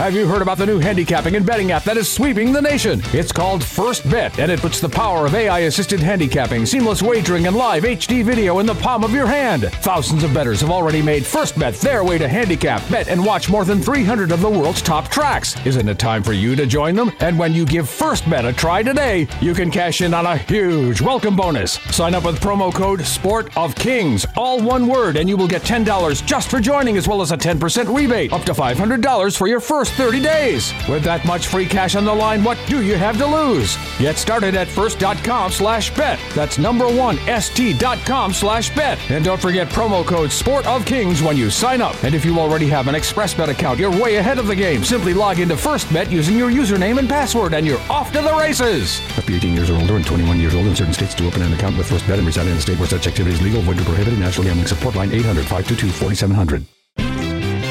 Have 0.00 0.14
you 0.14 0.26
heard 0.26 0.40
about 0.40 0.56
the 0.56 0.64
new 0.64 0.78
handicapping 0.78 1.36
and 1.36 1.44
betting 1.44 1.72
app 1.72 1.84
that 1.84 1.98
is 1.98 2.10
sweeping 2.10 2.54
the 2.54 2.62
nation? 2.62 3.02
It's 3.12 3.32
called 3.32 3.62
First 3.62 4.08
Bet, 4.08 4.38
and 4.38 4.50
it 4.50 4.58
puts 4.58 4.80
the 4.80 4.88
power 4.88 5.26
of 5.26 5.34
AI 5.34 5.58
assisted 5.58 6.00
handicapping, 6.00 6.64
seamless 6.64 7.02
wagering, 7.02 7.46
and 7.46 7.54
live 7.54 7.82
HD 7.82 8.24
video 8.24 8.60
in 8.60 8.66
the 8.66 8.74
palm 8.76 9.04
of 9.04 9.12
your 9.12 9.26
hand. 9.26 9.64
Thousands 9.82 10.24
of 10.24 10.32
bettors 10.32 10.62
have 10.62 10.70
already 10.70 11.02
made 11.02 11.26
First 11.26 11.58
Bet 11.58 11.74
their 11.74 12.02
way 12.02 12.16
to 12.16 12.26
handicap, 12.26 12.80
bet, 12.88 13.08
and 13.08 13.22
watch 13.22 13.50
more 13.50 13.66
than 13.66 13.82
300 13.82 14.32
of 14.32 14.40
the 14.40 14.48
world's 14.48 14.80
top 14.80 15.08
tracks. 15.08 15.54
Isn't 15.66 15.86
it 15.86 15.98
time 15.98 16.22
for 16.22 16.32
you 16.32 16.56
to 16.56 16.64
join 16.64 16.94
them? 16.94 17.12
And 17.20 17.38
when 17.38 17.52
you 17.52 17.66
give 17.66 17.86
First 17.86 18.28
Bet 18.28 18.46
a 18.46 18.54
try 18.54 18.82
today, 18.82 19.28
you 19.42 19.52
can 19.52 19.70
cash 19.70 20.00
in 20.00 20.14
on 20.14 20.24
a 20.24 20.38
huge 20.38 21.02
welcome 21.02 21.36
bonus. 21.36 21.72
Sign 21.94 22.14
up 22.14 22.24
with 22.24 22.40
promo 22.40 22.72
code 22.72 23.02
Sport 23.02 23.54
of 23.54 23.74
Kings, 23.74 24.24
all 24.34 24.62
one 24.62 24.86
word, 24.86 25.18
and 25.18 25.28
you 25.28 25.36
will 25.36 25.46
get 25.46 25.60
$10 25.60 26.24
just 26.24 26.50
for 26.50 26.58
joining, 26.58 26.96
as 26.96 27.06
well 27.06 27.20
as 27.20 27.32
a 27.32 27.36
10% 27.36 27.94
rebate, 27.94 28.32
up 28.32 28.44
to 28.44 28.54
$500 28.54 29.36
for 29.36 29.46
your 29.46 29.60
first 29.60 29.89
30 29.90 30.20
days. 30.20 30.72
With 30.88 31.02
that 31.04 31.24
much 31.24 31.46
free 31.48 31.66
cash 31.66 31.94
on 31.94 32.04
the 32.04 32.14
line, 32.14 32.42
what 32.42 32.58
do 32.66 32.82
you 32.82 32.96
have 32.96 33.18
to 33.18 33.26
lose? 33.26 33.76
Get 33.98 34.16
started 34.16 34.54
at 34.54 34.68
first.com 34.68 35.52
slash 35.52 35.94
bet. 35.94 36.18
That's 36.34 36.58
number 36.58 36.86
one, 36.86 37.16
st.com 37.40 38.32
slash 38.32 38.74
bet. 38.74 38.98
And 39.10 39.24
don't 39.24 39.40
forget 39.40 39.68
promo 39.68 40.04
code 40.04 40.32
Sport 40.32 40.66
of 40.66 40.84
Kings 40.84 41.22
when 41.22 41.36
you 41.36 41.50
sign 41.50 41.80
up. 41.80 42.02
And 42.04 42.14
if 42.14 42.24
you 42.24 42.38
already 42.38 42.66
have 42.68 42.88
an 42.88 42.94
ExpressBet 42.94 43.48
account, 43.48 43.78
you're 43.78 43.90
way 43.90 44.16
ahead 44.16 44.38
of 44.38 44.46
the 44.46 44.56
game. 44.56 44.84
Simply 44.84 45.14
log 45.14 45.38
into 45.38 45.54
FirstBet 45.54 46.10
using 46.10 46.36
your 46.36 46.50
username 46.50 46.98
and 46.98 47.08
password, 47.08 47.54
and 47.54 47.66
you're 47.66 47.80
off 47.90 48.12
to 48.12 48.20
the 48.20 48.34
races. 48.34 49.00
Up 49.18 49.24
to 49.24 49.34
18 49.36 49.54
years 49.54 49.70
or 49.70 49.76
older 49.76 49.96
and 49.96 50.06
21 50.06 50.40
years 50.40 50.54
old 50.54 50.66
in 50.66 50.74
certain 50.74 50.94
states 50.94 51.14
to 51.14 51.26
open 51.26 51.42
an 51.42 51.52
account 51.52 51.76
with 51.76 51.88
FirstBet 51.88 52.18
and 52.18 52.26
reside 52.26 52.46
in 52.46 52.56
a 52.56 52.60
state 52.60 52.78
where 52.78 52.88
such 52.88 53.06
activity 53.06 53.34
is 53.34 53.42
legal, 53.42 53.62
void, 53.62 53.78
or 53.80 53.84
prohibited. 53.84 54.18
National 54.18 54.44
Gambling 54.44 54.66
Support 54.66 54.94
Line 54.94 55.12
800 55.12 55.42
522 55.42 55.88
4700. 55.90 56.79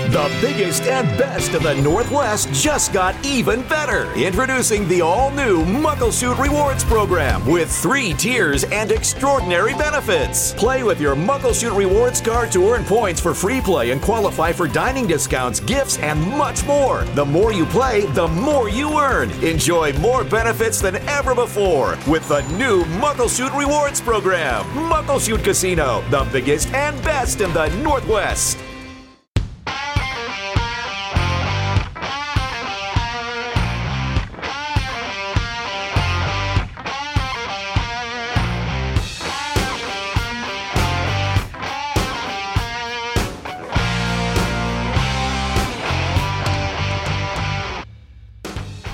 The 0.10 0.40
biggest 0.42 0.84
and 0.88 1.08
best 1.20 1.54
of 1.54 1.62
the 1.62 1.76
Northwest 1.76 2.52
just 2.52 2.92
got 2.92 3.16
even 3.24 3.62
better. 3.68 4.12
Introducing 4.14 4.88
the 4.88 5.02
all 5.02 5.30
new 5.30 5.64
Muckleshoot 5.66 6.40
Rewards 6.40 6.84
program 6.84 7.46
with 7.46 7.72
three 7.72 8.14
tiers 8.14 8.64
and 8.64 8.92
extraordinary 8.92 9.76
benefits. 9.76 10.54
Play 10.56 10.82
with 10.82 11.00
your 11.00 11.16
Muckleshoot 11.16 11.78
Rewards 11.78 12.22
card 12.22 12.52
to 12.54 12.72
earn 12.72 12.84
points 12.86 13.22
for 13.22 13.36
free 13.36 13.62
play 13.62 13.92
and 13.92 14.02
qualify 14.02 14.52
for 14.52 14.68
dining 14.68 15.06
discounts, 15.06 15.60
gifts, 15.60 16.00
and 16.00 16.20
much 16.20 16.66
more. 16.66 17.04
The 17.14 17.26
more 17.26 17.54
you 17.54 17.68
play, 17.68 18.08
the 18.08 18.28
more 18.30 18.68
you 18.68 19.00
earn. 19.00 19.30
Enjoy 19.44 19.94
more 20.00 20.24
benefits 20.24 20.82
than 20.82 20.96
ever 21.08 21.36
before 21.36 22.00
with 22.08 22.28
the 22.28 22.42
new 22.58 22.84
Muckleshoot 22.98 23.56
Rewards 23.56 24.02
program. 24.02 24.66
Muckleshoot 24.90 25.44
Casino, 25.44 26.04
the 26.10 26.28
biggest 26.32 26.74
and 26.74 27.00
best 27.04 27.42
in 27.42 27.54
the 27.54 27.70
Northwest. 27.84 28.58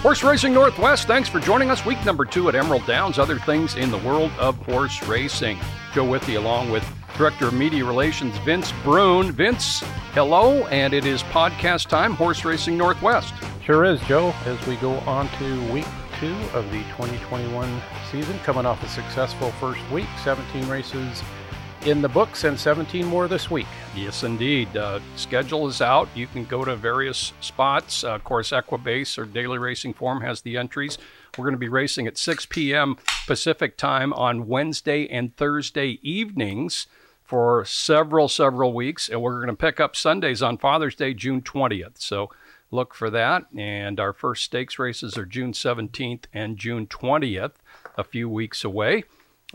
Horse 0.05 0.23
Racing 0.23 0.53
Northwest, 0.53 1.07
thanks 1.07 1.27
for 1.27 1.39
joining 1.39 1.71
us. 1.71 1.83
Week 1.83 1.97
number 2.05 2.25
two 2.25 2.47
at 2.47 2.53
Emerald 2.53 2.85
Downs, 2.85 3.17
other 3.17 3.39
things 3.39 3.75
in 3.75 3.89
the 3.89 3.97
world 3.97 4.31
of 4.37 4.55
horse 4.57 5.01
racing. 5.07 5.57
Joe 5.95 6.07
Withey 6.07 6.35
along 6.35 6.69
with 6.69 6.87
Director 7.17 7.47
of 7.47 7.55
Media 7.55 7.83
Relations 7.83 8.37
Vince 8.45 8.71
Bruun. 8.83 9.31
Vince, 9.31 9.79
hello, 10.13 10.67
and 10.67 10.93
it 10.93 11.07
is 11.07 11.23
podcast 11.23 11.87
time, 11.87 12.13
Horse 12.13 12.45
Racing 12.45 12.77
Northwest. 12.77 13.33
Sure 13.63 13.83
is, 13.83 13.99
Joe, 14.01 14.31
as 14.45 14.63
we 14.67 14.75
go 14.75 14.91
on 15.07 15.27
to 15.39 15.73
week 15.73 15.87
two 16.19 16.35
of 16.53 16.69
the 16.71 16.83
2021 16.83 17.81
season, 18.11 18.37
coming 18.43 18.67
off 18.67 18.83
a 18.83 18.87
successful 18.87 19.49
first 19.53 19.81
week, 19.89 20.05
17 20.23 20.69
races 20.69 21.23
in 21.85 22.01
the 22.01 22.09
books 22.09 22.43
and 22.45 22.59
17 22.59 23.05
more 23.05 23.27
this 23.27 23.51
week. 23.51 23.67
Yes, 23.95 24.23
indeed. 24.23 24.75
Uh, 24.75 24.99
schedule 25.15 25.67
is 25.67 25.81
out. 25.81 26.09
You 26.15 26.25
can 26.25 26.43
go 26.45 26.65
to 26.65 26.75
various 26.75 27.31
spots. 27.41 28.03
Uh, 28.03 28.15
of 28.15 28.23
course, 28.23 28.49
Equibase 28.49 29.17
or 29.19 29.25
Daily 29.25 29.59
Racing 29.59 29.93
Form 29.93 30.21
has 30.21 30.41
the 30.41 30.57
entries. 30.57 30.97
We're 31.37 31.43
going 31.43 31.53
to 31.53 31.59
be 31.59 31.69
racing 31.69 32.07
at 32.07 32.17
6 32.17 32.47
p.m. 32.47 32.97
Pacific 33.27 33.77
time 33.77 34.13
on 34.13 34.47
Wednesday 34.47 35.07
and 35.07 35.35
Thursday 35.37 35.99
evenings 36.01 36.87
for 37.23 37.63
several, 37.65 38.27
several 38.29 38.73
weeks. 38.73 39.07
And 39.07 39.21
we're 39.21 39.35
going 39.35 39.47
to 39.47 39.55
pick 39.55 39.79
up 39.79 39.95
Sundays 39.95 40.41
on 40.41 40.57
Father's 40.57 40.95
Day, 40.95 41.13
June 41.13 41.41
20th. 41.41 41.99
So 41.99 42.31
look 42.71 42.95
for 42.95 43.11
that. 43.11 43.45
And 43.55 43.99
our 43.99 44.13
first 44.13 44.43
stakes 44.43 44.79
races 44.79 45.17
are 45.19 45.25
June 45.25 45.51
17th 45.51 46.23
and 46.33 46.57
June 46.57 46.87
20th, 46.87 47.53
a 47.95 48.03
few 48.03 48.27
weeks 48.27 48.63
away. 48.63 49.03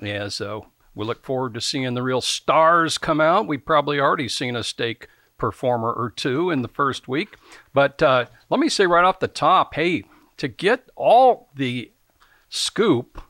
As 0.00 0.40
uh, 0.40 0.60
we 1.00 1.06
look 1.06 1.25
forward 1.25 1.55
to 1.55 1.62
seeing 1.62 1.94
the 1.94 2.03
real 2.03 2.21
stars 2.21 2.99
come 2.99 3.22
out. 3.22 3.47
We've 3.47 3.65
probably 3.65 3.99
already 3.99 4.28
seen 4.28 4.55
a 4.55 4.62
stake 4.62 5.09
performer 5.38 5.91
or 5.91 6.11
two 6.11 6.50
in 6.50 6.61
the 6.61 6.69
first 6.69 7.09
week. 7.09 7.37
But 7.72 8.03
uh, 8.03 8.27
let 8.50 8.61
me 8.61 8.69
say 8.69 8.87
right 8.87 9.06
off 9.06 9.19
the 9.19 9.27
top 9.27 9.77
hey, 9.77 10.05
to 10.37 10.47
get 10.47 10.91
all 10.97 11.49
the 11.55 11.91
scoop, 12.50 13.22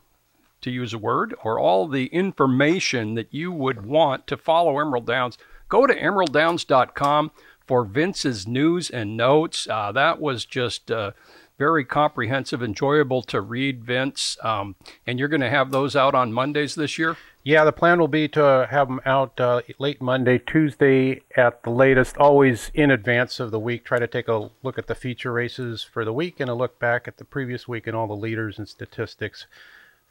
to 0.59 0.69
use 0.69 0.93
a 0.93 0.97
word, 0.97 1.33
or 1.45 1.57
all 1.57 1.87
the 1.87 2.07
information 2.07 3.15
that 3.15 3.33
you 3.33 3.53
would 3.53 3.85
want 3.85 4.27
to 4.27 4.35
follow 4.35 4.77
Emerald 4.77 5.07
Downs, 5.07 5.37
go 5.69 5.87
to 5.87 5.95
emeralddowns.com 5.95 7.31
for 7.65 7.85
Vince's 7.85 8.45
news 8.45 8.89
and 8.89 9.15
notes. 9.15 9.65
Uh, 9.69 9.93
that 9.93 10.19
was 10.19 10.43
just. 10.43 10.91
Uh, 10.91 11.11
very 11.61 11.85
comprehensive, 11.85 12.63
enjoyable 12.63 13.21
to 13.21 13.39
read, 13.39 13.83
Vince. 13.83 14.35
Um, 14.41 14.75
and 15.05 15.19
you're 15.19 15.27
going 15.27 15.41
to 15.41 15.49
have 15.51 15.69
those 15.69 15.95
out 15.95 16.15
on 16.15 16.33
Mondays 16.33 16.73
this 16.73 16.97
year? 16.97 17.17
Yeah, 17.43 17.63
the 17.65 17.71
plan 17.71 17.99
will 17.99 18.07
be 18.07 18.27
to 18.29 18.67
have 18.71 18.87
them 18.87 18.99
out 19.05 19.39
uh, 19.39 19.61
late 19.77 20.01
Monday, 20.01 20.39
Tuesday 20.39 21.21
at 21.37 21.61
the 21.61 21.69
latest, 21.69 22.17
always 22.17 22.71
in 22.73 22.89
advance 22.89 23.39
of 23.39 23.51
the 23.51 23.59
week. 23.59 23.85
Try 23.85 23.99
to 23.99 24.07
take 24.07 24.27
a 24.27 24.49
look 24.63 24.79
at 24.79 24.87
the 24.87 24.95
feature 24.95 25.31
races 25.31 25.83
for 25.83 26.03
the 26.03 26.11
week 26.11 26.39
and 26.39 26.49
a 26.49 26.55
look 26.55 26.79
back 26.79 27.07
at 27.07 27.17
the 27.17 27.25
previous 27.25 27.67
week 27.67 27.85
and 27.85 27.95
all 27.95 28.07
the 28.07 28.15
leaders 28.15 28.57
and 28.57 28.67
statistics 28.67 29.45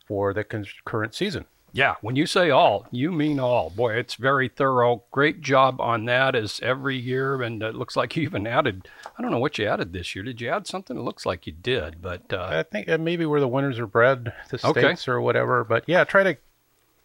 for 0.07 0.33
the 0.33 0.45
con- 0.45 0.67
current 0.85 1.17
season. 1.17 1.47
Yeah, 1.73 1.95
when 2.01 2.17
you 2.17 2.27
say 2.27 2.51
all, 2.51 2.87
you 2.91 3.13
mean 3.13 3.39
all. 3.39 3.71
Boy, 3.71 3.95
it's 3.95 4.17
very 4.17 4.49
thorough. 4.49 5.05
Great 5.11 5.41
job 5.41 5.81
on 5.81 6.05
that 6.07 6.35
as 6.35 6.59
every 6.63 6.97
year. 6.97 7.41
And 7.43 7.63
it 7.63 7.77
looks 7.77 7.97
like 7.97 8.17
you 8.17 8.25
even 8.25 8.47
added, 8.47 8.89
I 9.17 9.23
don't 9.23 9.31
know 9.31 9.39
what 9.39 9.59
you 9.59 9.67
added 9.67 9.93
this 9.93 10.15
year. 10.15 10.25
Did 10.25 10.41
you 10.41 10.49
add 10.49 10.67
something? 10.67 10.97
It 10.97 11.03
looks 11.03 11.25
like 11.25 11.47
you 11.47 11.53
did, 11.53 12.03
but. 12.03 12.33
Uh, 12.33 12.49
I 12.51 12.65
think 12.65 12.89
maybe 13.01 13.25
where 13.25 13.41
the 13.41 13.49
winners 13.49 13.79
are 13.79 13.87
bred, 13.87 14.33
the 14.51 14.59
states 14.59 15.09
okay. 15.09 15.13
or 15.13 15.21
whatever. 15.21 15.63
But 15.63 15.85
yeah, 15.87 16.05
try 16.05 16.25
to 16.25 16.37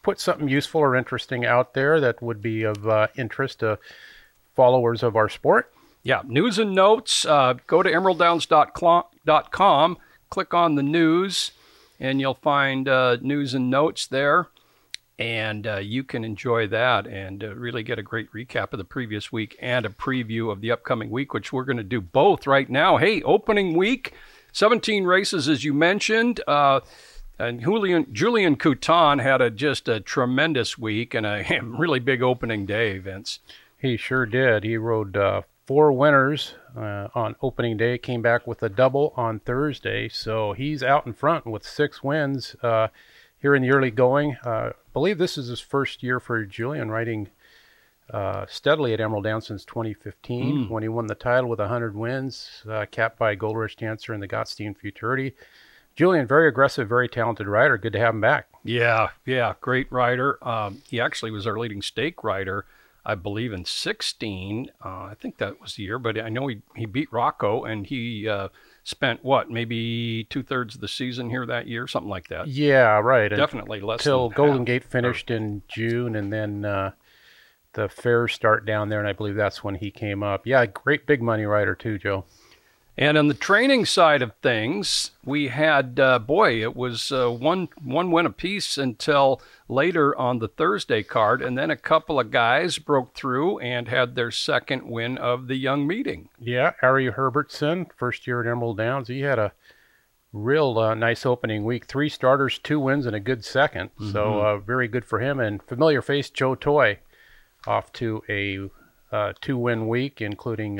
put 0.01 0.19
something 0.19 0.47
useful 0.47 0.81
or 0.81 0.95
interesting 0.95 1.45
out 1.45 1.73
there 1.73 1.99
that 1.99 2.21
would 2.21 2.41
be 2.41 2.63
of 2.63 2.87
uh, 2.87 3.07
interest 3.15 3.59
to 3.59 3.77
followers 4.55 5.03
of 5.03 5.15
our 5.15 5.29
sport. 5.29 5.71
Yeah, 6.01 6.21
news 6.25 6.57
and 6.59 6.73
notes. 6.73 7.25
Uh, 7.25 7.55
go 7.65 7.83
to 7.83 7.89
emeralddowns.com, 7.89 9.97
click 10.29 10.53
on 10.53 10.75
the 10.75 10.83
news, 10.83 11.51
and 11.99 12.21
you'll 12.21 12.35
find 12.35 12.87
uh, 12.87 13.17
news 13.21 13.55
and 13.55 13.71
notes 13.71 14.05
there 14.07 14.49
and 15.17 15.65
uh, 15.65 15.77
you 15.77 16.03
can 16.03 16.25
enjoy 16.25 16.67
that 16.67 17.07
and 17.07 17.43
uh, 17.43 17.55
really 17.55 17.83
get 17.83 17.99
a 17.99 18.03
great 18.03 18.31
recap 18.33 18.73
of 18.73 18.77
the 18.77 18.83
previous 18.83 19.31
week 19.31 19.55
and 19.61 19.85
a 19.85 19.89
preview 19.89 20.51
of 20.51 20.61
the 20.61 20.71
upcoming 20.71 21.09
week, 21.09 21.33
which 21.33 21.53
we're 21.53 21.63
going 21.63 21.77
to 21.77 21.83
do 21.83 22.01
both 22.01 22.45
right 22.45 22.69
now. 22.69 22.97
Hey, 22.97 23.21
opening 23.21 23.77
week, 23.77 24.13
17 24.51 25.05
races 25.05 25.47
as 25.47 25.63
you 25.63 25.73
mentioned. 25.73 26.41
Uh, 26.47 26.81
and 27.37 27.61
Julian 27.61 28.07
Julien 28.13 28.55
Couton 28.55 29.21
had 29.21 29.41
a 29.41 29.49
just 29.49 29.87
a 29.87 29.99
tremendous 29.99 30.77
week 30.77 31.13
and 31.13 31.25
a 31.25 31.59
really 31.63 31.99
big 31.99 32.21
opening 32.21 32.65
day, 32.65 32.97
Vince. 32.97 33.39
He 33.77 33.97
sure 33.97 34.25
did. 34.25 34.63
He 34.63 34.77
rode 34.77 35.17
uh, 35.17 35.41
four 35.65 35.91
winners 35.91 36.55
uh, 36.77 37.07
on 37.13 37.35
opening 37.41 37.77
day, 37.77 37.97
came 37.97 38.21
back 38.21 38.47
with 38.47 38.63
a 38.63 38.69
double 38.69 39.13
on 39.15 39.39
Thursday, 39.39 40.07
so 40.07 40.53
he's 40.53 40.83
out 40.83 41.05
in 41.05 41.13
front 41.13 41.45
with 41.45 41.65
six 41.65 42.03
wins 42.03 42.55
uh, 42.61 42.87
here 43.45 43.53
in 43.53 43.61
the 43.61 43.69
early 43.69 43.91
going 43.91 44.35
I 44.43 44.71
believe 44.91 45.19
this 45.19 45.37
is 45.37 45.49
his 45.49 45.59
first 45.59 46.01
year 46.01 46.19
for 46.19 46.43
Julien 46.45 46.89
riding 46.89 47.29
uh, 48.09 48.47
steadily 48.49 48.91
at 48.91 48.99
Emerald 48.99 49.23
Down 49.23 49.39
since 49.39 49.63
2015 49.65 50.55
mm. 50.65 50.69
when 50.71 50.81
he 50.81 50.89
won 50.89 51.05
the 51.05 51.13
title 51.13 51.47
with 51.47 51.59
100 51.59 51.95
wins, 51.95 52.63
uh, 52.67 52.87
capped 52.89 53.19
by 53.19 53.35
Gold 53.35 53.55
Rush 53.55 53.75
Dancer 53.75 54.13
and 54.13 54.23
the 54.23 54.27
Gottstein 54.27 54.75
Futurity. 54.75 55.35
Julien, 55.95 56.25
very 56.25 56.47
aggressive, 56.47 56.89
very 56.89 57.07
talented 57.07 57.45
rider. 57.45 57.77
Good 57.77 57.93
to 57.93 57.99
have 57.99 58.15
him 58.15 58.21
back. 58.21 58.47
Yeah, 58.63 59.09
yeah, 59.27 59.53
great 59.61 59.91
rider. 59.91 60.39
Um, 60.41 60.81
he 60.89 60.99
actually 60.99 61.29
was 61.29 61.45
our 61.45 61.59
leading 61.59 61.83
stake 61.83 62.23
rider, 62.23 62.65
I 63.05 63.13
believe, 63.13 63.53
in 63.53 63.63
16. 63.63 64.71
Uh, 64.83 64.87
I 64.87 65.13
think 65.21 65.37
that 65.37 65.61
was 65.61 65.75
the 65.75 65.83
year, 65.83 65.99
but 65.99 66.17
I 66.17 66.29
know 66.29 66.47
he, 66.47 66.63
he 66.75 66.87
beat 66.87 67.13
Rocco 67.13 67.63
and 67.63 67.85
he 67.85 68.27
uh, 68.27 68.47
spent 68.85 69.25
what 69.25 69.49
maybe 69.49 70.25
two 70.29 70.43
thirds 70.43 70.75
of 70.75 70.81
the 70.81 70.87
season 70.87 71.29
here 71.29 71.45
that 71.45 71.67
year, 71.67 71.87
something 71.87 72.09
like 72.09 72.29
that. 72.29 72.47
Yeah, 72.47 72.99
right. 72.99 73.27
Definitely 73.29 73.81
less 73.81 74.01
until 74.01 74.29
Golden 74.29 74.59
half. 74.59 74.65
Gate 74.67 74.83
finished 74.85 75.31
in 75.31 75.63
June, 75.67 76.15
and 76.15 76.31
then 76.31 76.63
uh, 76.63 76.91
the 77.73 77.89
fairs 77.89 78.33
start 78.33 78.65
down 78.65 78.89
there, 78.89 78.99
and 78.99 79.07
I 79.07 79.13
believe 79.13 79.35
that's 79.35 79.63
when 79.63 79.75
he 79.75 79.89
came 79.91 80.23
up. 80.23 80.45
Yeah, 80.45 80.65
great 80.67 81.07
big 81.07 81.21
money 81.21 81.45
rider 81.45 81.75
too, 81.75 81.97
Joe. 81.97 82.25
And 82.97 83.17
on 83.17 83.27
the 83.27 83.33
training 83.33 83.85
side 83.85 84.21
of 84.21 84.35
things, 84.41 85.11
we 85.23 85.49
had 85.49 85.99
uh, 85.99 86.19
boy, 86.19 86.61
it 86.61 86.75
was 86.75 87.11
uh, 87.11 87.29
one 87.29 87.67
one 87.83 88.09
win 88.09 88.25
apiece 88.25 88.77
until 88.77 89.41
later 89.67 90.17
on 90.17 90.39
the 90.39 90.47
Thursday 90.47 91.03
card, 91.03 91.41
and 91.41 91.57
then 91.57 91.69
a 91.69 91.75
couple 91.75 92.19
of 92.19 92.31
guys 92.31 92.77
broke 92.77 93.13
through 93.13 93.59
and 93.59 93.89
had 93.89 94.15
their 94.15 94.31
second 94.31 94.89
win 94.89 95.17
of 95.17 95.47
the 95.47 95.55
young 95.55 95.85
meeting. 95.85 96.29
Yeah, 96.39 96.71
Ari 96.81 97.11
Herbertson, 97.11 97.87
first 97.97 98.27
year 98.27 98.41
at 98.41 98.49
Emerald 98.49 98.77
Downs, 98.77 99.09
he 99.09 99.21
had 99.21 99.39
a 99.39 99.51
real 100.31 100.77
uh, 100.77 100.93
nice 100.93 101.25
opening 101.25 101.65
week. 101.65 101.85
Three 101.85 102.09
starters, 102.09 102.59
two 102.59 102.79
wins, 102.79 103.05
and 103.05 103.15
a 103.15 103.19
good 103.19 103.39
2nd 103.39 103.89
Mm-hmm. 103.95 104.11
So 104.11 104.41
uh, 104.41 104.57
very 104.57 104.87
good 104.87 105.05
for 105.05 105.19
him. 105.19 105.39
And 105.39 105.61
familiar 105.63 106.01
face 106.01 106.29
Joe 106.29 106.55
Toy, 106.55 106.99
off 107.67 107.91
to 107.93 108.23
a 108.29 108.69
uh, 109.15 109.33
two-win 109.41 109.87
week, 109.87 110.21
including 110.21 110.79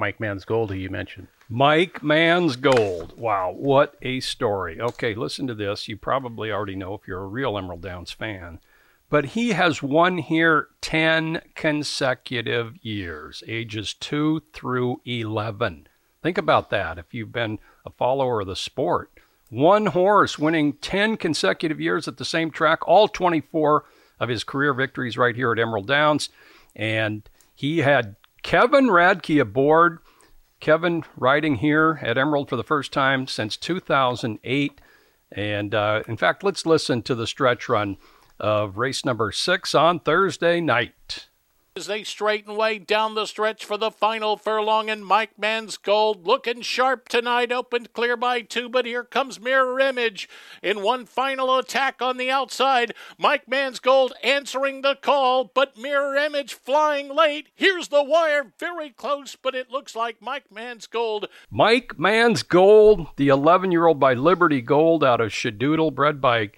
Mike 0.00 0.18
Man's 0.18 0.46
Gold, 0.46 0.70
who 0.70 0.76
you 0.76 0.88
mentioned. 0.88 1.28
Mike 1.50 2.02
Man's 2.02 2.56
Gold. 2.56 3.12
Wow, 3.18 3.52
what 3.54 3.96
a 4.00 4.20
story. 4.20 4.80
Okay, 4.80 5.14
listen 5.14 5.46
to 5.46 5.54
this. 5.54 5.88
You 5.88 5.96
probably 5.98 6.50
already 6.50 6.74
know 6.74 6.94
if 6.94 7.06
you're 7.06 7.22
a 7.22 7.26
real 7.26 7.58
Emerald 7.58 7.82
Downs 7.82 8.10
fan. 8.10 8.60
But 9.10 9.26
he 9.26 9.50
has 9.50 9.82
won 9.82 10.18
here 10.18 10.68
10 10.80 11.42
consecutive 11.54 12.82
years, 12.82 13.42
ages 13.46 13.92
2 13.92 14.42
through 14.54 15.02
11. 15.04 15.86
Think 16.22 16.38
about 16.38 16.70
that 16.70 16.96
if 16.96 17.12
you've 17.12 17.32
been 17.32 17.58
a 17.84 17.90
follower 17.90 18.40
of 18.40 18.46
the 18.46 18.56
sport. 18.56 19.10
One 19.50 19.86
horse 19.86 20.38
winning 20.38 20.74
10 20.74 21.18
consecutive 21.18 21.80
years 21.80 22.08
at 22.08 22.16
the 22.16 22.24
same 22.24 22.50
track, 22.50 22.88
all 22.88 23.06
24 23.06 23.84
of 24.18 24.28
his 24.30 24.44
career 24.44 24.72
victories 24.72 25.18
right 25.18 25.36
here 25.36 25.52
at 25.52 25.58
Emerald 25.58 25.88
Downs. 25.88 26.30
And 26.74 27.28
he 27.54 27.78
had 27.78 28.16
Kevin 28.42 28.86
Radke 28.86 29.40
aboard. 29.40 29.98
Kevin 30.60 31.04
riding 31.16 31.56
here 31.56 31.98
at 32.02 32.18
Emerald 32.18 32.50
for 32.50 32.56
the 32.56 32.64
first 32.64 32.92
time 32.92 33.26
since 33.26 33.56
2008. 33.56 34.80
And 35.32 35.74
uh, 35.74 36.02
in 36.06 36.16
fact, 36.16 36.44
let's 36.44 36.66
listen 36.66 37.02
to 37.02 37.14
the 37.14 37.26
stretch 37.26 37.68
run 37.68 37.96
of 38.38 38.76
race 38.76 39.04
number 39.04 39.32
six 39.32 39.74
on 39.74 40.00
Thursday 40.00 40.60
night. 40.60 41.28
As 41.80 41.86
they 41.86 42.04
straighten 42.04 42.56
way 42.56 42.78
down 42.78 43.14
the 43.14 43.24
stretch 43.24 43.64
for 43.64 43.78
the 43.78 43.90
final 43.90 44.36
furlong, 44.36 44.90
and 44.90 45.02
Mike 45.02 45.38
Man's 45.38 45.78
Gold 45.78 46.26
looking 46.26 46.60
sharp 46.60 47.08
tonight, 47.08 47.50
opened 47.50 47.94
clear 47.94 48.18
by 48.18 48.42
two, 48.42 48.68
but 48.68 48.84
here 48.84 49.02
comes 49.02 49.40
Mirror 49.40 49.80
Image 49.80 50.28
in 50.62 50.82
one 50.82 51.06
final 51.06 51.56
attack 51.56 52.02
on 52.02 52.18
the 52.18 52.30
outside. 52.30 52.92
Mike 53.16 53.48
Man's 53.48 53.78
Gold 53.78 54.12
answering 54.22 54.82
the 54.82 54.94
call, 54.94 55.44
but 55.54 55.78
Mirror 55.78 56.16
Image 56.16 56.52
flying 56.52 57.08
late. 57.08 57.48
Here's 57.54 57.88
the 57.88 58.04
wire, 58.04 58.52
very 58.58 58.90
close, 58.90 59.34
but 59.34 59.54
it 59.54 59.70
looks 59.70 59.96
like 59.96 60.20
Mike 60.20 60.52
Man's 60.52 60.86
Gold 60.86 61.28
Mike 61.50 61.98
Man's 61.98 62.42
Gold, 62.42 63.06
the 63.16 63.28
11 63.28 63.72
year 63.72 63.86
old 63.86 63.98
by 63.98 64.12
Liberty 64.12 64.60
Gold 64.60 65.02
out 65.02 65.22
of 65.22 65.30
Shadoodle, 65.30 65.94
bred 65.94 66.20
by 66.20 66.50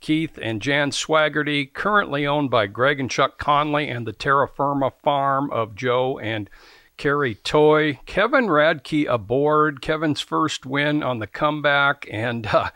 Keith 0.00 0.38
and 0.40 0.60
Jan 0.62 0.90
Swaggerty, 0.90 1.72
currently 1.72 2.26
owned 2.26 2.50
by 2.50 2.66
Greg 2.66 3.00
and 3.00 3.10
Chuck 3.10 3.38
Conley 3.38 3.88
and 3.88 4.06
the 4.06 4.12
Terra 4.12 4.46
Firma 4.48 4.92
farm 5.02 5.50
of 5.50 5.74
Joe 5.74 6.18
and 6.18 6.48
Carrie 6.96 7.34
Toy. 7.36 7.98
Kevin 8.06 8.46
Radke 8.46 9.06
aboard, 9.12 9.80
Kevin's 9.82 10.20
first 10.20 10.64
win 10.66 11.02
on 11.02 11.18
the 11.18 11.26
comeback, 11.26 12.06
and 12.10 12.46
uh, 12.46 12.70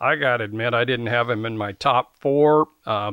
I 0.00 0.16
got 0.16 0.38
to 0.38 0.44
admit, 0.44 0.74
I 0.74 0.84
didn't 0.84 1.06
have 1.06 1.28
him 1.28 1.44
in 1.44 1.56
my 1.58 1.72
top 1.72 2.18
four. 2.18 2.68
Uh, 2.86 3.12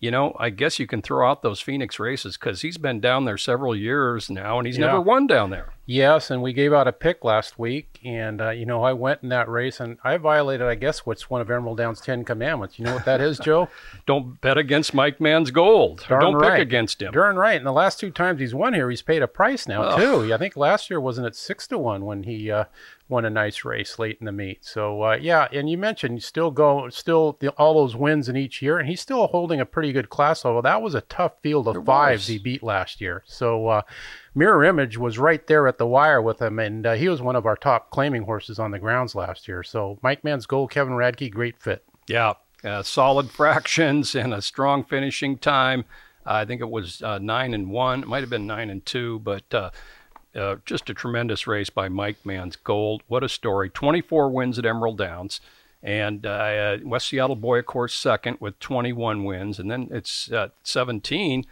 you 0.00 0.10
know, 0.10 0.36
I 0.38 0.50
guess 0.50 0.78
you 0.78 0.86
can 0.86 1.02
throw 1.02 1.28
out 1.28 1.42
those 1.42 1.60
Phoenix 1.60 1.98
races 1.98 2.36
because 2.36 2.60
he's 2.62 2.78
been 2.78 3.00
down 3.00 3.24
there 3.24 3.38
several 3.38 3.74
years 3.74 4.30
now 4.30 4.58
and 4.58 4.66
he's 4.66 4.78
Yeah. 4.78 4.86
never 4.86 5.00
won 5.00 5.26
down 5.26 5.50
there. 5.50 5.72
Yes, 5.90 6.30
and 6.30 6.42
we 6.42 6.52
gave 6.52 6.74
out 6.74 6.86
a 6.86 6.92
pick 6.92 7.24
last 7.24 7.58
week, 7.58 7.98
and 8.04 8.42
uh, 8.42 8.50
you 8.50 8.66
know 8.66 8.82
I 8.82 8.92
went 8.92 9.22
in 9.22 9.30
that 9.30 9.48
race, 9.48 9.80
and 9.80 9.96
I 10.04 10.18
violated, 10.18 10.66
I 10.66 10.74
guess, 10.74 11.06
what's 11.06 11.30
one 11.30 11.40
of 11.40 11.50
Emerald 11.50 11.78
Down's 11.78 12.02
Ten 12.02 12.26
Commandments. 12.26 12.78
You 12.78 12.84
know 12.84 12.92
what 12.92 13.06
that 13.06 13.22
is, 13.22 13.38
Joe? 13.42 13.70
Don't 14.04 14.38
bet 14.42 14.58
against 14.58 14.92
Mike 14.92 15.18
Man's 15.18 15.50
gold. 15.50 16.04
Darn 16.06 16.20
Don't 16.20 16.34
right. 16.34 16.58
pick 16.58 16.60
against 16.68 17.00
him. 17.00 17.12
Darn 17.12 17.36
right. 17.36 17.56
And 17.56 17.64
the 17.64 17.72
last 17.72 17.98
two 17.98 18.10
times 18.10 18.38
he's 18.38 18.54
won 18.54 18.74
here, 18.74 18.90
he's 18.90 19.00
paid 19.00 19.22
a 19.22 19.26
price 19.26 19.66
now 19.66 19.96
too. 19.96 20.30
I 20.34 20.36
think 20.36 20.58
last 20.58 20.90
year 20.90 21.00
wasn't 21.00 21.26
it 21.26 21.34
six 21.34 21.66
to 21.68 21.78
one 21.78 22.04
when 22.04 22.24
he 22.24 22.50
uh, 22.50 22.64
won 23.08 23.24
a 23.24 23.30
nice 23.30 23.64
race 23.64 23.98
late 23.98 24.18
in 24.20 24.26
the 24.26 24.32
meet. 24.32 24.66
So 24.66 25.00
uh, 25.00 25.16
yeah, 25.18 25.48
and 25.52 25.70
you 25.70 25.78
mentioned 25.78 26.16
you 26.16 26.20
still 26.20 26.50
go, 26.50 26.90
still 26.90 27.38
the, 27.40 27.48
all 27.52 27.72
those 27.72 27.96
wins 27.96 28.28
in 28.28 28.36
each 28.36 28.60
year, 28.60 28.78
and 28.78 28.86
he's 28.86 29.00
still 29.00 29.26
holding 29.28 29.58
a 29.58 29.64
pretty 29.64 29.92
good 29.92 30.10
class 30.10 30.44
level. 30.44 30.60
That 30.60 30.82
was 30.82 30.94
a 30.94 31.00
tough 31.00 31.32
field 31.42 31.66
of 31.66 31.72
There 31.72 31.82
fives 31.82 32.24
was. 32.24 32.26
he 32.26 32.38
beat 32.38 32.62
last 32.62 33.00
year. 33.00 33.22
So. 33.24 33.82
Uh, 34.38 34.44
Mirror 34.44 34.64
Image 34.64 34.98
was 34.98 35.18
right 35.18 35.44
there 35.46 35.66
at 35.66 35.78
the 35.78 35.86
wire 35.86 36.22
with 36.22 36.40
him, 36.40 36.58
and 36.58 36.86
uh, 36.86 36.94
he 36.94 37.08
was 37.08 37.20
one 37.20 37.36
of 37.36 37.44
our 37.44 37.56
top 37.56 37.90
claiming 37.90 38.22
horses 38.22 38.58
on 38.58 38.70
the 38.70 38.78
grounds 38.78 39.14
last 39.14 39.48
year. 39.48 39.62
So 39.62 39.98
Mike 40.02 40.22
Man's 40.22 40.46
Gold, 40.46 40.70
Kevin 40.70 40.94
Radke, 40.94 41.30
great 41.30 41.60
fit. 41.60 41.84
Yeah, 42.06 42.34
uh, 42.64 42.82
solid 42.82 43.30
fractions 43.32 44.14
and 44.14 44.32
a 44.32 44.40
strong 44.40 44.84
finishing 44.84 45.38
time. 45.38 45.84
I 46.24 46.44
think 46.44 46.60
it 46.60 46.70
was 46.70 47.02
uh, 47.02 47.18
nine 47.18 47.54
and 47.54 47.70
one. 47.70 48.02
It 48.02 48.08
might 48.08 48.20
have 48.20 48.30
been 48.30 48.46
nine 48.46 48.70
and 48.70 48.84
two, 48.84 49.18
but 49.20 49.52
uh, 49.52 49.70
uh, 50.36 50.56
just 50.66 50.90
a 50.90 50.94
tremendous 50.94 51.46
race 51.46 51.70
by 51.70 51.88
Mike 51.88 52.24
Man's 52.24 52.56
Gold. 52.56 53.02
What 53.08 53.24
a 53.24 53.28
story! 53.28 53.70
24 53.70 54.30
wins 54.30 54.58
at 54.58 54.66
Emerald 54.66 54.98
Downs, 54.98 55.40
and 55.82 56.26
uh, 56.26 56.76
West 56.84 57.08
Seattle 57.08 57.34
Boy, 57.34 57.60
of 57.60 57.66
course, 57.66 57.94
second 57.94 58.36
with 58.40 58.58
21 58.60 59.24
wins, 59.24 59.58
and 59.58 59.70
then 59.70 59.88
it's 59.90 60.30
uh, 60.30 60.48
17. 60.62 61.44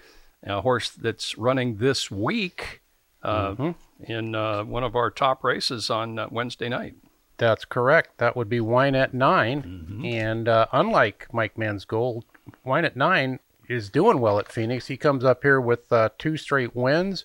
A 0.44 0.60
horse 0.60 0.90
that's 0.90 1.36
running 1.38 1.76
this 1.76 2.10
week 2.10 2.82
uh, 3.22 3.72
in 4.00 4.34
uh, 4.34 4.64
one 4.64 4.84
of 4.84 4.94
our 4.94 5.10
top 5.10 5.42
races 5.42 5.90
on 5.90 6.18
uh, 6.18 6.28
Wednesday 6.30 6.68
night. 6.68 6.94
That's 7.38 7.64
correct. 7.64 8.18
That 8.18 8.36
would 8.36 8.48
be 8.48 8.60
Wine 8.60 8.94
at 8.94 9.12
9 9.12 10.02
And 10.04 10.48
uh, 10.48 10.66
unlike 10.72 11.28
Mike 11.32 11.58
Man's 11.58 11.84
Gold, 11.84 12.24
Wine 12.64 12.84
at 12.84 12.96
Nine 12.96 13.40
is 13.68 13.90
doing 13.90 14.20
well 14.20 14.38
at 14.38 14.50
Phoenix. 14.50 14.86
He 14.86 14.96
comes 14.96 15.24
up 15.24 15.42
here 15.42 15.60
with 15.60 15.92
uh, 15.92 16.10
two 16.18 16.36
straight 16.36 16.74
wins. 16.74 17.24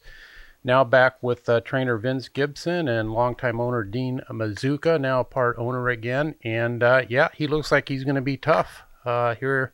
Now 0.64 0.84
back 0.84 1.22
with 1.22 1.48
uh, 1.50 1.62
trainer 1.62 1.98
Vince 1.98 2.30
Gibson 2.30 2.88
and 2.88 3.12
longtime 3.14 3.60
owner 3.60 3.84
Dean 3.84 4.22
Mazuka, 4.30 5.00
now 5.00 5.24
part 5.24 5.58
owner 5.58 5.90
again. 5.90 6.36
And 6.44 6.84
uh, 6.84 7.04
yeah, 7.10 7.30
he 7.34 7.48
looks 7.48 7.72
like 7.72 7.90
he's 7.90 8.04
going 8.04 8.16
to 8.16 8.22
be 8.22 8.38
tough 8.38 8.84
uh, 9.06 9.36
here 9.36 9.74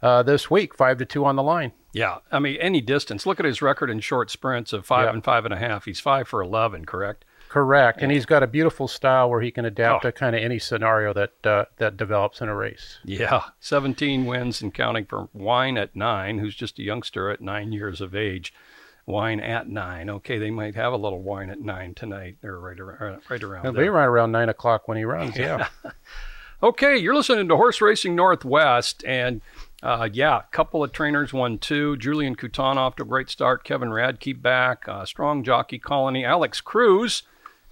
uh, 0.00 0.22
this 0.22 0.50
week. 0.50 0.74
Five 0.76 0.98
to 0.98 1.04
two 1.04 1.24
on 1.24 1.36
the 1.36 1.42
line. 1.42 1.72
Yeah, 1.92 2.18
I 2.30 2.38
mean 2.38 2.56
any 2.60 2.80
distance. 2.80 3.24
Look 3.26 3.40
at 3.40 3.46
his 3.46 3.62
record 3.62 3.88
in 3.90 4.00
short 4.00 4.30
sprints 4.30 4.72
of 4.72 4.84
five 4.86 5.06
Yeah. 5.06 5.12
and 5.14 5.24
five 5.24 5.44
and 5.44 5.54
a 5.54 5.58
half. 5.58 5.84
He's 5.86 6.00
five 6.00 6.28
for 6.28 6.40
eleven, 6.42 6.84
correct? 6.84 7.24
Correct, 7.48 8.02
and 8.02 8.12
he's 8.12 8.26
got 8.26 8.42
a 8.42 8.46
beautiful 8.46 8.88
style 8.88 9.30
where 9.30 9.40
he 9.40 9.50
can 9.50 9.64
adapt 9.64 10.04
Oh. 10.04 10.08
to 10.08 10.12
kind 10.12 10.36
of 10.36 10.42
any 10.42 10.58
scenario 10.58 11.14
that 11.14 11.46
uh, 11.46 11.64
that 11.78 11.96
develops 11.96 12.42
in 12.42 12.48
a 12.50 12.54
race. 12.54 12.98
Yeah, 13.04 13.40
seventeen 13.58 14.26
wins 14.26 14.60
and 14.60 14.72
counting 14.74 15.06
for 15.06 15.30
Wine 15.32 15.78
at 15.78 15.96
nine, 15.96 16.38
who's 16.40 16.54
just 16.54 16.78
a 16.78 16.82
youngster 16.82 17.30
at 17.30 17.40
nine 17.40 17.72
years 17.72 18.02
of 18.02 18.14
age. 18.14 18.52
Wine 19.06 19.40
at 19.40 19.66
nine. 19.66 20.10
Okay, 20.10 20.36
they 20.36 20.50
might 20.50 20.74
have 20.74 20.92
a 20.92 20.96
little 20.98 21.22
wine 21.22 21.48
at 21.48 21.60
nine 21.62 21.94
tonight, 21.94 22.36
or 22.44 22.60
right 22.60 22.78
around 22.78 23.22
right 23.30 23.42
around. 23.42 23.62
There. 23.64 23.72
be 23.84 23.88
right 23.88 24.04
around 24.04 24.30
nine 24.32 24.50
o'clock 24.50 24.86
when 24.86 24.98
he 24.98 25.04
runs. 25.04 25.34
Yeah. 25.38 25.68
Okay, 26.60 26.96
you're 26.96 27.14
listening 27.14 27.46
to 27.48 27.56
Horse 27.56 27.80
Racing 27.80 28.16
Northwest, 28.16 29.04
and 29.06 29.40
uh, 29.82 30.08
yeah, 30.12 30.38
a 30.38 30.42
couple 30.50 30.82
of 30.82 30.92
trainers 30.92 31.32
won 31.32 31.58
two. 31.58 31.96
Julien 31.96 32.34
Couton 32.34 32.76
off 32.76 32.96
to 32.96 33.02
a 33.02 33.06
great 33.06 33.30
start. 33.30 33.64
Kevin 33.64 33.90
Radke 33.90 34.40
back. 34.40 34.88
Uh, 34.88 35.04
strong 35.04 35.44
jockey 35.44 35.78
colony. 35.78 36.24
Alex 36.24 36.60
Cruz 36.60 37.22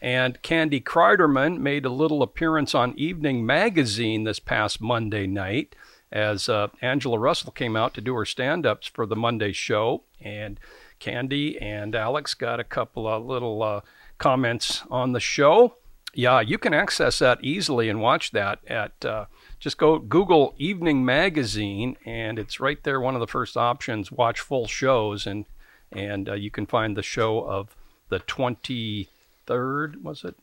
and 0.00 0.40
Candy 0.42 0.80
Kreiderman 0.80 1.58
made 1.58 1.84
a 1.84 1.90
little 1.90 2.22
appearance 2.22 2.74
on 2.74 2.96
Evening 2.96 3.44
Magazine 3.44 4.24
this 4.24 4.38
past 4.38 4.80
Monday 4.80 5.26
night 5.26 5.74
as 6.12 6.48
uh, 6.48 6.68
Angela 6.80 7.18
Russell 7.18 7.50
came 7.50 7.76
out 7.76 7.92
to 7.94 8.00
do 8.00 8.14
her 8.14 8.24
stand-ups 8.24 8.86
for 8.86 9.06
the 9.06 9.16
Monday 9.16 9.52
show, 9.52 10.04
and 10.20 10.60
Candy 10.98 11.60
and 11.60 11.94
Alex 11.94 12.34
got 12.34 12.60
a 12.60 12.64
couple 12.64 13.08
of 13.08 13.24
little 13.24 13.62
uh, 13.62 13.80
comments 14.18 14.84
on 14.90 15.12
the 15.12 15.20
show. 15.20 15.76
Yeah, 16.14 16.40
you 16.40 16.56
can 16.56 16.72
access 16.72 17.18
that 17.18 17.42
easily 17.42 17.88
and 17.88 18.00
watch 18.00 18.30
that 18.30 18.60
at 18.66 19.04
uh, 19.04 19.26
just 19.58 19.78
go 19.78 19.98
Google 19.98 20.54
Evening 20.58 21.04
Magazine, 21.04 21.96
and 22.04 22.38
it's 22.38 22.60
right 22.60 22.82
there. 22.82 23.00
One 23.00 23.14
of 23.14 23.20
the 23.20 23.26
first 23.26 23.56
options. 23.56 24.12
Watch 24.12 24.40
full 24.40 24.66
shows, 24.66 25.26
and 25.26 25.46
and 25.92 26.28
uh, 26.28 26.34
you 26.34 26.50
can 26.50 26.66
find 26.66 26.96
the 26.96 27.02
show 27.02 27.40
of 27.44 27.76
the 28.08 28.18
twenty 28.20 29.08
third. 29.46 30.04
Was 30.04 30.24
it 30.24 30.36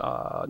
uh, 0.00 0.46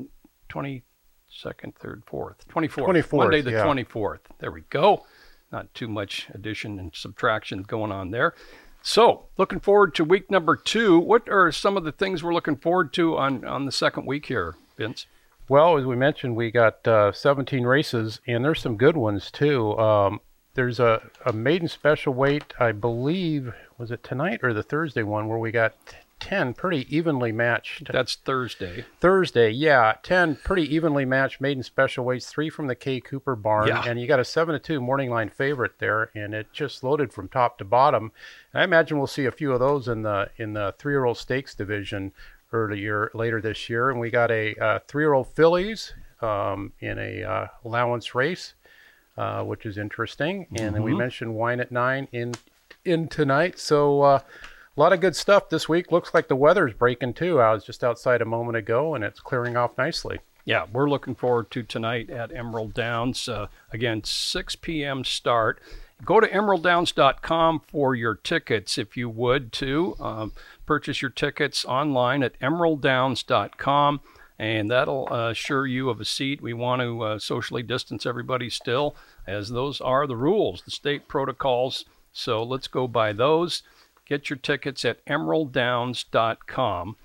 twenty 0.49 0.83
second, 1.29 1.75
third, 1.77 2.03
fourth, 2.07 2.47
twenty 2.49 2.69
fourth, 2.69 2.97
24th, 2.97 3.17
Monday 3.17 3.41
the 3.41 3.53
yeah. 3.53 3.65
twenty 3.65 3.85
fourth. 3.85 4.21
There 4.39 4.51
we 4.51 4.63
go. 4.71 5.05
Not 5.53 5.73
too 5.75 5.89
much 5.89 6.29
addition 6.35 6.79
and 6.79 6.95
subtraction 6.95 7.63
going 7.63 7.93
on 7.93 8.11
there. 8.11 8.35
So, 8.83 9.27
looking 9.37 9.59
forward 9.59 9.95
to 9.97 10.05
week 10.05 10.31
number 10.31 10.55
two. 10.55 10.99
What 10.99 11.29
are 11.29 11.51
some 11.51 11.77
of 11.77 11.85
the 11.85 11.93
things 11.93 12.23
we're 12.23 12.35
looking 12.35 12.57
forward 12.57 12.93
to 12.95 13.17
on, 13.17 13.45
on 13.45 13.65
the 13.67 13.73
second 13.73 14.07
week 14.07 14.27
here, 14.27 14.55
Vince? 14.77 15.07
Well, 15.49 15.79
as 15.79 15.85
we 15.85 15.95
mentioned, 15.97 16.35
we 16.37 16.51
got 16.51 16.87
uh, 16.89 17.13
17 17.13 17.65
races, 17.65 18.21
and 18.27 18.45
there's 18.45 18.61
some 18.61 18.77
good 18.77 18.97
ones 18.97 19.31
too. 19.31 19.79
Um, 19.79 20.21
there's 20.55 20.81
a, 20.81 21.03
a 21.25 21.33
maiden 21.33 21.69
special 21.69 22.15
weight, 22.15 22.53
I 22.59 22.73
believe, 22.73 23.53
was 23.79 23.91
it 23.91 24.03
tonight 24.03 24.41
or 24.43 24.53
the 24.53 24.63
Thursday 24.63 25.03
one, 25.05 25.29
where 25.29 25.39
we 25.39 25.53
got 25.53 25.75
10 26.19 26.55
pretty 26.55 26.87
evenly 26.97 27.31
matched. 27.31 27.93
That's 27.93 28.17
Thursday. 28.17 28.87
Thursday, 29.01 29.51
yeah, 29.51 29.93
10 30.03 30.37
pretty 30.37 30.63
evenly 30.75 31.05
matched 31.05 31.41
maiden 31.43 31.63
special 31.63 32.05
weights, 32.07 32.27
three 32.27 32.49
from 32.51 32.67
the 32.67 32.75
K 32.75 33.01
Cooper 33.01 33.37
barn, 33.37 33.69
Yeah. 33.69 33.85
and 33.87 34.01
you 34.01 34.09
got 34.09 34.19
a 34.19 34.25
7 34.25 34.55
to 34.55 34.59
2 34.59 34.81
morning 34.81 35.11
line 35.11 35.29
favorite 35.29 35.79
there, 35.79 36.11
and 36.15 36.35
it 36.35 36.53
just 36.53 36.83
loaded 36.83 37.13
from 37.13 37.29
top 37.29 37.59
to 37.59 37.65
bottom. 37.65 38.11
And 38.53 38.63
I 38.63 38.65
imagine 38.65 38.97
we'll 38.99 39.07
see 39.07 39.27
a 39.27 39.31
few 39.31 39.53
of 39.53 39.61
those 39.61 39.87
in 39.87 40.03
the 40.03 40.31
in 40.39 40.55
the 40.55 40.75
three 40.79 40.95
year 40.95 41.05
old 41.05 41.19
stakes 41.19 41.55
division 41.55 42.13
earlier 42.53 43.11
later 43.15 43.41
this 43.41 43.69
year. 43.69 43.91
And 43.91 44.01
we 44.01 44.11
got 44.11 44.31
a 44.31 44.55
uh, 44.55 44.79
three 44.87 45.05
year 45.05 45.13
old 45.13 45.29
fillies 45.35 45.93
um, 46.21 46.73
in 46.81 46.99
a 46.99 47.23
uh, 47.23 47.47
allowance 47.65 48.15
race, 48.15 48.55
uh, 49.17 49.43
which 49.43 49.67
is 49.67 49.79
interesting. 49.79 50.47
And 50.59 50.75
then 50.75 50.83
we 50.83 50.95
mentioned 50.95 51.35
wine 51.35 51.61
at 51.61 51.71
nine 51.73 52.09
in 52.13 52.35
in 52.85 53.09
tonight. 53.09 53.59
So 53.59 54.03
uh, 54.03 54.21
a 54.77 54.81
lot 54.81 54.93
of 54.93 55.01
good 55.01 55.17
stuff 55.17 55.49
this 55.49 55.69
week. 55.69 55.91
Looks 55.91 56.15
like 56.15 56.29
the 56.29 56.37
weather's 56.37 56.75
breaking 56.75 57.15
too. 57.15 57.41
I 57.41 57.53
was 57.53 57.65
just 57.65 57.83
outside 57.83 58.23
a 58.23 58.27
moment 58.27 58.57
ago, 58.57 58.95
and 58.95 59.03
it's 59.03 59.21
clearing 59.21 59.57
off 59.57 59.77
nicely. 59.79 60.21
Yeah, 60.45 60.67
we're 60.73 60.89
looking 60.89 61.17
forward 61.17 61.51
to 61.51 61.65
tonight 61.65 62.09
at 62.09 62.33
Emerald 62.33 62.73
Downs. 62.73 63.29
Uh, 63.29 63.49
again, 63.73 64.05
6 64.05 64.57
p.m. 64.57 65.03
start. 65.03 65.61
Go 66.05 66.21
to 66.21 66.29
emeralddowns.com 66.29 67.61
for 67.69 67.95
your 67.95 68.15
tickets 68.15 68.77
if 68.79 68.97
you 68.97 69.09
would, 69.09 69.53
to 69.55 69.97
Um, 69.99 70.33
purchase 70.67 71.01
your 71.01 71.11
tickets 71.11 71.65
online 71.65 72.23
at 72.23 72.39
emeralddowns.com, 72.41 74.01
and 74.39 74.71
that'll 74.71 75.09
uh, 75.11 75.31
assure 75.31 75.67
you 75.67 75.89
of 75.89 76.01
a 76.01 76.05
seat. 76.05 76.43
We 76.43 76.53
want 76.53 76.83
to 76.83 77.03
uh, 77.03 77.19
socially 77.19 77.63
distance 77.63 78.05
everybody 78.05 78.51
still, 78.51 78.95
as 79.27 79.49
those 79.49 79.81
are 79.81 80.07
the 80.07 80.17
rules, 80.17 80.63
the 80.63 80.71
state 80.71 81.09
protocols. 81.09 81.87
So 82.13 82.43
let's 82.43 82.69
go 82.69 82.87
by 82.87 83.13
those. 83.13 83.63
Get 84.07 84.31
your 84.31 84.39
tickets 84.39 84.85
at 84.85 85.05
emeralddowns.com 85.07 86.97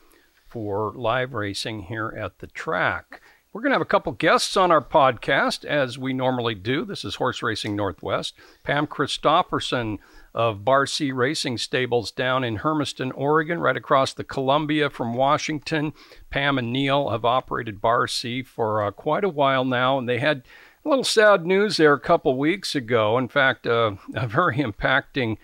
for 0.47 0.91
live 0.95 1.33
racing 1.33 1.83
here 1.83 2.09
at 2.09 2.39
the 2.39 2.47
track. 2.47 3.21
We're 3.53 3.59
going 3.59 3.71
to 3.71 3.75
have 3.75 3.81
a 3.81 3.85
couple 3.85 4.13
guests 4.13 4.55
on 4.55 4.71
our 4.71 4.79
podcast, 4.79 5.65
as 5.65 5.97
we 5.97 6.13
normally 6.13 6.55
do. 6.55 6.85
This 6.85 7.03
is 7.03 7.15
Horse 7.15 7.43
Racing 7.43 7.75
Northwest. 7.75 8.33
Pam 8.63 8.87
Christofferson 8.87 9.97
of 10.33 10.63
Bar 10.63 10.85
C 10.85 11.11
Racing 11.11 11.57
Stables 11.57 12.11
down 12.11 12.45
in 12.45 12.59
Hermiston, 12.59 13.11
Oregon, 13.11 13.59
right 13.59 13.75
across 13.75 14.13
the 14.13 14.23
Columbia 14.23 14.89
from 14.89 15.15
Washington. 15.15 15.91
Pam 16.29 16.57
and 16.57 16.71
Neil 16.71 17.09
have 17.09 17.25
operated 17.25 17.81
Bar 17.81 18.07
C 18.07 18.41
for 18.41 18.81
uh, 18.81 18.91
quite 18.91 19.25
a 19.25 19.29
while 19.29 19.65
now, 19.65 19.97
and 19.97 20.07
they 20.07 20.19
had 20.19 20.43
a 20.85 20.87
little 20.87 21.03
sad 21.03 21.45
news 21.45 21.75
there 21.75 21.91
a 21.91 21.99
couple 21.99 22.37
weeks 22.37 22.73
ago. 22.73 23.17
In 23.17 23.27
fact, 23.27 23.67
uh, 23.67 23.95
a 24.15 24.29
very 24.29 24.59
impacting 24.59 25.35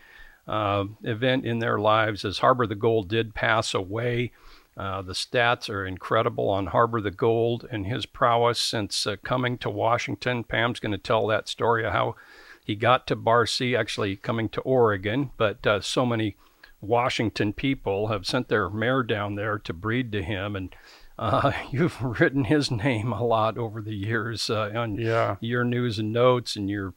uh, 0.48 0.86
event 1.04 1.44
in 1.44 1.60
their 1.60 1.78
lives 1.78 2.24
as 2.24 2.38
Harbor 2.38 2.68
the 2.68 2.74
Gold 2.74 3.10
did 3.10 3.36
pass 3.36 3.74
away. 3.74 4.32
Uh, 4.78 5.02
the 5.02 5.14
stats 5.14 5.70
are 5.70 5.86
incredible 5.88 6.50
on 6.50 6.68
Harbor 6.68 7.02
the 7.02 7.10
Gold 7.12 7.68
and 7.72 7.88
his 7.88 8.06
prowess 8.06 8.62
since 8.62 9.08
uh, 9.08 9.16
coming 9.24 9.58
to 9.58 9.70
Washington. 9.72 10.44
Pam's 10.44 10.80
going 10.80 10.92
to 10.92 10.98
tell 11.00 11.26
that 11.28 11.48
story 11.50 11.84
of 11.84 11.94
how 11.94 12.16
he 12.64 12.76
got 12.76 13.08
to 13.08 13.16
Bar 13.16 13.48
C, 13.48 13.76
actually 13.76 14.16
coming 14.18 14.50
to 14.50 14.62
Oregon, 14.62 15.32
but 15.38 15.66
uh, 15.66 15.82
so 15.82 16.06
many 16.06 16.36
Washington 16.80 17.54
people 17.54 18.08
have 18.08 18.28
sent 18.28 18.50
their 18.50 18.70
mare 18.70 19.02
down 19.04 19.34
there 19.36 19.58
to 19.58 19.74
breed 19.74 20.12
to 20.12 20.22
him. 20.22 20.56
And 20.56 20.76
uh, 21.18 21.54
you've 21.72 22.00
written 22.02 22.44
his 22.44 22.70
name 22.70 23.12
a 23.12 23.24
lot 23.24 23.58
over 23.58 23.82
the 23.82 23.96
years 23.96 24.50
uh, 24.50 24.72
on 24.76 24.96
Yeah. 24.96 25.38
your 25.40 25.64
news 25.64 25.98
and 25.98 26.14
notes 26.14 26.56
and 26.56 26.70
your 26.70 26.94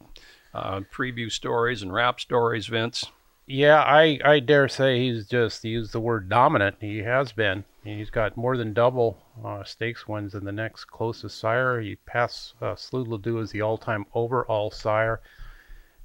uh, 0.52 0.80
preview 0.92 1.30
stories 1.32 1.80
and 1.82 1.92
rap 1.94 2.20
stories, 2.20 2.66
Vince. 2.66 3.06
Yeah, 3.52 3.82
I, 3.82 4.20
I 4.24 4.38
dare 4.38 4.68
say 4.68 5.00
he's 5.00 5.26
just 5.26 5.64
used 5.64 5.92
the 5.92 5.98
word 5.98 6.28
dominant. 6.28 6.76
He 6.80 6.98
has 6.98 7.32
been. 7.32 7.64
He's 7.82 8.08
got 8.08 8.36
more 8.36 8.56
than 8.56 8.72
double 8.72 9.18
uh, 9.44 9.64
stakes 9.64 10.06
wins 10.06 10.34
than 10.34 10.44
the 10.44 10.52
next 10.52 10.84
closest 10.84 11.36
sire. 11.36 11.80
He 11.80 11.96
passed 11.96 12.54
uh, 12.62 12.76
Slewdledo 12.76 13.42
as 13.42 13.50
the 13.50 13.62
all-time 13.62 14.06
overall 14.14 14.70
sire. 14.70 15.20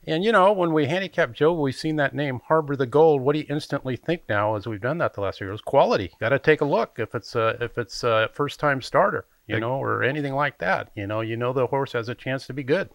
And 0.07 0.23
you 0.23 0.31
know, 0.31 0.53
when 0.53 0.73
we 0.73 0.87
handicap 0.87 1.33
Joe, 1.33 1.53
we've 1.53 1.75
seen 1.75 1.97
that 1.97 2.15
name 2.15 2.41
Harbor 2.47 2.75
the 2.75 2.87
Gold. 2.87 3.21
What 3.21 3.33
do 3.33 3.39
you 3.39 3.45
instantly 3.47 3.95
think 3.95 4.23
now, 4.27 4.55
as 4.55 4.65
we've 4.65 4.81
done 4.81 4.97
that 4.97 5.13
the 5.13 5.21
last 5.21 5.37
few 5.37 5.45
years? 5.45 5.61
Quality. 5.61 6.11
Got 6.19 6.29
to 6.29 6.39
take 6.39 6.61
a 6.61 6.65
look 6.65 6.95
if 6.97 7.13
it's 7.13 7.35
a 7.35 7.57
if 7.61 7.77
it's 7.77 8.03
a 8.03 8.27
first-time 8.33 8.81
starter, 8.81 9.27
you 9.45 9.59
know, 9.59 9.73
or 9.73 10.01
anything 10.01 10.33
like 10.33 10.57
that. 10.57 10.89
You 10.95 11.05
know, 11.05 11.21
you 11.21 11.37
know 11.37 11.53
the 11.53 11.67
horse 11.67 11.93
has 11.93 12.09
a 12.09 12.15
chance 12.15 12.47
to 12.47 12.53
be 12.53 12.63
good. 12.63 12.89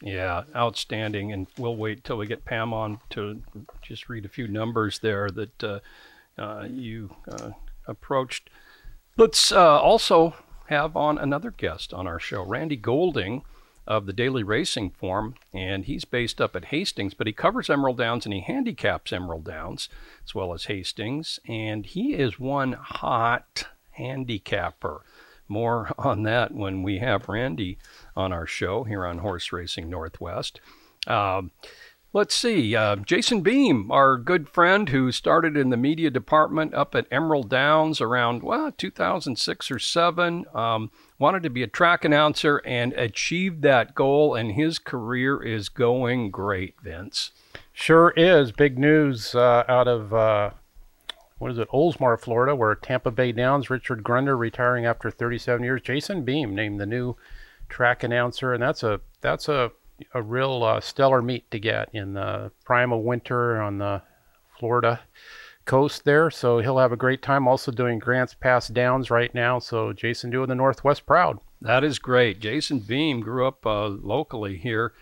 Yeah, 0.00 0.44
outstanding. 0.54 1.32
And 1.32 1.46
we'll 1.56 1.76
wait 1.76 2.04
till 2.04 2.18
we 2.18 2.26
get 2.26 2.44
Pam 2.44 2.72
on 2.72 3.00
to 3.10 3.42
just 3.82 4.08
read 4.08 4.24
a 4.24 4.28
few 4.28 4.48
numbers 4.48 5.00
there 5.00 5.28
that 5.30 5.64
uh, 5.64 5.80
uh, 6.38 6.66
you 6.70 7.16
uh, 7.30 7.50
approached. 7.86 8.50
Let's 9.16 9.50
uh, 9.50 9.80
also 9.80 10.36
have 10.66 10.96
on 10.96 11.18
another 11.18 11.50
guest 11.50 11.92
on 11.92 12.06
our 12.06 12.20
show, 12.20 12.42
Randy 12.42 12.76
Golding 12.76 13.42
of 13.86 14.04
the 14.04 14.12
Daily 14.12 14.42
Racing 14.42 14.90
Form, 14.90 15.34
and 15.52 15.86
he's 15.86 16.04
based 16.04 16.42
up 16.42 16.54
at 16.54 16.66
Hastings, 16.66 17.14
but 17.14 17.26
he 17.26 17.32
covers 17.32 17.70
Emerald 17.70 17.96
Downs 17.96 18.26
and 18.26 18.34
he 18.34 18.40
handicaps 18.40 19.14
Emerald 19.14 19.44
Downs 19.44 19.88
as 20.26 20.34
well 20.34 20.52
as 20.52 20.66
Hastings, 20.66 21.40
and 21.48 21.86
he 21.86 22.12
is 22.12 22.38
one 22.38 22.74
hot 22.74 23.66
handicapper. 23.92 25.00
More 25.48 25.90
on 25.98 26.22
that 26.24 26.54
when 26.54 26.82
we 26.82 26.98
have 26.98 27.28
Randy 27.28 27.78
on 28.16 28.32
our 28.32 28.46
show 28.46 28.84
here 28.84 29.04
on 29.06 29.18
Horse 29.18 29.52
Racing 29.52 29.88
Northwest. 29.88 30.60
Um, 31.06 31.52
let's 32.12 32.34
see. 32.34 32.74
Uh, 32.74 32.96
Jason 32.96 33.42
Beem, 33.42 33.90
our 33.90 34.16
good 34.16 34.48
friend 34.48 34.88
who 34.88 35.12
started 35.12 35.56
in 35.56 35.70
the 35.70 35.76
media 35.76 36.10
department 36.10 36.74
up 36.74 36.94
at 36.94 37.06
Emerald 37.10 37.48
Downs 37.48 38.00
around 38.00 38.42
well 38.42 38.72
2006 38.72 39.70
or 39.70 39.78
seven, 39.78 40.44
um, 40.54 40.90
wanted 41.18 41.42
to 41.42 41.50
be 41.50 41.62
a 41.62 41.68
track 41.68 42.04
announcer 42.04 42.58
and 42.64 42.92
achieved 42.94 43.62
that 43.62 43.94
goal, 43.94 44.34
and 44.34 44.52
his 44.52 44.78
career 44.78 45.42
is 45.42 45.68
going 45.68 46.30
great. 46.30 46.74
Vince. 46.82 47.32
Sure 47.72 48.12
is. 48.16 48.52
Big 48.52 48.78
news 48.78 49.34
uh, 49.34 49.64
out 49.68 49.86
of, 49.86 50.12
uh, 50.12 50.50
what 51.38 51.50
is 51.50 51.58
it, 51.58 51.68
Oldsmar, 51.70 52.18
Florida, 52.18 52.54
where 52.54 52.74
Tampa 52.74 53.10
Bay 53.10 53.32
Downs, 53.32 53.70
Richard 53.70 54.02
Grunder 54.02 54.36
retiring 54.36 54.86
after 54.86 55.10
37 55.10 55.62
years. 55.64 55.82
Jason 55.82 56.24
Beem 56.24 56.54
named 56.54 56.80
the 56.80 56.86
new 56.86 57.16
track 57.68 58.02
announcer, 58.02 58.52
and 58.52 58.62
that's 58.62 58.82
a 58.82 59.00
that's 59.20 59.48
a, 59.48 59.70
a 60.14 60.22
real 60.22 60.62
uh, 60.62 60.80
stellar 60.80 61.22
meet 61.22 61.50
to 61.50 61.58
get 61.58 61.88
in 61.92 62.14
the 62.14 62.50
prime 62.64 62.92
of 62.92 63.00
winter 63.00 63.60
on 63.60 63.78
the 63.78 64.02
Florida 64.58 65.00
coast 65.64 66.04
there. 66.04 66.30
So 66.30 66.58
he'll 66.58 66.78
have 66.78 66.92
a 66.92 66.96
great 66.96 67.22
time 67.22 67.46
also 67.46 67.70
doing 67.70 67.98
Grants 67.98 68.34
Pass 68.34 68.68
Downs 68.68 69.10
right 69.10 69.32
now. 69.34 69.58
So 69.58 69.92
Jason 69.92 70.30
doing 70.30 70.48
the 70.48 70.54
Northwest 70.54 71.06
proud. 71.06 71.38
That 71.60 71.84
is 71.84 71.98
great. 71.98 72.40
Jason 72.40 72.80
Beem 72.80 73.20
grew 73.20 73.46
up 73.46 73.64
uh, 73.66 73.86
locally 73.88 74.56
here, 74.56 74.92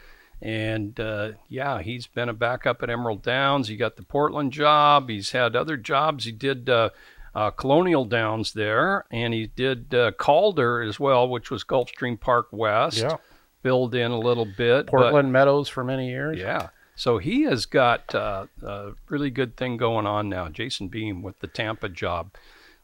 and 0.43 0.99
uh, 1.01 1.33
yeah, 1.49 1.81
he's 1.83 2.07
been 2.07 2.29
a 2.29 2.35
backup 2.35 2.83
at 2.83 2.91
Emerald 2.91 3.23
Downs. 3.23 3.69
He 3.69 3.77
got 3.77 3.97
the 3.97 4.03
Portland 4.03 4.53
job. 4.53 5.09
He's 5.09 5.31
had 5.33 5.57
other 5.57 5.77
jobs. 5.77 6.25
He 6.25 6.33
did 6.33 6.69
uh, 6.69 6.91
uh, 7.35 7.51
Colonial 7.51 8.05
Downs 8.05 8.53
there, 8.53 9.05
and 9.11 9.33
he 9.35 9.47
did 9.47 9.95
uh, 9.95 10.13
Calder 10.13 10.83
as 10.83 11.01
well, 11.01 11.29
which 11.29 11.51
was 11.51 11.65
Gulfstream 11.65 12.19
Park 12.21 12.49
West. 12.53 12.99
Yeah. 12.99 13.17
Filled 13.63 13.95
in 13.95 14.11
a 14.13 14.19
little 14.19 14.45
bit. 14.45 14.87
but- 14.87 14.91
Portland 14.93 15.33
Meadows 15.33 15.69
for 15.69 15.83
many 15.85 16.09
years. 16.09 16.39
yeah. 16.39 16.69
So 16.99 17.19
he 17.19 17.43
has 17.43 17.67
got 17.67 18.15
uh, 18.15 18.47
a 18.63 18.93
really 19.11 19.29
good 19.29 19.55
thing 19.59 19.77
going 19.77 20.07
on 20.07 20.31
now. 20.31 20.49
Jason 20.49 20.89
Beem 20.89 21.21
with 21.21 21.39
the 21.41 21.47
Tampa 21.47 21.91
job, 21.91 22.31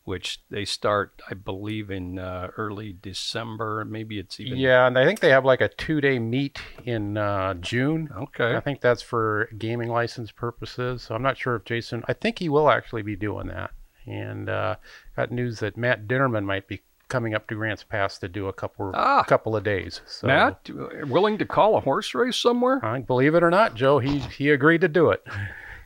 which 0.05 0.41
they 0.51 0.65
start, 0.65 1.23
I 1.31 1.35
believe, 1.35 1.91
in 1.91 2.19
uh, 2.19 2.49
early 2.57 2.93
December. 3.01 3.85
Maybe 3.85 4.19
it's 4.19 4.41
even. 4.41 4.59
Yeah, 4.59 4.87
and 4.87 4.99
I 4.99 5.05
think 5.05 5.21
they 5.21 5.31
have 5.31 5.45
like 5.45 5.61
a 5.61 5.69
two-day 5.69 6.19
meet 6.19 6.59
in 6.85 7.17
uh, 7.17 7.55
June. 7.55 8.11
Okay. 8.17 8.55
I 8.57 8.61
think 8.61 8.81
that's 8.81 9.03
for 9.03 9.49
gaming 9.59 9.89
license 9.89 10.31
purposes. 10.33 11.03
So 11.03 11.15
I'm 11.15 11.23
not 11.23 11.39
sure 11.39 11.57
if 11.57 11.65
Jason. 11.65 12.03
I 12.09 12.13
think 12.13 12.39
he 12.39 12.49
will 12.49 12.69
actually 12.71 13.03
be 13.03 13.17
doing 13.17 13.49
that. 13.49 13.71
And 14.07 14.49
uh, 14.49 14.77
got 15.17 15.31
news 15.31 15.61
that 15.61 15.77
Matt 15.77 16.09
Dinerman 16.09 16.45
might 16.45 16.67
be 16.67 16.81
coming 17.09 17.35
up 17.35 17.47
to 17.47 17.55
Grants 17.55 17.85
Pass 17.85 18.19
to 18.19 18.27
do 18.27 18.49
a 18.49 18.53
couple 18.53 18.91
Ah. 18.95 19.23
couple 19.23 19.55
of 19.55 19.63
days. 19.63 20.01
So, 20.07 20.27
Matt, 20.27 20.69
uh, 20.71 21.07
willing 21.07 21.37
to 21.39 21.45
call 21.45 21.77
a 21.77 21.81
horse 21.81 22.15
race 22.15 22.37
somewhere? 22.37 22.83
I 22.85 23.01
believe 23.01 23.35
it 23.35 23.43
or 23.43 23.51
not, 23.51 23.75
Joe, 23.75 23.99
he 23.99 24.19
he 24.21 24.51
agreed 24.51 24.81
to 24.81 24.89
do 24.89 25.11
it. 25.11 25.23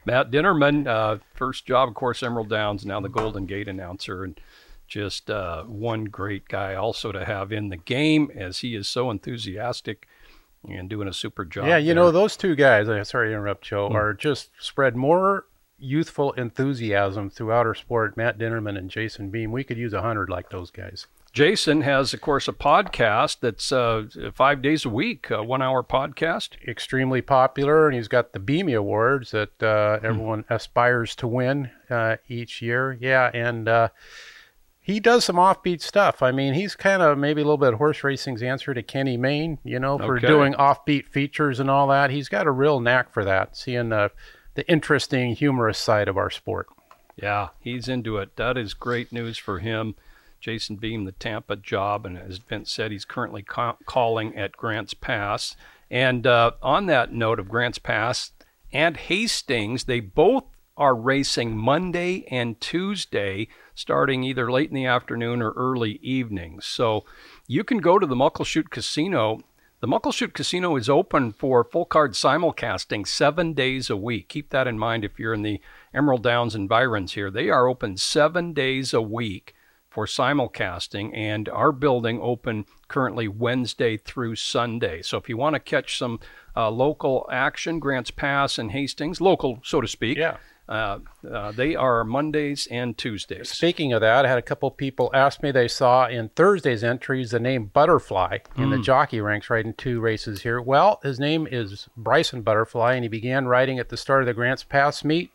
Matt 0.07 0.31
Dinerman, 0.31 0.87
uh, 0.87 1.19
first 1.35 1.67
job, 1.67 1.89
of 1.89 1.95
course, 1.95 2.23
Emerald 2.23 2.49
Downs, 2.49 2.87
now 2.87 3.01
the 3.01 3.09
Golden 3.09 3.45
Gate 3.45 3.69
announcer, 3.69 4.25
and 4.25 4.41
just 4.87 5.31
uh, 5.31 5.65
one 5.65 6.05
great 6.05 6.47
guy 6.49 6.75
also 6.77 7.11
to 7.11 7.25
have 7.25 7.53
in 7.53 7.69
the 7.69 7.77
game 7.77 8.31
as 8.35 8.61
he 8.61 8.77
is 8.77 8.89
so 8.89 9.11
enthusiastic 9.11 10.07
and 10.69 10.89
doing 10.89 11.09
a 11.09 11.13
super 11.13 11.45
job. 11.45 11.67
yeah, 11.67 11.77
you 11.77 11.87
there. 11.87 11.97
know 11.97 12.11
those 12.11 12.37
two 12.37 12.55
guys. 12.55 12.87
Sorry 13.09 13.29
to 13.29 13.33
interrupt, 13.33 13.65
Joe. 13.65 13.89
Hmm. 13.89 13.97
Are 13.97 14.15
just 14.15 14.51
spread 14.59 14.97
more 14.97 15.47
youthful 15.79 16.33
enthusiasm 16.33 17.29
throughout 17.31 17.67
our 17.67 17.75
sport. 17.75 18.17
Matt 18.17 18.39
Dinerman 18.39 18.79
and 18.79 18.91
Jason 18.91 19.31
Beem. 19.31 19.53
We 19.53 19.65
could 19.65 19.77
use 19.77 19.93
a 19.93 20.03
hundred 20.03 20.31
like 20.31 20.51
those 20.51 20.71
guys. 20.71 21.07
Jason 21.37 21.83
has, 21.83 22.15
of 22.15 22.23
course, 22.23 22.49
a 22.49 22.53
podcast 22.53 23.41
that's 23.41 23.71
uh, 23.71 24.05
five 24.33 24.63
days 24.63 24.87
a 24.87 24.89
week, 24.89 25.29
a 25.29 25.43
one-hour 25.43 25.83
podcast. 25.83 26.53
Extremely 26.67 27.21
popular, 27.21 27.87
and 27.87 27.95
he's 27.95 28.09
got 28.09 28.33
the 28.33 28.39
Beamy 28.39 28.73
Awards 28.73 29.33
that 29.33 29.63
uh, 29.63 29.99
everyone 30.03 30.45
mm. 30.45 30.55
aspires 30.55 31.15
to 31.17 31.27
win 31.27 31.71
uh, 31.91 32.17
each 32.27 32.63
year. 32.63 32.97
Yeah, 32.99 33.31
and 33.35 33.69
uh, 33.69 33.89
he 34.81 34.99
does 34.99 35.27
some 35.27 35.37
offbeat 35.37 35.83
stuff. 35.83 36.23
I 36.23 36.33
mean, 36.33 36.55
he's 36.55 36.75
kind 36.75 37.03
of 37.03 37.19
maybe 37.19 37.43
a 37.43 37.45
little 37.45 37.59
bit 37.59 37.75
horse 37.75 38.03
racing's 38.03 38.43
answer 38.43 38.73
to 38.73 38.83
Kenny 38.83 39.19
Mayne, 39.19 39.59
you 39.63 39.79
know, 39.79 39.99
for 39.99 40.17
okay. 40.17 40.27
doing 40.27 40.55
offbeat 40.55 41.07
features 41.07 41.61
and 41.61 41.69
all 41.69 41.87
that. 41.89 42.09
He's 42.09 42.31
got 42.31 42.47
a 42.47 42.51
real 42.51 42.81
knack 42.81 43.13
for 43.13 43.27
that, 43.27 43.59
seeing 43.59 43.91
the 43.91 44.11
the 44.55 44.67
interesting, 44.71 45.35
humorous 45.35 45.77
side 45.77 46.09
of 46.09 46.17
our 46.17 46.31
sport. 46.31 46.69
Yeah, 47.15 47.49
he's 47.61 47.89
into 47.89 48.17
it. 48.17 48.37
That 48.37 48.57
is 48.57 48.73
great 48.73 49.13
news 49.13 49.37
for 49.37 49.59
him. 49.59 49.97
Jason 50.41 50.77
Beem, 50.77 51.05
the 51.05 51.13
Tampa 51.13 51.57
job, 51.57 52.07
and 52.07 52.17
as 52.17 52.39
Vince 52.39 52.71
said, 52.71 52.93
he's 52.93 53.05
currently 53.05 53.43
ca- 53.43 53.77
calling 53.87 54.37
at 54.37 54.57
Grants 54.57 54.95
Pass. 54.95 55.57
And 55.91 56.27
uh, 56.27 56.53
on 56.63 56.87
that 56.87 57.13
note 57.13 57.39
of 57.39 57.49
Grants 57.49 57.79
Pass 57.79 58.33
and 58.73 58.97
Hastings, 58.97 59.85
they 59.85 60.01
both 60.01 60.45
are 60.77 60.95
racing 60.95 61.57
Monday 61.57 62.27
and 62.31 62.61
Tuesday 62.61 63.49
starting 63.75 64.23
either 64.23 64.51
late 64.51 64.69
in 64.69 64.75
the 64.75 64.87
afternoon 64.87 65.41
or 65.41 65.53
early 65.53 65.93
evening. 66.03 66.61
So 66.61 67.05
you 67.47 67.65
can 67.65 67.79
go 67.79 67.99
to 67.99 68.07
the 68.07 68.17
Muckleshoot 68.17 68.71
Casino. 68.71 69.41
The 69.81 69.87
Muckleshoot 69.87 70.35
Casino 70.35 70.77
is 70.77 70.89
open 70.89 71.33
for 71.33 71.65
full 71.65 71.85
card 71.85 72.13
simulcasting 72.13 73.07
seven 73.07 73.53
days 73.53 73.89
a 73.89 73.97
week. 73.97 74.29
Keep 74.29 74.51
that 74.51 74.67
in 74.67 74.79
mind 74.79 75.05
if 75.05 75.19
you're 75.19 75.35
in 75.35 75.43
the 75.43 75.61
Emerald 75.95 76.23
Downs 76.23 76.55
environs 76.55 77.13
here. 77.13 77.31
They 77.31 77.49
are 77.49 77.69
open 77.69 77.97
seven 77.97 78.53
days 78.53 78.93
a 78.93 79.03
week 79.03 79.55
for 79.97 80.05
simulcasting, 80.05 81.11
and 81.17 81.49
our 81.49 81.73
building 81.73 82.21
open 82.21 82.67
currently 82.87 83.27
Wednesday 83.27 83.97
through 83.97 84.37
Sunday. 84.37 85.01
So 85.01 85.17
if 85.17 85.27
you 85.27 85.39
want 85.39 85.55
to 85.55 85.59
catch 85.59 85.97
some 85.97 86.21
uh, 86.55 86.69
local 86.71 87.27
action, 87.33 87.79
Grants 87.79 88.11
Pass 88.11 88.59
and 88.59 88.73
Hastings, 88.73 89.23
local 89.23 89.59
so 89.65 89.81
to 89.81 89.89
speak, 89.89 90.19
yeah. 90.19 90.37
Uh, 90.69 90.99
uh, 91.33 91.53
they 91.53 91.77
are 91.77 92.05
Mondays 92.05 92.67
and 92.71 92.99
Tuesdays. 92.99 93.49
Speaking 93.49 93.95
of 93.95 94.03
that, 94.03 94.27
I 94.27 94.29
had 94.29 94.37
a 94.37 94.43
couple 94.43 94.71
people 94.71 95.11
ask 95.15 95.41
me 95.41 95.51
they 95.51 95.69
saw 95.69 96.09
in 96.09 96.29
Thursday's 96.31 96.85
entries 96.85 97.31
the 97.31 97.39
name 97.41 97.67
Butterfly 97.67 98.39
in 98.57 98.65
mm. 98.65 98.77
the 98.77 98.83
jockey 98.83 99.21
ranks 99.21 99.49
riding 99.49 99.75
two 99.75 100.01
races 100.01 100.43
here. 100.43 100.61
Well, 100.61 101.01
his 101.05 101.19
name 101.19 101.47
is 101.51 101.89
Bryson 101.97 102.43
Butterfly, 102.43 102.97
and 102.97 103.05
he 103.05 103.09
began 103.09 103.47
riding 103.47 103.79
at 103.79 103.89
the 103.89 103.97
start 103.97 104.23
of 104.23 104.27
the 104.27 104.35
Grants 104.35 104.65
Pass 104.65 105.05
meet 105.05 105.31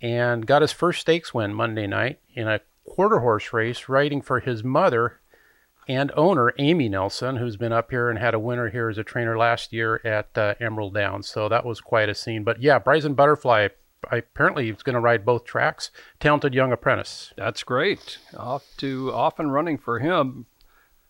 and 0.00 0.46
got 0.46 0.62
his 0.62 0.72
first 0.72 1.00
stakes 1.00 1.34
win 1.34 1.52
Monday 1.52 1.88
night 1.88 2.20
in 2.32 2.48
a 2.48 2.60
quarter 2.86 3.20
horse 3.20 3.52
race, 3.52 3.88
riding 3.88 4.22
for 4.22 4.40
his 4.40 4.64
mother 4.64 5.20
and 5.88 6.10
owner 6.16 6.52
Amy 6.58 6.88
Nelson, 6.88 7.36
who's 7.36 7.56
been 7.56 7.72
up 7.72 7.90
here 7.90 8.10
and 8.10 8.18
had 8.18 8.34
a 8.34 8.40
winner 8.40 8.70
here 8.70 8.88
as 8.88 8.98
a 8.98 9.04
trainer 9.04 9.36
last 9.38 9.72
year 9.72 10.00
at 10.04 10.36
uh, 10.36 10.54
Emerald 10.60 10.94
Downs. 10.94 11.28
So 11.28 11.48
that 11.48 11.64
was 11.64 11.80
quite 11.80 12.08
a 12.08 12.14
scene. 12.14 12.42
But 12.42 12.60
yeah, 12.60 12.78
Bryson 12.78 13.14
Butterfly 13.14 13.68
apparently 14.10 14.66
he's 14.66 14.82
going 14.82 14.94
to 14.94 15.00
ride 15.00 15.24
both 15.24 15.44
tracks. 15.44 15.90
Talented 16.20 16.54
young 16.54 16.72
apprentice. 16.72 17.32
That's 17.36 17.62
great. 17.62 18.18
Off 18.36 18.64
to 18.78 19.12
off 19.12 19.38
and 19.38 19.52
running 19.52 19.78
for 19.78 19.98
him, 19.98 20.46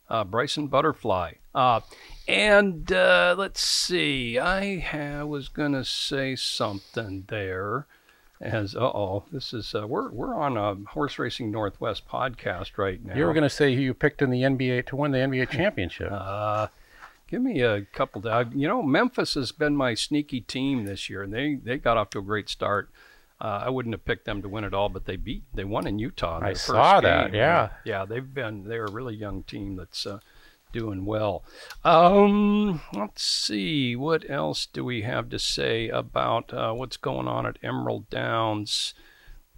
uh, 0.08 0.24
Bryson 0.24 0.68
Butterfly. 0.68 1.32
Uh, 1.54 1.80
and 2.28 2.90
uh, 2.92 3.34
let's 3.36 3.62
see, 3.62 4.38
I 4.38 4.78
ha- 4.78 5.24
was 5.24 5.48
going 5.48 5.72
to 5.72 5.84
say 5.84 6.36
something 6.36 7.24
there. 7.28 7.86
As 8.40 8.76
uh 8.76 8.80
oh, 8.80 9.24
this 9.32 9.54
is 9.54 9.74
uh, 9.74 9.86
we're 9.86 10.10
we're 10.10 10.34
on 10.34 10.56
a 10.56 10.74
horse 10.90 11.18
racing 11.18 11.50
Northwest 11.50 12.06
podcast 12.06 12.76
right 12.76 13.02
now. 13.02 13.14
You 13.14 13.24
were 13.24 13.32
going 13.32 13.44
to 13.44 13.50
say 13.50 13.74
who 13.74 13.80
you 13.80 13.94
picked 13.94 14.20
in 14.20 14.30
the 14.30 14.42
NBA 14.42 14.86
to 14.86 14.96
win 14.96 15.12
the 15.12 15.18
NBA 15.18 15.50
championship. 15.50 16.12
Uh, 16.12 16.68
Give 17.28 17.42
me 17.42 17.60
a 17.60 17.82
couple. 17.82 18.26
Of, 18.26 18.54
you 18.54 18.68
know, 18.68 18.82
Memphis 18.82 19.34
has 19.34 19.50
been 19.50 19.76
my 19.76 19.94
sneaky 19.94 20.40
team 20.42 20.84
this 20.84 21.10
year, 21.10 21.22
and 21.22 21.32
they 21.32 21.56
they 21.56 21.76
got 21.76 21.96
off 21.96 22.10
to 22.10 22.20
a 22.20 22.22
great 22.22 22.48
start. 22.48 22.88
Uh, 23.40 23.62
I 23.64 23.68
wouldn't 23.68 23.94
have 23.94 24.04
picked 24.04 24.24
them 24.24 24.42
to 24.42 24.48
win 24.48 24.64
it 24.64 24.72
all, 24.72 24.88
but 24.88 25.06
they 25.06 25.16
beat 25.16 25.42
they 25.52 25.64
won 25.64 25.86
in 25.86 25.98
Utah. 25.98 26.38
In 26.38 26.44
I 26.44 26.52
saw 26.52 27.00
that. 27.00 27.34
Yeah, 27.34 27.70
yeah, 27.84 28.04
they've 28.04 28.32
been 28.32 28.64
they're 28.64 28.84
a 28.84 28.90
really 28.90 29.16
young 29.16 29.42
team 29.42 29.76
that's 29.76 30.06
uh, 30.06 30.20
doing 30.76 31.06
well. 31.06 31.42
Um, 31.84 32.82
let's 32.92 33.24
see 33.24 33.96
what 33.96 34.28
else 34.28 34.66
do 34.66 34.84
we 34.84 35.02
have 35.02 35.30
to 35.30 35.38
say 35.38 35.88
about 35.88 36.52
uh, 36.52 36.72
what's 36.74 36.98
going 36.98 37.26
on 37.26 37.46
at 37.46 37.58
Emerald 37.62 38.10
Downs. 38.10 38.92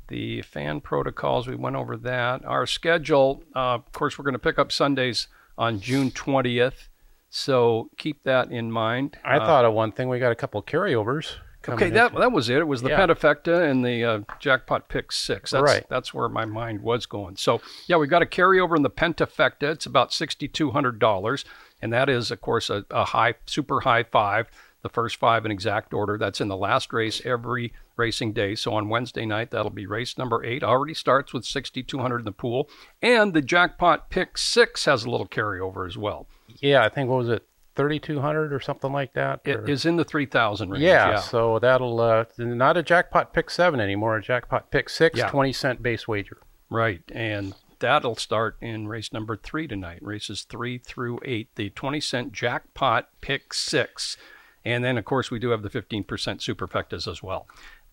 The 0.06 0.42
fan 0.42 0.80
protocols, 0.80 1.48
we 1.48 1.56
went 1.56 1.74
over 1.74 1.96
that. 1.96 2.44
Our 2.44 2.66
schedule, 2.66 3.42
uh, 3.54 3.74
of 3.74 3.92
course, 3.92 4.16
we're 4.16 4.24
going 4.24 4.34
to 4.34 4.38
pick 4.38 4.60
up 4.60 4.70
Sundays 4.70 5.26
on 5.58 5.80
June 5.80 6.12
20th. 6.12 6.86
So 7.30 7.90
keep 7.98 8.22
that 8.22 8.52
in 8.52 8.70
mind. 8.70 9.18
I 9.24 9.38
uh, 9.38 9.46
thought 9.46 9.64
of 9.64 9.74
one 9.74 9.90
thing. 9.90 10.08
We 10.08 10.20
got 10.20 10.32
a 10.32 10.36
couple 10.36 10.62
carryovers. 10.62 11.34
Okay, 11.66 11.90
that 11.90 12.14
that 12.14 12.32
was 12.32 12.48
it. 12.48 12.58
It 12.58 12.68
was 12.68 12.82
the 12.82 12.90
yeah. 12.90 12.98
Pentafecta 12.98 13.68
and 13.68 13.84
the 13.84 14.04
uh, 14.04 14.20
jackpot 14.38 14.88
pick 14.88 15.12
six. 15.12 15.50
That's, 15.50 15.62
right. 15.62 15.84
That's 15.88 16.14
where 16.14 16.28
my 16.28 16.44
mind 16.44 16.82
was 16.82 17.06
going. 17.06 17.36
So 17.36 17.60
yeah, 17.86 17.96
we've 17.96 18.10
got 18.10 18.22
a 18.22 18.26
carryover 18.26 18.76
in 18.76 18.82
the 18.82 18.90
Pentafecta. 18.90 19.64
It's 19.64 19.86
about 19.86 20.12
sixty 20.12 20.48
two 20.48 20.70
hundred 20.70 20.98
dollars, 20.98 21.44
and 21.82 21.92
that 21.92 22.08
is 22.08 22.30
of 22.30 22.40
course 22.40 22.70
a, 22.70 22.84
a 22.90 23.06
high, 23.06 23.34
super 23.46 23.80
high 23.80 24.04
five. 24.04 24.48
The 24.82 24.88
first 24.88 25.16
five 25.16 25.44
in 25.44 25.50
exact 25.50 25.92
order. 25.92 26.16
That's 26.16 26.40
in 26.40 26.46
the 26.46 26.56
last 26.56 26.92
race 26.92 27.20
every 27.26 27.72
racing 27.96 28.32
day. 28.32 28.54
So 28.54 28.72
on 28.74 28.88
Wednesday 28.88 29.26
night, 29.26 29.50
that'll 29.50 29.70
be 29.70 29.86
race 29.86 30.16
number 30.16 30.44
eight. 30.44 30.62
Already 30.62 30.94
starts 30.94 31.32
with 31.32 31.44
6,200 31.44 32.20
in 32.20 32.24
the 32.24 32.30
pool. 32.30 32.70
And 33.02 33.34
the 33.34 33.42
jackpot 33.42 34.08
pick 34.08 34.38
six 34.38 34.84
has 34.84 35.04
a 35.04 35.10
little 35.10 35.26
carryover 35.26 35.84
as 35.84 35.98
well 35.98 36.28
yeah, 36.60 36.84
I 36.84 36.88
think 36.88 37.08
what 37.08 37.18
was 37.18 37.28
it, 37.28 37.46
thirty 37.78 38.00
two 38.00 38.20
hundred 38.20 38.52
or 38.52 38.58
something 38.58 38.92
like 38.92 39.12
that. 39.12 39.40
It 39.44 39.56
or? 39.56 39.70
is 39.70 39.86
in 39.86 39.94
the 39.94 40.04
three 40.04 40.26
thousand 40.26 40.70
range. 40.70 40.82
Yeah, 40.82 41.10
yeah, 41.10 41.20
so 41.20 41.60
that'll 41.60 42.00
uh, 42.00 42.24
not 42.36 42.76
a 42.76 42.82
jackpot 42.82 43.32
pick 43.32 43.48
seven 43.48 43.78
anymore. 43.78 44.16
A 44.16 44.22
jackpot 44.22 44.72
pick 44.72 44.88
six, 44.88 45.16
yeah. 45.16 45.30
20 45.30 45.52
cent 45.52 45.82
base 45.82 46.08
wager. 46.08 46.38
Right, 46.68 47.02
and 47.12 47.54
that'll 47.78 48.16
start 48.16 48.56
in 48.60 48.88
race 48.88 49.12
number 49.12 49.36
three 49.36 49.68
tonight. 49.68 50.00
Races 50.02 50.42
three 50.42 50.78
through 50.78 51.20
eight, 51.24 51.54
the 51.54 51.70
twenty 51.70 52.00
cent 52.00 52.32
jackpot 52.32 53.10
pick 53.20 53.54
six, 53.54 54.16
and 54.64 54.82
then 54.82 54.98
of 54.98 55.04
course 55.04 55.30
we 55.30 55.38
do 55.38 55.50
have 55.50 55.62
the 55.62 55.70
fifteen 55.70 56.02
percent 56.02 56.40
superfectas 56.40 57.06
as 57.08 57.22
well, 57.22 57.46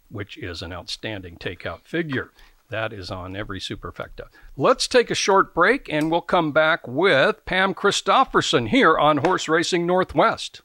which 0.09 0.35
is 0.35 0.63
an 0.63 0.73
outstanding 0.73 1.37
takeout 1.37 1.81
figure. 1.83 2.31
That 2.69 2.93
is 2.93 3.11
on 3.11 3.35
every 3.35 3.59
superfecta. 3.59 4.27
Let's 4.57 4.87
take 4.87 5.11
a 5.11 5.15
short 5.15 5.53
break 5.53 5.87
and 5.91 6.09
we'll 6.09 6.21
come 6.21 6.51
back 6.51 6.87
with 6.87 7.45
Pam 7.45 7.73
Christofferson 7.73 8.69
here 8.69 8.97
on 8.97 9.17
Horse 9.17 9.47
Racing 9.47 9.85
Northwest. 9.85 10.61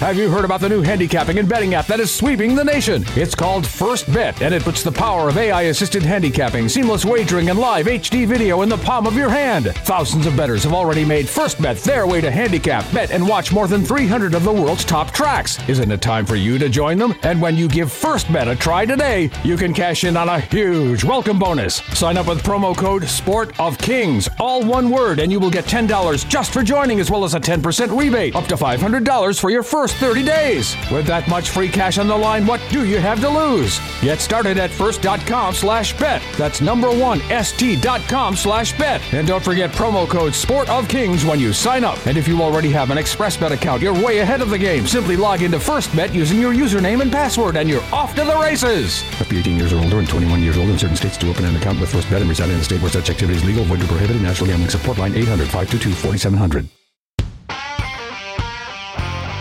Have 0.00 0.18
you 0.18 0.28
heard 0.28 0.44
about 0.44 0.60
the 0.60 0.68
new 0.68 0.82
handicapping 0.82 1.38
and 1.38 1.48
betting 1.48 1.72
app 1.72 1.86
that 1.86 2.00
is 2.00 2.14
sweeping 2.14 2.54
the 2.54 2.62
nation? 2.62 3.02
It's 3.16 3.34
called 3.34 3.66
First 3.66 4.12
Bet, 4.12 4.42
and 4.42 4.54
it 4.54 4.62
puts 4.62 4.82
the 4.82 4.92
power 4.92 5.30
of 5.30 5.38
AI 5.38 5.62
assisted 5.62 6.02
handicapping, 6.02 6.68
seamless 6.68 7.06
wagering, 7.06 7.48
and 7.48 7.58
live 7.58 7.86
HD 7.86 8.26
video 8.26 8.60
in 8.60 8.68
the 8.68 8.76
palm 8.76 9.06
of 9.06 9.16
your 9.16 9.30
hand. 9.30 9.72
Thousands 9.86 10.26
of 10.26 10.36
bettors 10.36 10.64
have 10.64 10.74
already 10.74 11.02
made 11.02 11.26
First 11.26 11.62
Bet 11.62 11.78
their 11.78 12.06
way 12.06 12.20
to 12.20 12.30
handicap, 12.30 12.84
bet, 12.92 13.10
and 13.10 13.26
watch 13.26 13.54
more 13.54 13.66
than 13.66 13.82
300 13.82 14.34
of 14.34 14.44
the 14.44 14.52
world's 14.52 14.84
top 14.84 15.12
tracks. 15.12 15.66
Isn't 15.66 15.90
it 15.90 16.02
time 16.02 16.26
for 16.26 16.36
you 16.36 16.58
to 16.58 16.68
join 16.68 16.98
them? 16.98 17.14
And 17.22 17.40
when 17.40 17.56
you 17.56 17.66
give 17.66 17.90
First 17.90 18.30
Bet 18.30 18.48
a 18.48 18.54
try 18.54 18.84
today, 18.84 19.30
you 19.44 19.56
can 19.56 19.72
cash 19.72 20.04
in 20.04 20.14
on 20.18 20.28
a 20.28 20.40
huge 20.40 21.04
welcome 21.04 21.38
bonus. 21.38 21.76
Sign 21.94 22.18
up 22.18 22.26
with 22.26 22.42
promo 22.42 22.76
code 22.76 23.08
Sport 23.08 23.58
of 23.58 23.78
Kings, 23.78 24.28
all 24.38 24.62
one 24.62 24.90
word, 24.90 25.20
and 25.20 25.32
you 25.32 25.40
will 25.40 25.50
get 25.50 25.64
$10 25.64 26.28
just 26.28 26.52
for 26.52 26.62
joining, 26.62 27.00
as 27.00 27.10
well 27.10 27.24
as 27.24 27.32
a 27.32 27.40
10% 27.40 27.98
rebate, 27.98 28.36
up 28.36 28.44
to 28.48 28.56
$500 28.56 29.40
for 29.40 29.48
your 29.48 29.62
first 29.62 29.85
first 29.86 30.00
30 30.00 30.24
days. 30.24 30.76
With 30.90 31.06
that 31.06 31.28
much 31.28 31.50
free 31.50 31.68
cash 31.68 31.98
on 31.98 32.08
the 32.08 32.16
line, 32.16 32.44
what 32.44 32.60
do 32.70 32.84
you 32.84 32.98
have 32.98 33.20
to 33.20 33.28
lose? 33.28 33.78
Get 34.00 34.18
started 34.18 34.58
at 34.58 34.68
first.com 34.70 35.54
slash 35.54 35.96
bet. 35.96 36.22
That's 36.36 36.60
number 36.60 36.90
one, 36.90 37.20
st.com 37.20 38.34
slash 38.34 38.76
bet. 38.76 39.00
And 39.14 39.28
don't 39.28 39.44
forget 39.44 39.70
promo 39.70 40.08
code 40.08 40.34
Sport 40.34 40.68
of 40.70 40.88
Kings 40.88 41.24
when 41.24 41.38
you 41.38 41.52
sign 41.52 41.84
up. 41.84 42.04
And 42.04 42.18
if 42.18 42.26
you 42.26 42.42
already 42.42 42.68
have 42.70 42.90
an 42.90 42.98
ExpressBet 42.98 43.52
account, 43.52 43.80
you're 43.80 43.94
way 43.94 44.18
ahead 44.18 44.40
of 44.40 44.50
the 44.50 44.58
game. 44.58 44.88
Simply 44.88 45.16
log 45.16 45.42
into 45.42 45.58
FirstBet 45.58 46.12
using 46.12 46.40
your 46.40 46.52
username 46.52 47.00
and 47.00 47.12
password, 47.12 47.56
and 47.56 47.68
you're 47.68 47.84
off 47.92 48.16
to 48.16 48.24
the 48.24 48.36
races. 48.38 49.04
Up 49.20 49.28
to 49.28 49.38
18 49.38 49.56
years 49.56 49.72
or 49.72 49.78
older 49.84 50.00
and 50.00 50.08
21 50.08 50.42
years 50.42 50.58
old 50.58 50.68
in 50.68 50.78
certain 50.78 50.96
states 50.96 51.16
to 51.18 51.30
open 51.30 51.44
an 51.44 51.54
account 51.54 51.78
with 51.78 51.92
FirstBet 51.92 52.22
and 52.22 52.28
reside 52.28 52.50
in 52.50 52.56
a 52.56 52.64
state 52.64 52.80
where 52.80 52.90
such 52.90 53.08
activity 53.08 53.38
is 53.38 53.44
legal, 53.44 53.62
void, 53.64 53.82
or 53.82 53.86
prohibited. 53.86 54.20
National 54.20 54.48
Gambling 54.48 54.70
Support 54.70 54.98
Line 54.98 55.14
800 55.14 55.44
522 55.44 55.94
4700. 55.94 56.85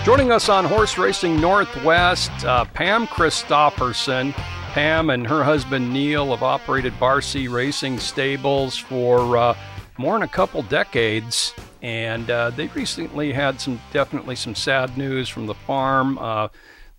Joining 0.06 0.32
us 0.32 0.50
on 0.50 0.66
Horse 0.66 1.00
Racing 1.00 1.42
Northwest, 1.42 2.30
uh, 2.46 2.64
Pam 2.66 3.08
Christofferson. 3.08 4.34
Pam 4.34 5.10
and 5.10 5.26
her 5.26 5.44
husband 5.44 5.92
Neil 5.92 6.30
have 6.30 6.44
operated 6.44 7.00
Bar 7.00 7.22
C 7.22 7.48
Racing 7.48 7.98
Stables 7.98 8.78
for 8.78 9.36
uh, 9.36 9.58
more 9.98 10.14
than 10.14 10.22
a 10.22 10.28
couple 10.28 10.62
decades, 10.62 11.56
and 11.82 12.30
uh, 12.30 12.52
they 12.52 12.68
recently 12.68 13.34
had 13.34 13.60
some 13.60 13.82
definitely 13.92 14.36
some 14.36 14.54
sad 14.54 14.96
news 14.96 15.28
from 15.28 15.48
the 15.48 15.56
farm. 15.56 16.20
Uh, 16.20 16.50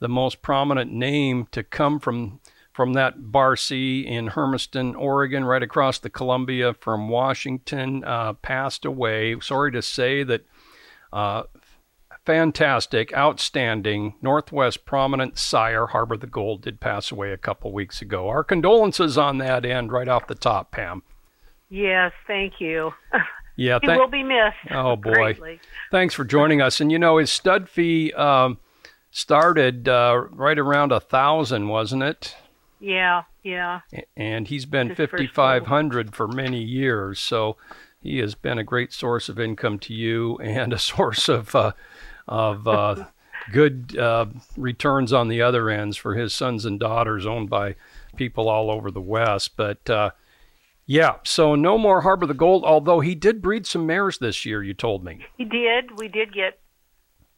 the 0.00 0.08
most 0.08 0.42
prominent 0.42 0.92
name 0.92 1.46
to 1.52 1.62
come 1.62 2.00
from 2.00 2.40
from 2.72 2.94
that 2.94 3.30
Bar 3.30 3.54
C 3.54 4.00
in 4.04 4.26
Hermiston, 4.26 4.96
Oregon, 4.96 5.44
right 5.44 5.62
across 5.62 6.00
the 6.00 6.10
Columbia 6.10 6.74
from 6.74 7.08
Washington, 7.08 8.02
uh, 8.02 8.32
passed 8.32 8.84
away. 8.84 9.38
Sorry 9.40 9.70
to 9.70 9.80
say 9.80 10.24
that. 10.24 10.44
Uh, 11.12 11.44
fantastic, 12.26 13.16
outstanding 13.16 14.14
Northwest 14.20 14.84
prominent 14.84 15.38
sire, 15.38 15.86
Harbor 15.86 16.16
the 16.16 16.26
Gold, 16.26 16.62
did 16.62 16.80
pass 16.80 17.10
away 17.10 17.32
a 17.32 17.38
couple 17.38 17.72
weeks 17.72 18.02
ago. 18.02 18.28
Our 18.28 18.44
condolences 18.44 19.16
on 19.16 19.38
that 19.38 19.64
end, 19.64 19.92
right 19.92 20.08
off 20.08 20.26
the 20.26 20.34
top, 20.34 20.72
Pam. 20.72 21.02
Yes, 21.70 22.12
thank 22.26 22.60
you. 22.60 22.92
Yeah, 23.58 23.78
he 23.80 23.88
will 23.88 24.06
be 24.06 24.22
missed. 24.22 24.56
Oh 24.70 24.96
boy, 24.96 25.14
greatly. 25.14 25.60
thanks 25.90 26.12
for 26.12 26.26
joining 26.26 26.60
us. 26.60 26.78
And 26.78 26.92
you 26.92 26.98
know, 26.98 27.16
his 27.16 27.30
stud 27.30 27.70
fee 27.70 28.12
um, 28.12 28.58
started 29.10 29.88
uh, 29.88 30.24
right 30.30 30.58
around 30.58 30.92
a 30.92 31.00
thousand, 31.00 31.68
wasn't 31.68 32.02
it? 32.02 32.36
Yeah, 32.80 33.22
yeah. 33.42 33.80
And 34.14 34.46
he's 34.46 34.66
been 34.66 34.94
fifty 34.94 35.26
five 35.26 35.68
hundred 35.68 36.14
for 36.14 36.28
many 36.28 36.62
years, 36.62 37.18
so 37.18 37.56
he 38.02 38.18
has 38.18 38.34
been 38.34 38.58
a 38.58 38.64
great 38.64 38.92
source 38.92 39.30
of 39.30 39.40
income 39.40 39.78
to 39.80 39.94
you 39.94 40.36
and 40.36 40.74
a 40.74 40.78
source 40.92 41.26
of 41.28 41.54
uh, 41.54 41.72
of 42.28 42.66
uh, 42.66 43.06
good 43.52 43.96
uh, 43.96 44.26
returns 44.56 45.12
on 45.12 45.28
the 45.28 45.42
other 45.42 45.70
ends 45.70 45.96
for 45.96 46.14
his 46.14 46.34
sons 46.34 46.64
and 46.64 46.80
daughters, 46.80 47.26
owned 47.26 47.50
by 47.50 47.76
people 48.16 48.48
all 48.48 48.70
over 48.70 48.90
the 48.90 49.00
West. 49.00 49.56
But 49.56 49.88
uh, 49.88 50.10
yeah, 50.86 51.16
so 51.24 51.54
no 51.54 51.78
more 51.78 52.02
Harbor 52.02 52.26
the 52.26 52.34
Gold. 52.34 52.64
Although 52.64 53.00
he 53.00 53.14
did 53.14 53.42
breed 53.42 53.66
some 53.66 53.86
mares 53.86 54.18
this 54.18 54.44
year, 54.44 54.62
you 54.62 54.74
told 54.74 55.04
me. 55.04 55.24
He 55.36 55.44
did. 55.44 55.98
We 55.98 56.08
did 56.08 56.32
get 56.32 56.58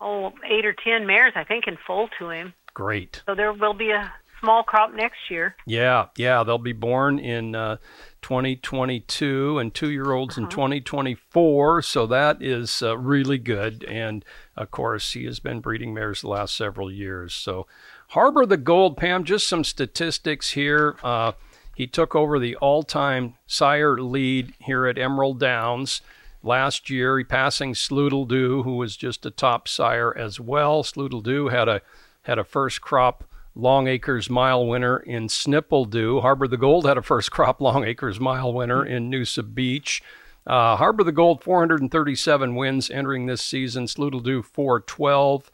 oh 0.00 0.32
eight 0.44 0.64
or 0.64 0.74
ten 0.74 1.06
mares, 1.06 1.32
I 1.34 1.44
think, 1.44 1.66
in 1.66 1.76
full 1.86 2.08
to 2.18 2.30
him. 2.30 2.54
Great. 2.74 3.22
So 3.26 3.34
there 3.34 3.52
will 3.52 3.74
be 3.74 3.90
a 3.90 4.12
small 4.40 4.62
crop 4.62 4.94
next 4.94 5.30
year. 5.30 5.54
Yeah, 5.66 6.06
yeah, 6.16 6.42
they'll 6.42 6.58
be 6.58 6.72
born 6.72 7.18
in 7.18 7.54
uh, 7.54 7.76
2022 8.22 9.58
and 9.58 9.74
two 9.74 9.90
year 9.90 10.12
olds 10.12 10.36
in 10.36 10.48
2024. 10.48 11.82
So 11.82 12.06
that 12.06 12.42
is 12.42 12.82
uh, 12.82 12.96
really 12.96 13.38
good. 13.38 13.84
And 13.84 14.24
of 14.56 14.70
course, 14.70 15.12
he 15.12 15.24
has 15.24 15.40
been 15.40 15.60
breeding 15.60 15.94
mares 15.94 16.22
the 16.22 16.28
last 16.28 16.56
several 16.56 16.90
years. 16.90 17.34
So 17.34 17.66
Harbor 18.08 18.46
the 18.46 18.56
Gold, 18.56 18.96
Pam, 18.96 19.24
just 19.24 19.48
some 19.48 19.64
statistics 19.64 20.52
here. 20.52 20.96
Uh, 21.02 21.32
he 21.76 21.86
took 21.86 22.14
over 22.14 22.38
the 22.38 22.56
all 22.56 22.82
time 22.82 23.34
sire 23.46 23.98
lead 23.98 24.54
here 24.60 24.86
at 24.86 24.98
Emerald 24.98 25.38
Downs. 25.38 26.00
Last 26.42 26.88
year, 26.88 27.18
he 27.18 27.24
passing 27.24 27.74
Slewdledo 27.74 28.64
who 28.64 28.76
was 28.76 28.96
just 28.96 29.26
a 29.26 29.30
top 29.30 29.68
sire 29.68 30.16
as 30.16 30.40
well. 30.40 30.82
Slewdledo 30.82 31.50
had 31.50 31.68
a 31.68 31.82
had 32.22 32.38
a 32.38 32.44
first 32.44 32.80
crop 32.80 33.24
Long 33.58 33.88
Acres 33.88 34.30
Mile 34.30 34.64
winner 34.64 34.98
in 34.98 35.26
Snipledo. 35.26 36.22
Harbor 36.22 36.46
the 36.46 36.56
Gold 36.56 36.86
had 36.86 36.96
a 36.96 37.02
first 37.02 37.30
crop 37.32 37.60
Long 37.60 37.84
Acres 37.84 38.20
Mile 38.20 38.52
winner 38.52 38.86
in 38.86 39.10
Noosa 39.10 39.42
Beach. 39.52 40.00
Uh, 40.46 40.76
Harbor 40.76 41.02
the 41.02 41.10
Gold 41.10 41.42
437 41.42 42.54
wins 42.54 42.88
entering 42.88 43.26
this 43.26 43.42
season. 43.42 43.86
Slewdledo 43.86 44.44
412. 44.44 45.50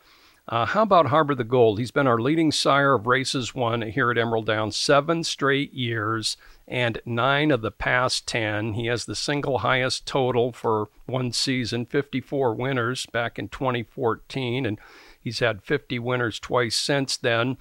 Uh, 0.47 0.67
how 0.67 0.83
about 0.83 1.07
Harbor 1.07 1.35
the 1.35 1.45
Gold? 1.45 1.79
He's 1.79 1.91
been 1.91 2.07
our 2.07 2.21
leading 2.21 2.53
sire 2.53 2.93
of 2.93 3.07
races 3.07 3.55
won 3.55 3.81
here 3.81 4.11
at 4.11 4.19
Emerald 4.19 4.45
Downs 4.45 4.77
seven 4.77 5.25
straight 5.25 5.73
years 5.73 6.37
and 6.69 7.01
nine 7.07 7.51
of 7.51 7.63
the 7.63 7.71
past 7.71 8.29
10. 8.29 8.75
He 8.75 8.85
has 8.87 9.07
the 9.07 9.17
single 9.17 9.59
highest 9.59 10.05
total 10.05 10.53
for 10.53 10.89
one 11.07 11.33
season 11.33 11.87
54 11.87 12.55
winners 12.55 13.07
back 13.07 13.39
in 13.39 13.49
2014, 13.49 14.67
and 14.67 14.79
he's 15.25 15.41
had 15.41 15.65
50 15.65 15.99
winners 15.99 16.39
twice 16.39 16.77
since 16.77 17.17
then. 17.17 17.57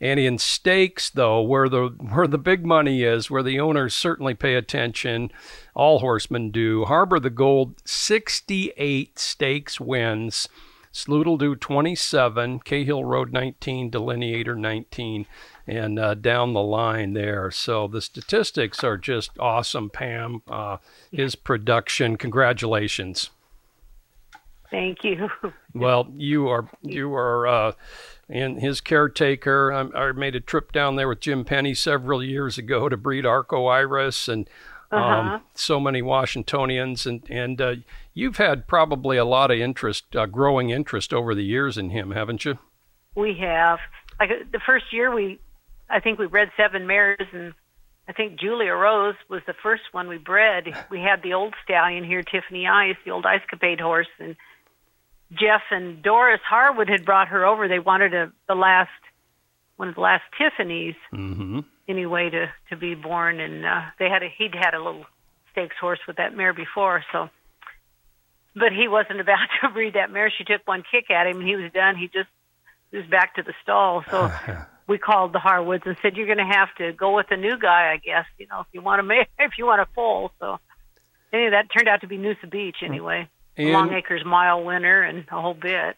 And 0.00 0.20
in 0.20 0.38
stakes, 0.38 1.10
though, 1.10 1.42
where 1.42 1.68
the 1.68 1.88
where 1.88 2.28
the 2.28 2.38
big 2.38 2.64
money 2.64 3.02
is, 3.02 3.30
where 3.30 3.42
the 3.42 3.58
owners 3.58 3.94
certainly 3.94 4.34
pay 4.34 4.54
attention, 4.54 5.30
all 5.74 5.98
horsemen 5.98 6.50
do. 6.52 6.84
Harbor 6.84 7.18
the 7.18 7.30
Gold, 7.30 7.82
68 7.84 9.18
stakes 9.18 9.80
wins. 9.80 10.48
Slewdledo 10.92 11.58
27, 11.60 12.60
Cahill 12.60 13.04
Road 13.04 13.32
19, 13.32 13.90
Delineator 13.90 14.56
19, 14.56 15.26
and 15.66 15.98
uh, 15.98 16.14
down 16.14 16.54
the 16.54 16.62
line 16.62 17.12
there. 17.12 17.50
So 17.50 17.86
the 17.86 18.00
statistics 18.00 18.82
are 18.82 18.96
just 18.96 19.30
awesome, 19.38 19.90
Pam. 19.90 20.42
Uh, 20.48 20.78
his 21.12 21.34
production, 21.34 22.16
congratulations. 22.16 23.30
Thank 24.70 25.04
you. 25.04 25.28
Well, 25.74 26.08
you 26.16 26.48
are 26.48 26.68
you 26.82 27.14
are 27.14 27.46
uh, 27.46 27.72
and 28.28 28.58
his 28.58 28.80
caretaker. 28.80 29.72
I, 29.72 29.82
I, 29.96 30.12
made 30.12 30.34
a 30.34 30.40
trip 30.40 30.72
down 30.72 30.96
there 30.96 31.06
with 31.06 31.20
Jim 31.20 31.44
Penny 31.44 31.72
several 31.72 32.20
years 32.20 32.58
ago 32.58 32.88
to 32.88 32.96
breed 32.96 33.24
Arco 33.24 33.66
Iris 33.66 34.26
and 34.26 34.50
um, 34.90 35.00
uh-huh. 35.00 35.38
so 35.54 35.78
many 35.78 36.02
Washingtonians, 36.02 37.06
and 37.06 37.22
and 37.30 37.60
uh, 37.60 37.74
you've 38.14 38.38
had 38.38 38.66
probably 38.66 39.18
a 39.18 39.24
lot 39.24 39.50
of 39.50 39.58
interest, 39.58 40.16
uh, 40.16 40.26
growing 40.26 40.70
interest 40.70 41.12
over 41.12 41.34
the 41.34 41.44
years 41.44 41.76
in 41.76 41.90
him, 41.90 42.10
haven't 42.12 42.44
you? 42.44 42.58
We 43.14 43.36
have. 43.40 43.78
Like 44.18 44.30
the 44.50 44.60
first 44.64 44.86
year, 44.92 45.14
we 45.14 45.38
I 45.90 46.00
think 46.00 46.18
we 46.18 46.26
bred 46.26 46.50
seven 46.56 46.86
mares, 46.86 47.26
and 47.32 47.52
I 48.08 48.12
think 48.12 48.40
Julia 48.40 48.72
Rose 48.72 49.16
was 49.28 49.42
the 49.46 49.54
first 49.62 49.82
one 49.92 50.08
we 50.08 50.18
bred. 50.18 50.64
We 50.90 51.00
had 51.00 51.22
the 51.22 51.34
old 51.34 51.54
stallion 51.62 52.04
here, 52.04 52.22
Tiffany 52.22 52.66
Ice, 52.66 52.96
the 53.04 53.10
old 53.10 53.26
Ice 53.26 53.42
Capade 53.52 53.80
horse, 53.80 54.08
and 54.18 54.34
Jeff 55.32 55.62
and 55.70 56.02
Doris 56.02 56.40
Harwood 56.48 56.88
had 56.88 57.04
brought 57.04 57.28
her 57.28 57.44
over. 57.44 57.68
They 57.68 57.78
wanted 57.78 58.14
a 58.14 58.32
the 58.48 58.54
last 58.54 58.90
one 59.76 59.88
of 59.88 59.94
the 59.94 60.00
last 60.00 60.24
Tiffany's 60.36 60.96
mm-hmm. 61.12 61.60
anyway 61.86 62.30
to 62.30 62.46
to 62.70 62.76
be 62.76 62.94
born, 62.94 63.40
and 63.40 63.64
uh, 63.64 63.82
they 63.98 64.08
had 64.08 64.22
a 64.22 64.28
he'd 64.36 64.54
had 64.54 64.74
a 64.74 64.82
little 64.82 65.04
stakes 65.52 65.76
horse 65.80 66.00
with 66.06 66.16
that 66.16 66.34
mare 66.34 66.52
before, 66.52 67.04
so. 67.12 67.28
But 68.54 68.72
he 68.72 68.88
wasn't 68.88 69.20
about 69.24 69.46
to 69.60 69.68
breed 69.70 69.94
that 69.94 70.10
mare. 70.10 70.32
She 70.36 70.44
took 70.44 70.66
one 70.66 70.82
kick 70.90 71.10
at 71.10 71.26
him, 71.26 71.38
and 71.38 71.48
he 71.48 71.56
was 71.56 71.70
done. 71.72 71.96
He 71.96 72.06
just 72.06 72.28
he 72.90 72.96
was 72.96 73.06
back 73.06 73.34
to 73.36 73.42
the 73.42 73.54
stall. 73.62 74.04
So 74.10 74.32
we 74.88 74.98
called 74.98 75.34
the 75.34 75.38
Harwoods 75.38 75.84
and 75.86 75.96
said, 76.00 76.16
"You're 76.16 76.26
going 76.26 76.38
to 76.38 76.56
have 76.56 76.74
to 76.78 76.92
go 76.92 77.14
with 77.14 77.26
a 77.30 77.36
new 77.36 77.58
guy, 77.58 77.92
I 77.92 77.98
guess. 77.98 78.24
You 78.38 78.46
know, 78.46 78.60
if 78.60 78.66
you 78.72 78.80
want 78.80 79.00
to 79.00 79.02
make 79.02 79.28
if 79.38 79.52
you 79.58 79.66
want 79.66 79.86
to 79.86 79.94
foal." 79.94 80.32
So 80.40 80.58
anyway, 81.32 81.50
that 81.50 81.68
turned 81.70 81.88
out 81.88 82.00
to 82.00 82.06
be 82.06 82.16
Noosa 82.16 82.50
Beach 82.50 82.78
anyway. 82.82 83.28
In, 83.58 83.72
Long 83.72 83.92
Acres 83.92 84.24
Mile 84.24 84.64
winner 84.64 85.02
and 85.02 85.26
a 85.30 85.40
whole 85.40 85.54
bit. 85.54 85.96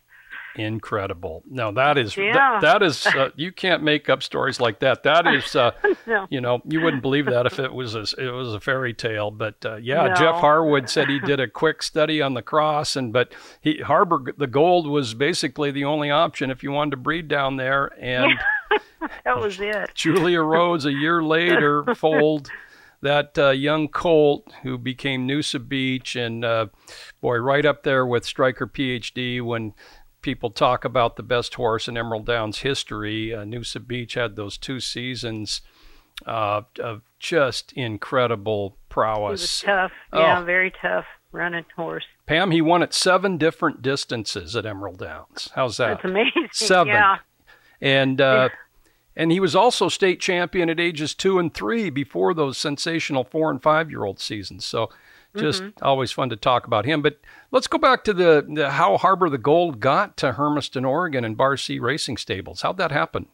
Incredible. 0.56 1.44
No, 1.48 1.70
that 1.72 1.96
is 1.96 2.16
yeah. 2.16 2.58
th- 2.58 2.62
that 2.62 2.82
is 2.82 3.06
uh, 3.06 3.30
you 3.36 3.52
can't 3.52 3.84
make 3.84 4.08
up 4.08 4.22
stories 4.22 4.58
like 4.58 4.80
that. 4.80 5.04
That 5.04 5.26
is 5.28 5.54
uh, 5.54 5.70
no. 6.06 6.26
you 6.28 6.40
know 6.40 6.60
you 6.64 6.80
wouldn't 6.80 7.02
believe 7.02 7.26
that 7.26 7.46
if 7.46 7.60
it 7.60 7.72
was 7.72 7.94
a, 7.94 8.04
it 8.18 8.32
was 8.32 8.52
a 8.52 8.58
fairy 8.58 8.92
tale. 8.92 9.30
But 9.30 9.64
uh, 9.64 9.76
yeah, 9.76 10.08
no. 10.08 10.14
Jeff 10.14 10.40
Harwood 10.40 10.90
said 10.90 11.08
he 11.08 11.20
did 11.20 11.38
a 11.38 11.46
quick 11.46 11.82
study 11.84 12.20
on 12.20 12.34
the 12.34 12.42
cross, 12.42 12.96
and 12.96 13.12
but 13.12 13.32
he 13.60 13.78
Harbor 13.78 14.34
the 14.36 14.48
Gold 14.48 14.88
was 14.88 15.14
basically 15.14 15.70
the 15.70 15.84
only 15.84 16.10
option 16.10 16.50
if 16.50 16.64
you 16.64 16.72
wanted 16.72 16.92
to 16.92 16.96
breed 16.96 17.28
down 17.28 17.56
there, 17.56 17.92
and 18.00 18.32
that 19.24 19.38
was 19.38 19.60
it. 19.60 19.90
Julia 19.94 20.40
Rose 20.40 20.84
a 20.84 20.92
year 20.92 21.22
later 21.22 21.94
foaled 21.94 22.50
that 23.02 23.38
uh, 23.38 23.50
young 23.50 23.88
colt 23.88 24.52
who 24.62 24.78
became 24.78 25.26
Noosa 25.26 25.66
Beach, 25.66 26.16
and 26.16 26.44
uh, 26.44 26.66
boy, 27.20 27.36
right 27.38 27.64
up 27.64 27.82
there 27.82 28.04
with 28.06 28.24
Stryker 28.24 28.66
PhD 28.66 29.42
when 29.42 29.74
people 30.22 30.50
talk 30.50 30.84
about 30.84 31.16
the 31.16 31.22
best 31.22 31.54
horse 31.54 31.88
in 31.88 31.96
Emerald 31.96 32.26
Downs 32.26 32.58
history. 32.58 33.34
Uh, 33.34 33.44
Noosa 33.44 33.84
Beach 33.86 34.14
had 34.14 34.36
those 34.36 34.58
two 34.58 34.80
seasons 34.80 35.62
uh, 36.26 36.62
of 36.78 37.02
just 37.18 37.72
incredible 37.72 38.76
prowess. 38.88 39.40
It 39.40 39.44
was 39.44 39.60
tough, 39.62 39.92
yeah, 40.12 40.40
oh. 40.40 40.44
very 40.44 40.72
tough 40.82 41.06
running 41.32 41.64
horse. 41.76 42.04
Pam, 42.26 42.50
he 42.50 42.60
won 42.60 42.82
at 42.82 42.92
seven 42.92 43.38
different 43.38 43.82
distances 43.82 44.54
at 44.56 44.66
Emerald 44.66 44.98
Downs. 44.98 45.50
How's 45.54 45.76
that? 45.78 46.02
That's 46.02 46.04
amazing. 46.04 46.48
Seven. 46.52 46.92
Yeah. 46.92 47.16
And 47.80 48.20
uh, 48.20 48.50
and 49.20 49.30
he 49.30 49.38
was 49.38 49.54
also 49.54 49.90
state 49.90 50.18
champion 50.18 50.70
at 50.70 50.80
ages 50.80 51.14
two 51.14 51.38
and 51.38 51.52
three 51.52 51.90
before 51.90 52.32
those 52.32 52.56
sensational 52.56 53.22
four 53.22 53.50
and 53.50 53.62
five 53.62 53.90
year 53.90 54.04
old 54.04 54.18
seasons. 54.18 54.64
So 54.64 54.88
just 55.36 55.62
mm-hmm. 55.62 55.84
always 55.84 56.10
fun 56.10 56.30
to 56.30 56.36
talk 56.36 56.66
about 56.66 56.86
him. 56.86 57.02
But 57.02 57.20
let's 57.50 57.66
go 57.66 57.76
back 57.76 58.02
to 58.04 58.14
the, 58.14 58.46
the, 58.48 58.70
how 58.70 58.96
Harbor 58.96 59.28
the 59.28 59.36
Gold 59.36 59.78
got 59.78 60.16
to 60.16 60.32
Hermiston, 60.32 60.86
Oregon, 60.86 61.22
and 61.22 61.36
Bar 61.36 61.58
C 61.58 61.78
Racing 61.78 62.16
Stables. 62.16 62.62
How'd 62.62 62.78
that 62.78 62.92
happen? 62.92 63.26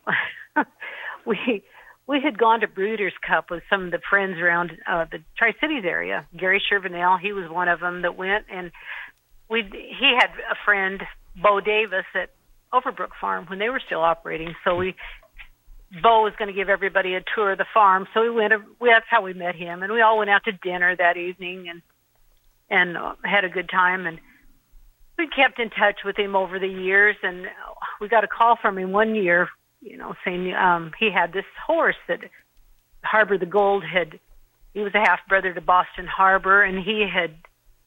we 1.25 1.63
we 2.09 2.21
had 2.21 2.37
gone 2.37 2.61
to 2.63 2.67
Breeders' 2.67 3.13
Cup 3.25 3.53
with 3.53 3.63
some 3.71 3.85
of 3.85 3.91
the 3.93 4.01
friends 4.11 4.39
around 4.39 4.73
uh, 4.89 5.05
the 5.11 5.21
Tri 5.39 5.55
Cities 5.61 5.85
area. 5.85 6.27
Gary 6.37 6.61
Shervinell, 6.69 7.21
he 7.21 7.33
was 7.33 7.49
one 7.49 7.69
of 7.69 7.79
them 7.79 8.03
that 8.03 8.17
went, 8.17 8.47
and 8.51 8.73
we 9.49 9.63
he 9.63 10.17
had 10.19 10.31
a 10.51 10.57
friend, 10.65 11.05
Bo 11.41 11.61
Davis, 11.61 12.07
at 12.17 12.31
Overbrook 12.75 13.11
Farm 13.21 13.47
when 13.47 13.61
they 13.61 13.69
were 13.69 13.81
still 13.87 14.01
operating. 14.01 14.57
So 14.65 14.75
we 14.75 14.97
Bo 16.03 16.23
was 16.23 16.33
going 16.39 16.49
to 16.49 16.55
give 16.55 16.69
everybody 16.69 17.15
a 17.15 17.23
tour 17.35 17.53
of 17.53 17.59
the 17.59 17.67
farm, 17.73 18.07
so 18.13 18.23
we 18.23 18.31
went. 18.31 18.53
We, 18.81 18.89
that's 18.89 19.07
how 19.09 19.23
we 19.23 19.35
met 19.35 19.55
him, 19.55 19.83
and 19.83 19.93
we 19.93 20.01
all 20.01 20.19
went 20.19 20.31
out 20.31 20.45
to 20.45 20.53
dinner 20.53 20.97
that 20.97 21.17
evening 21.17 21.69
and 21.69 21.83
and 22.69 22.97
uh, 22.97 23.15
had 23.25 23.45
a 23.45 23.49
good 23.49 23.69
time. 23.69 24.07
And 24.07 24.19
we 25.19 25.29
kept 25.29 25.59
in 25.59 25.71
touch 25.71 26.01
with 26.05 26.19
him 26.19 26.37
over 26.37 26.59
the 26.59 26.69
years. 26.69 27.17
And 27.23 27.47
we 28.01 28.09
got 28.09 28.25
a 28.25 28.29
call 28.29 28.57
from 28.61 28.79
him 28.79 28.93
one 28.93 29.15
year, 29.15 29.49
you 29.81 29.97
know, 29.97 30.15
saying 30.25 30.55
um, 30.55 30.93
he 30.99 31.11
had 31.11 31.33
this 31.33 31.45
horse 31.67 31.97
that 32.09 32.21
Harbor 33.03 33.39
the 33.39 33.47
Gold 33.47 33.85
had. 33.85 34.19
He 34.75 34.81
was 34.81 34.95
a 34.95 34.99
half 34.99 35.21
brother 35.27 35.55
to 35.55 35.61
Boston 35.61 36.07
Harbor, 36.07 36.63
and 36.63 36.79
he 36.79 37.07
had 37.11 37.35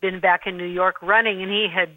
been 0.02 0.20
back 0.20 0.48
in 0.48 0.58
New 0.58 0.66
York 0.66 0.96
running, 1.04 1.44
and 1.44 1.52
he 1.52 1.68
had 1.72 1.90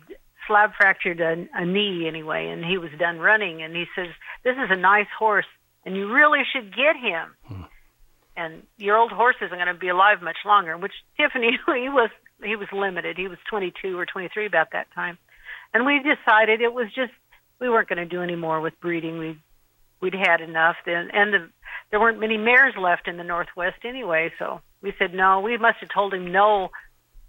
slab 0.47 0.73
fractured 0.77 1.21
a, 1.21 1.47
a 1.55 1.65
knee 1.65 2.07
anyway, 2.07 2.49
and 2.49 2.63
he 2.63 2.77
was 2.77 2.91
done 2.99 3.19
running. 3.19 3.63
And 3.63 3.75
he 3.75 3.87
says, 3.97 4.09
"This 4.45 4.57
is 4.57 4.71
a 4.71 4.77
nice 4.77 5.07
horse, 5.19 5.47
and 5.85 5.97
you 5.97 6.13
really 6.13 6.43
should 6.53 6.75
get 6.75 6.97
him." 6.97 7.35
Hmm. 7.47 7.63
And 8.35 8.63
your 8.79 8.97
old 8.97 9.13
horse 9.13 9.37
isn't 9.43 9.57
going 9.57 9.67
to 9.67 9.75
be 9.75 9.89
alive 9.89 10.23
much 10.23 10.39
longer. 10.45 10.77
Which 10.77 10.93
Tiffany, 11.17 11.59
he 11.67 11.89
was 11.89 12.11
he 12.43 12.57
was 12.57 12.69
limited. 12.73 13.17
He 13.17 13.29
was 13.29 13.39
22 13.51 13.99
or 13.99 14.07
23 14.07 14.47
about 14.47 14.73
that 14.73 14.89
time, 14.95 15.19
and 15.73 15.87
we 15.87 15.99
decided 15.99 16.61
it 16.61 16.73
was 16.73 16.87
just 16.95 17.13
we 17.61 17.69
weren't 17.69 17.89
going 17.89 17.99
to 17.99 18.07
do 18.07 18.23
any 18.23 18.37
more 18.37 18.61
with 18.61 18.79
breeding. 18.81 19.19
We 19.19 19.39
we'd 20.01 20.15
had 20.15 20.41
enough. 20.41 20.77
Then 20.85 21.11
and 21.13 21.33
the, 21.33 21.49
there 21.91 22.01
weren't 22.01 22.21
many 22.21 22.37
mares 22.37 22.75
left 22.79 23.09
in 23.09 23.17
the 23.17 23.25
Northwest 23.25 23.85
anyway, 23.85 24.33
so 24.39 24.61
we 24.83 24.93
said 24.99 25.15
no. 25.15 25.41
We 25.41 25.57
must 25.57 25.79
have 25.81 25.91
told 25.95 26.13
him 26.13 26.33
no 26.33 26.71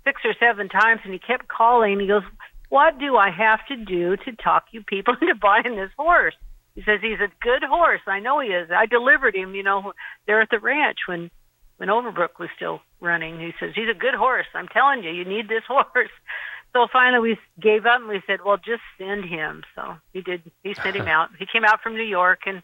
six 0.04 0.22
or 0.26 0.34
seven 0.40 0.68
times, 0.70 1.02
and 1.04 1.14
he 1.14 1.20
kept 1.20 1.48
calling. 1.48 2.00
He 2.00 2.08
goes, 2.08 2.24
"What 2.70 2.98
do 2.98 3.16
I 3.16 3.30
have 3.30 3.66
to 3.68 3.76
do 3.76 4.18
to 4.18 4.32
talk 4.36 4.66
you 4.72 4.84
people 4.84 5.16
into 5.22 5.36
buying 5.36 5.76
this 5.76 5.92
horse?" 5.98 6.36
He 6.76 6.82
says 6.84 7.00
he's 7.02 7.20
a 7.20 7.32
good 7.42 7.64
horse. 7.64 8.02
I 8.08 8.20
know 8.20 8.40
he 8.40 8.50
is. 8.50 8.70
I 8.72 8.86
delivered 8.86 9.36
him, 9.36 9.54
you 9.54 9.64
know, 9.64 9.94
there 10.26 10.42
at 10.42 10.50
the 10.50 10.60
ranch 10.60 11.00
when 11.08 11.30
when 11.78 11.90
Overbrook 11.90 12.40
was 12.40 12.50
still 12.56 12.82
running. 13.00 13.40
He 13.40 13.54
says 13.60 13.74
he's 13.76 13.90
a 13.90 13.98
good 13.98 14.16
horse. 14.16 14.48
I'm 14.54 14.68
telling 14.68 15.04
you, 15.04 15.12
you 15.12 15.26
need 15.26 15.50
this 15.50 15.64
horse. 15.68 16.12
So 16.74 16.88
finally, 16.92 17.30
we 17.30 17.62
gave 17.62 17.86
up 17.86 18.00
and 18.00 18.10
we 18.10 18.24
said, 18.26 18.40
"Well, 18.44 18.58
just 18.58 18.82
send 18.98 19.26
him." 19.26 19.64
So 19.76 19.96
he 20.14 20.22
did. 20.22 20.42
He 20.64 20.74
sent 20.74 20.96
him 20.96 21.08
out. 21.18 21.30
He 21.38 21.46
came 21.46 21.64
out 21.64 21.82
from 21.82 21.94
New 21.94 22.04
York 22.04 22.42
and 22.48 22.64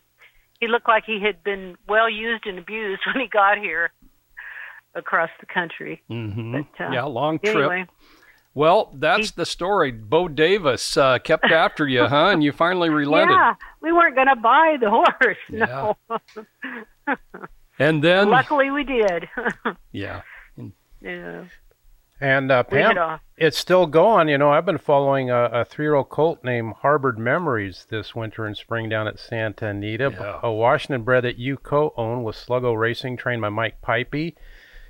he 0.59 0.67
looked 0.67 0.87
like 0.87 1.05
he 1.05 1.21
had 1.21 1.43
been 1.43 1.77
well 1.87 2.09
used 2.09 2.45
and 2.45 2.59
abused 2.59 3.01
when 3.13 3.21
he 3.21 3.27
got 3.27 3.57
here 3.57 3.91
across 4.95 5.29
the 5.39 5.45
country. 5.45 6.01
Mm-hmm. 6.09 6.53
But, 6.53 6.83
uh, 6.83 6.91
yeah, 6.91 7.03
long 7.03 7.39
trip. 7.39 7.55
Anyway, 7.55 7.85
well, 8.53 8.91
that's 8.95 9.31
the 9.31 9.45
story. 9.45 9.91
Bo 9.91 10.27
Davis 10.27 10.97
uh, 10.97 11.19
kept 11.19 11.45
after 11.51 11.87
you, 11.87 12.05
huh? 12.05 12.29
And 12.29 12.43
you 12.43 12.51
finally 12.51 12.89
relented. 12.89 13.35
Yeah, 13.35 13.55
we 13.81 13.91
weren't 13.91 14.15
going 14.15 14.27
to 14.27 14.35
buy 14.35 14.77
the 14.79 14.89
horse. 14.89 15.37
Yeah. 15.49 15.93
No. 16.07 17.15
and 17.77 18.03
then, 18.03 18.29
luckily, 18.29 18.71
we 18.71 18.83
did. 18.83 19.27
yeah. 19.91 20.21
Yeah. 21.01 21.45
And 22.21 22.51
uh, 22.51 22.63
Pam, 22.63 23.19
it's 23.37 23.57
still 23.57 23.85
going. 23.85 24.27
You 24.27 24.37
know, 24.37 24.51
I've 24.51 24.65
been 24.65 24.77
following 24.77 25.29
a, 25.29 25.45
a 25.45 25.65
three-year-old 25.65 26.09
colt 26.09 26.43
named 26.43 26.73
Harbored 26.81 27.17
Memories 27.17 27.87
this 27.89 28.13
winter 28.13 28.45
and 28.45 28.57
spring 28.57 28.89
down 28.89 29.07
at 29.07 29.19
Santa 29.19 29.67
Anita. 29.67 30.11
Yeah. 30.11 30.39
A 30.43 30.51
Washington 30.51 31.03
bred 31.03 31.23
that 31.23 31.37
you 31.37 31.55
co-own 31.55 32.23
with 32.23 32.35
Sluggo 32.35 32.77
Racing, 32.77 33.15
trained 33.15 33.41
by 33.41 33.47
Mike 33.47 33.81
Puype. 33.81 34.35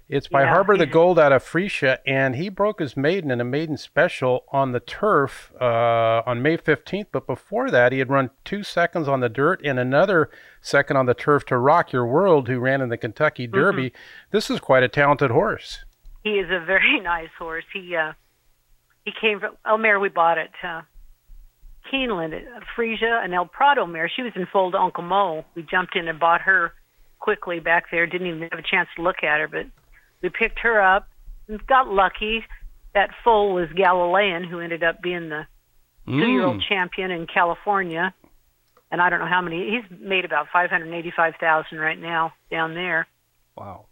It's 0.10 0.28
by 0.28 0.42
yeah. 0.42 0.50
Harbor 0.50 0.76
the 0.76 0.88
Gold 0.88 1.20
out 1.20 1.32
of 1.32 1.44
Freesia, 1.44 2.00
and 2.06 2.36
he 2.36 2.50
broke 2.50 2.80
his 2.80 2.98
maiden 2.98 3.30
in 3.30 3.40
a 3.40 3.44
maiden 3.44 3.78
special 3.78 4.44
on 4.52 4.72
the 4.72 4.80
turf 4.80 5.54
uh, 5.62 6.24
on 6.26 6.42
May 6.42 6.58
15th. 6.58 7.06
But 7.12 7.28
before 7.28 7.70
that, 7.70 7.92
he 7.92 8.00
had 8.00 8.10
run 8.10 8.32
two 8.44 8.64
seconds 8.64 9.08
on 9.08 9.20
the 9.20 9.30
dirt 9.30 9.62
and 9.64 9.78
another 9.78 10.32
second 10.62 10.98
on 10.98 11.06
the 11.06 11.14
turf 11.14 11.46
to 11.46 11.58
Rock 11.60 11.92
Your 11.92 12.08
World, 12.08 12.48
who 12.48 12.60
ran 12.60 12.82
in 12.82 12.90
the 12.90 12.98
Kentucky 12.98 13.48
mm-hmm. 13.48 13.56
Derby. 13.56 13.90
Mm-hmm. 13.92 14.32
This 14.32 14.50
is 14.50 14.60
quite 14.60 14.82
a 14.82 14.88
talented 14.88 15.30
horse. 15.30 15.86
He 16.24 16.32
is 16.32 16.50
a 16.50 16.66
very 16.66 17.00
nice 17.04 17.30
horse. 17.38 17.66
He 17.72 17.96
uh, 17.96 18.14
he 19.06 19.12
came 19.22 19.40
from 19.40 19.58
a 19.64 19.78
mare 19.78 20.00
we 20.00 20.10
bought 20.10 20.40
it. 20.40 20.50
uh, 20.64 20.82
Keeneland, 21.94 22.34
uh, 22.34 22.60
Freesia, 22.76 23.24
an 23.24 23.34
El 23.34 23.46
Prado 23.46 23.86
mare. 23.86 24.10
She 24.14 24.24
was 24.24 24.32
in 24.36 24.48
foal 24.52 24.72
to 24.72 24.78
Uncle 24.78 25.04
Mo. 25.04 25.46
We 25.56 25.62
jumped 25.62 25.96
in 25.96 26.08
and 26.08 26.20
bought 26.20 26.42
her 26.42 26.74
quickly 27.20 27.60
back 27.60 27.86
there. 27.92 28.08
Didn't 28.08 28.28
even 28.28 28.42
have 28.42 28.60
a 28.60 28.64
chance 28.64 28.90
to 28.96 29.04
look 29.04 29.24
at 29.24 29.40
her, 29.40 29.48
but 29.48 29.66
we 30.22 30.30
picked 30.30 30.60
her 30.60 30.82
up 30.82 31.08
and 31.48 31.66
got 31.68 31.88
lucky. 31.88 32.44
That 32.94 33.10
foal 33.24 33.54
was 33.54 33.70
Galilean, 33.76 34.44
who 34.44 34.60
ended 34.60 34.84
up 34.84 35.02
being 35.02 35.30
the 35.30 35.46
mm. 36.08 36.20
two-year-old 36.20 36.64
champion 36.68 37.12
in 37.12 37.28
California. 37.28 38.14
And 38.92 39.02
I 39.02 39.10
don't 39.10 39.20
know 39.20 39.28
how 39.28 39.42
many. 39.42 39.70
He's 39.70 40.00
made 40.00 40.26
about 40.26 40.48
five 40.52 40.70
hundred 40.72 40.94
eighty-five 40.94 41.36
thousand 41.40 41.78
right 41.78 42.00
now 42.00 42.34
down 42.50 42.74
there. 42.74 43.08
Wow. 43.56 43.86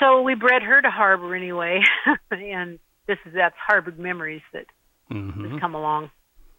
So 0.00 0.22
we 0.22 0.34
bred 0.34 0.62
her 0.62 0.80
to 0.80 0.90
Harbor 0.90 1.34
anyway, 1.34 1.80
and 2.30 2.78
this 3.06 3.18
is 3.26 3.34
that's 3.34 3.56
Harbored 3.66 3.98
Memories 3.98 4.42
that 4.52 4.66
mm-hmm. 5.10 5.50
has 5.50 5.60
come 5.60 5.74
along. 5.74 6.10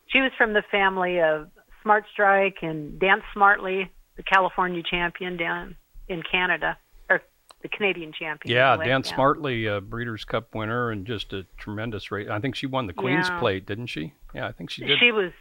She 0.07 0.19
was 0.19 0.31
from 0.37 0.53
the 0.53 0.63
family 0.69 1.19
of 1.19 1.49
Smart 1.83 2.03
Strike 2.11 2.57
and 2.61 2.99
Dance 2.99 3.23
Smartly, 3.33 3.89
the 4.17 4.23
California 4.23 4.83
champion 4.83 5.37
down 5.37 5.75
in 6.07 6.21
Canada, 6.29 6.77
the 7.61 7.67
Canadian 7.67 8.13
champion. 8.13 8.55
Yeah, 8.55 8.77
Dance 8.77 9.09
Smartly, 9.09 9.65
a 9.65 9.81
Breeders' 9.81 10.23
Cup 10.23 10.55
winner, 10.55 10.91
and 10.91 11.05
just 11.05 11.33
a 11.33 11.45
tremendous 11.57 12.11
race. 12.11 12.29
I 12.29 12.39
think 12.39 12.55
she 12.55 12.67
won 12.67 12.87
the 12.87 12.93
Queen's 12.93 13.27
yeah. 13.27 13.39
Plate, 13.39 13.65
didn't 13.65 13.87
she? 13.87 14.13
Yeah, 14.33 14.47
I 14.47 14.51
think 14.51 14.69
she 14.69 14.85
did. 14.85 14.99
She 14.99 15.11
was 15.11 15.31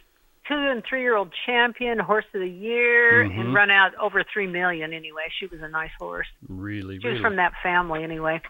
two 0.47 0.55
and 0.55 0.83
three 0.83 1.01
year 1.01 1.15
old 1.15 1.31
champion, 1.45 1.99
horse 1.99 2.25
of 2.33 2.41
the 2.41 2.49
year, 2.49 3.23
mm-hmm. 3.23 3.39
and 3.39 3.53
run 3.53 3.69
out 3.69 3.95
over 3.95 4.23
three 4.23 4.47
million 4.47 4.93
anyway. 4.93 5.23
She 5.39 5.45
was 5.45 5.61
a 5.61 5.69
nice 5.69 5.91
horse. 5.97 6.27
Really, 6.47 6.99
she 6.99 7.07
really. 7.07 7.19
was 7.19 7.21
from 7.21 7.37
that 7.37 7.53
family 7.63 8.03
anyway. 8.03 8.41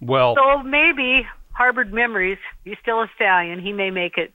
Well, 0.00 0.36
so 0.36 0.62
maybe 0.62 1.26
harbored 1.52 1.92
memories. 1.92 2.38
He's 2.64 2.76
still 2.82 3.00
a 3.02 3.10
stallion. 3.14 3.60
He 3.60 3.72
may 3.72 3.90
make 3.90 4.18
it, 4.18 4.32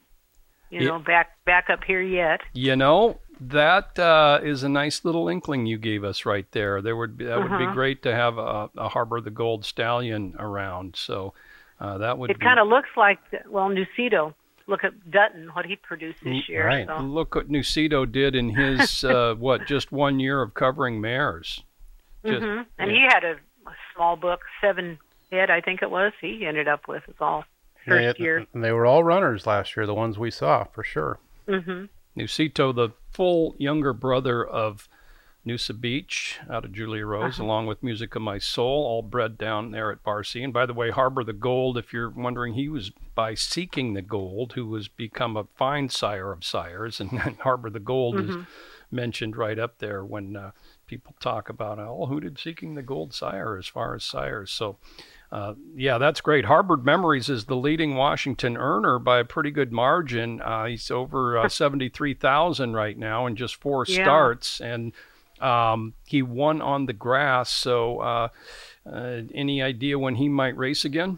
you 0.70 0.86
know, 0.86 0.98
it, 0.98 1.06
back 1.06 1.38
back 1.46 1.70
up 1.70 1.84
here 1.84 2.02
yet. 2.02 2.42
You 2.54 2.76
know, 2.76 3.20
that 3.50 3.98
uh, 4.00 4.40
is 4.44 4.64
a 4.64 4.70
nice 4.70 5.04
little 5.06 5.28
inkling 5.28 5.66
you 5.66 5.78
gave 5.78 6.04
us 6.04 6.26
right 6.26 6.46
there. 6.52 6.82
There 6.82 6.96
would 6.96 7.18
be, 7.18 7.26
that 7.26 7.38
uh-huh. 7.38 7.48
would 7.50 7.58
be 7.58 7.66
uh-huh. 7.66 7.74
great 7.74 8.04
to 8.04 8.14
have 8.14 8.38
a, 8.38 8.70
a 8.78 8.90
Harbor 8.90 9.22
the 9.22 9.32
Gold 9.32 9.66
Stallion 9.66 10.36
around. 10.40 10.96
So 10.96 11.34
uh, 11.80 11.98
that 12.00 12.18
would. 12.18 12.30
It 12.32 12.40
kind 12.40 12.60
of 12.60 12.68
looks 12.68 12.90
like 12.96 13.20
well, 13.50 13.70
Nucito 13.70 14.34
look 14.68 14.84
at 14.84 15.12
Dutton, 15.12 15.50
what 15.54 15.66
he 15.66 15.76
produced 15.76 16.24
this 16.24 16.48
year. 16.48 16.66
Right. 16.66 16.88
So. 16.88 17.00
Look 17.00 17.36
what 17.36 17.50
Nucito 17.50 18.10
did 18.10 18.36
in 18.36 18.50
his 18.50 19.04
uh, 19.04 19.36
what 19.38 19.68
just 19.68 19.92
one 19.92 20.20
year 20.20 20.42
of 20.42 20.54
covering 20.54 21.02
mares. 21.02 21.64
Just, 22.26 22.42
mm-hmm. 22.42 22.62
And 22.80 22.92
yeah. 22.92 22.98
he 22.98 23.04
had 23.08 23.24
a, 23.24 23.34
a, 23.68 23.76
small 23.94 24.16
book, 24.16 24.42
seven 24.62 24.98
head, 25.32 25.50
I 25.50 25.60
think 25.62 25.82
it 25.82 25.92
was. 25.92 26.14
He 26.22 26.46
ended 26.46 26.68
up 26.68 26.88
with 26.88 27.04
it 27.08 27.16
all 27.20 27.44
first 27.86 28.20
yeah, 28.20 28.24
year. 28.24 28.48
They 28.54 28.72
were 28.72 28.86
all 28.86 29.04
runners 29.04 29.46
last 29.46 29.76
year, 29.76 29.86
the 29.86 29.94
ones 29.94 30.18
we 30.18 30.32
saw 30.32 30.64
for 30.64 30.84
sure. 30.84 31.20
Mm-hmm. 31.48 31.86
Nucito, 32.18 32.74
the 32.74 32.90
full 33.12 33.56
younger 33.58 33.94
brother 33.94 34.46
of 34.46 34.88
Noosa 35.46 35.80
Beach 35.80 36.40
out 36.50 36.64
of 36.64 36.72
Julia 36.72 37.06
Rose, 37.06 37.36
uh-huh. 37.36 37.44
along 37.44 37.68
with 37.68 37.84
Music 37.84 38.16
of 38.16 38.22
My 38.22 38.38
Soul, 38.38 38.86
all 38.86 39.02
bred 39.02 39.38
down 39.38 39.72
there 39.72 39.92
at 39.92 40.04
Bar 40.04 40.24
C. 40.24 40.42
And 40.42 40.54
by 40.54 40.66
the 40.66 40.74
way, 40.74 40.90
Harbor 40.90 41.24
the 41.24 41.34
Gold, 41.34 41.78
if 41.78 41.92
you're 41.92 42.10
wondering, 42.10 42.54
he 42.54 42.70
was 42.70 42.92
by 43.14 43.34
Seeking 43.34 43.94
the 43.94 44.02
Gold, 44.02 44.54
who 44.54 44.74
has 44.76 44.88
become 44.88 45.36
a 45.36 45.48
fine 45.56 45.90
sire 45.90 46.32
of 46.32 46.46
sires. 46.46 47.02
And, 47.02 47.12
and 47.12 47.38
Harbor 47.40 47.70
the 47.70 47.80
Gold 47.80 48.16
mm-hmm. 48.16 48.42
is 48.42 48.46
mentioned 48.90 49.36
right 49.36 49.60
up 49.60 49.80
there 49.80 50.06
when 50.06 50.36
uh, 50.38 50.52
people 50.88 51.14
talk 51.20 51.50
about, 51.50 51.78
oh, 51.78 52.06
who 52.06 52.22
did 52.22 52.40
Seeking 52.40 52.76
the 52.76 52.82
Gold 52.82 53.14
sire 53.14 53.58
as 53.58 53.68
far 53.68 53.96
as 53.96 54.06
sires? 54.06 54.50
So, 54.50 54.78
uh, 55.34 55.56
yeah, 55.76 55.98
that's 55.98 56.22
great. 56.22 56.46
Harbored 56.46 56.86
Memories 56.86 57.28
is 57.28 57.46
the 57.46 57.56
leading 57.56 57.96
Washington 57.96 58.56
earner 58.56 59.00
by 59.00 59.18
a 59.18 59.26
pretty 59.26 59.50
good 59.50 59.72
margin. 59.72 60.40
Uh, 60.40 60.66
he's 60.66 60.92
over 60.92 61.40
uh, 61.40 61.50
73,000 61.50 62.74
right 62.74 62.96
now 62.96 63.26
in 63.26 63.36
just 63.36 63.56
four 63.56 63.84
yeah. 63.88 64.04
starts. 64.04 64.62
And 64.62 64.94
um, 65.42 65.96
he 66.06 66.22
won 66.22 66.62
on 66.62 66.86
the 66.86 66.94
grass. 66.94 67.50
So, 67.50 67.98
uh, 67.98 68.28
uh, 68.86 69.22
any 69.34 69.64
idea 69.64 69.98
when 69.98 70.14
he 70.16 70.30
might 70.30 70.56
race 70.56 70.86
again? 70.86 71.18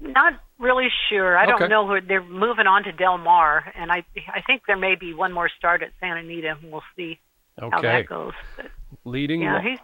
Not 0.00 0.40
really 0.58 0.88
sure. 1.10 1.36
I 1.36 1.42
okay. 1.42 1.58
don't 1.58 1.68
know. 1.68 1.86
Who, 1.86 2.00
they're 2.00 2.24
moving 2.24 2.66
on 2.66 2.84
to 2.84 2.92
Del 2.92 3.18
Mar, 3.18 3.72
and 3.74 3.90
I 3.92 4.04
I 4.32 4.42
think 4.46 4.62
there 4.66 4.76
may 4.76 4.94
be 4.94 5.12
one 5.12 5.32
more 5.32 5.50
start 5.58 5.82
at 5.82 5.90
Santa 5.98 6.20
Anita. 6.20 6.56
and 6.62 6.70
We'll 6.72 6.84
see 6.96 7.18
okay. 7.60 7.68
how 7.74 7.82
that 7.82 8.06
goes. 8.06 8.32
But, 8.56 8.66
Leading. 9.04 9.42
Yeah, 9.42 9.60
he's 9.60 9.80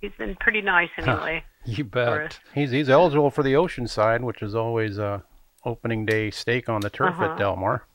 he's 0.00 0.12
been 0.16 0.36
pretty 0.36 0.60
nice 0.60 0.90
anyway. 0.96 1.42
You 1.64 1.84
bet. 1.84 2.38
He's 2.54 2.70
he's 2.70 2.88
eligible 2.88 3.30
for 3.30 3.42
the 3.42 3.54
Oceanside, 3.54 4.20
which 4.20 4.42
is 4.42 4.54
always 4.54 4.98
a 4.98 5.22
opening 5.64 6.04
day 6.04 6.30
stake 6.30 6.68
on 6.68 6.80
the 6.80 6.90
turf 6.90 7.14
uh-huh. 7.14 7.32
at 7.32 7.38
Del 7.38 7.56
Mar. 7.56 7.86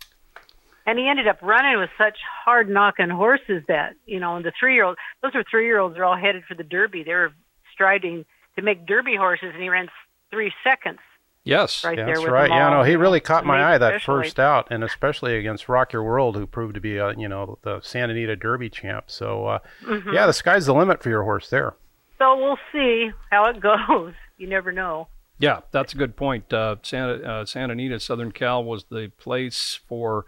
And 0.85 0.97
he 0.97 1.09
ended 1.09 1.27
up 1.27 1.39
running 1.41 1.79
with 1.79 1.89
such 1.97 2.17
hard 2.45 2.69
knocking 2.69 3.09
horses 3.09 3.63
that 3.67 3.95
you 4.05 4.19
know 4.19 4.35
and 4.35 4.45
the 4.45 4.53
three 4.57 4.73
year 4.73 4.85
old 4.85 4.97
those 5.21 5.33
were 5.33 5.43
three 5.49 5.65
year 5.65 5.79
olds 5.79 5.97
are 5.97 6.05
all 6.05 6.17
headed 6.17 6.43
for 6.47 6.55
the 6.55 6.63
derby. 6.63 7.03
They 7.03 7.13
were 7.13 7.33
striding 7.73 8.25
to 8.55 8.61
make 8.61 8.85
derby 8.85 9.15
horses 9.15 9.51
and 9.53 9.61
he 9.61 9.69
ran 9.69 9.89
three 10.31 10.51
seconds 10.63 10.99
yes. 11.43 11.83
right 11.83 11.97
yeah, 11.97 12.05
there 12.05 12.15
that's 12.15 12.27
right. 12.27 12.49
yeah 12.49 12.69
no 12.69 12.83
he 12.83 12.95
really 12.95 13.19
caught 13.19 13.45
my 13.45 13.73
eye 13.73 13.77
that 13.77 14.01
first 14.01 14.39
out 14.39 14.67
and 14.71 14.83
especially 14.83 15.37
against 15.37 15.69
rock 15.69 15.93
your 15.93 16.03
world 16.03 16.35
who 16.35 16.45
proved 16.45 16.73
to 16.73 16.81
be 16.81 16.97
a 16.97 17.13
you 17.13 17.27
know 17.27 17.59
the 17.61 17.79
santa 17.81 18.13
anita 18.13 18.35
derby 18.35 18.69
champ. 18.69 19.05
So 19.07 19.45
uh, 19.45 19.59
mm-hmm. 19.83 20.11
yeah 20.11 20.25
the 20.25 20.33
sky's 20.33 20.65
the 20.65 20.73
limit 20.73 21.03
for 21.03 21.09
your 21.09 21.23
horse 21.23 21.49
there 21.49 21.75
so 22.17 22.37
we'll 22.37 22.59
see 22.71 23.11
how 23.31 23.45
it 23.45 23.59
goes 23.59 24.13
you 24.37 24.47
never 24.47 24.71
know 24.71 25.07
yeah, 25.39 25.61
that's 25.71 25.93
a 25.93 25.97
good 25.97 26.15
point. 26.15 26.51
Uh, 26.51 26.77
Santa, 26.81 27.21
uh, 27.21 27.45
Santa 27.45 27.73
Anita, 27.73 27.99
Southern 27.99 28.31
Cal 28.31 28.63
was 28.63 28.85
the 28.85 29.11
place 29.17 29.79
for 29.87 30.25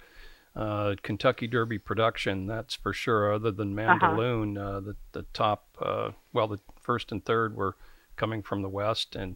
uh, 0.56 0.96
Kentucky 1.02 1.48
Derby 1.48 1.80
production, 1.80 2.46
that's 2.46 2.76
for 2.76 2.94
sure. 2.94 3.34
Other 3.34 3.52
than 3.52 3.76
Mandaloun, 3.76 4.58
uh, 4.58 4.80
the 4.82 4.96
the 5.14 5.24
top, 5.34 5.78
uh, 5.82 6.12
well, 6.34 6.48
the 6.48 6.60
first 6.80 7.12
and 7.12 7.24
third 7.24 7.56
were 7.56 7.76
coming 8.18 8.44
from 8.44 8.62
the 8.62 8.70
west, 8.70 9.16
and 9.16 9.36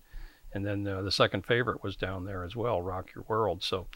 and 0.53 0.65
then 0.65 0.87
uh, 0.87 1.01
the 1.01 1.11
second 1.11 1.45
favorite 1.45 1.83
was 1.83 1.95
down 1.95 2.25
there 2.25 2.43
as 2.43 2.55
well, 2.55 2.81
Rock 2.81 3.09
Your 3.15 3.25
World. 3.27 3.63
So. 3.63 3.87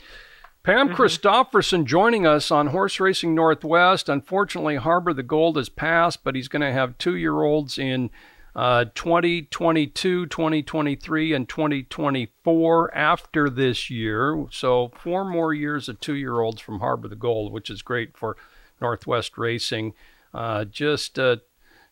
Pam 0.64 0.90
Christofferson 0.90 1.86
joining 1.86 2.28
us 2.28 2.52
on 2.52 2.68
Horse 2.68 3.00
Racing 3.00 3.34
Northwest. 3.34 4.10
Unfortunately, 4.10 4.76
Harbor 4.76 5.14
the 5.14 5.24
Gold 5.24 5.56
has 5.56 5.70
passed, 5.70 6.26
but 6.26 6.36
he's 6.36 6.50
going 6.50 6.62
to 6.62 6.74
have 6.74 6.98
two 6.98 7.16
year 7.16 7.42
olds 7.42 7.78
in 7.78 8.10
uh, 8.58 8.86
2022, 8.96 10.26
2023, 10.26 11.34
and 11.34 11.48
2024 11.48 12.96
after 12.96 13.50
this 13.50 13.90
year. 13.90 14.46
So, 14.52 14.92
four 14.96 15.24
more 15.24 15.54
years 15.54 15.88
of 15.88 16.00
two 16.00 16.16
year 16.16 16.42
olds 16.42 16.60
from 16.60 16.80
Harbor 16.80 17.08
the 17.08 17.16
Gold, 17.16 17.54
which 17.54 17.70
is 17.70 17.82
great 17.82 18.18
for 18.18 18.36
Northwest 18.82 19.38
Racing. 19.38 19.94
Uh, 20.34 20.66
just 20.66 21.18
uh, 21.20 21.38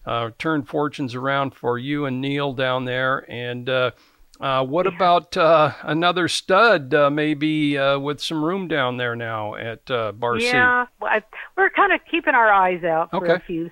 uh, 0.06 0.32
turned 0.40 0.68
fortunes 0.68 1.16
around 1.16 1.54
for 1.54 1.78
you 1.78 2.06
and 2.06 2.20
Neil 2.20 2.52
down 2.54 2.86
there. 2.86 3.26
And 3.32 3.70
uh, 3.70 3.92
uh, 4.40 4.66
what 4.66 4.88
about 4.88 5.38
uh, 5.38 5.72
another 5.84 6.28
stud, 6.28 6.94
uh, 6.94 7.10
maybe 7.10 7.78
uh, 7.78 7.98
with 8.00 8.20
some 8.20 8.44
room 8.44 8.68
down 8.68 8.98
there 8.98 9.16
now 9.16 9.56
at 9.56 9.90
uh, 9.90 10.12
Bar 10.12 10.40
C? 10.40 10.48
Yeah, 10.48 10.88
well, 11.00 11.12
I, 11.12 11.24
we're 11.56 11.70
kind 11.70 11.94
of 11.94 12.02
keeping 12.10 12.34
our 12.36 12.52
eyes 12.52 12.84
out 12.84 13.12
for 13.12 13.18
Okay. 13.24 13.34
a 13.34 13.40
few, 13.40 13.72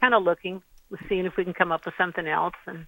kind 0.00 0.14
of 0.14 0.22
looking, 0.22 0.62
seeing 1.08 1.26
if 1.26 1.36
we 1.36 1.44
can 1.44 1.54
come 1.54 1.72
up 1.72 1.84
with 1.84 1.94
something 1.98 2.26
else 2.26 2.54
and 2.66 2.86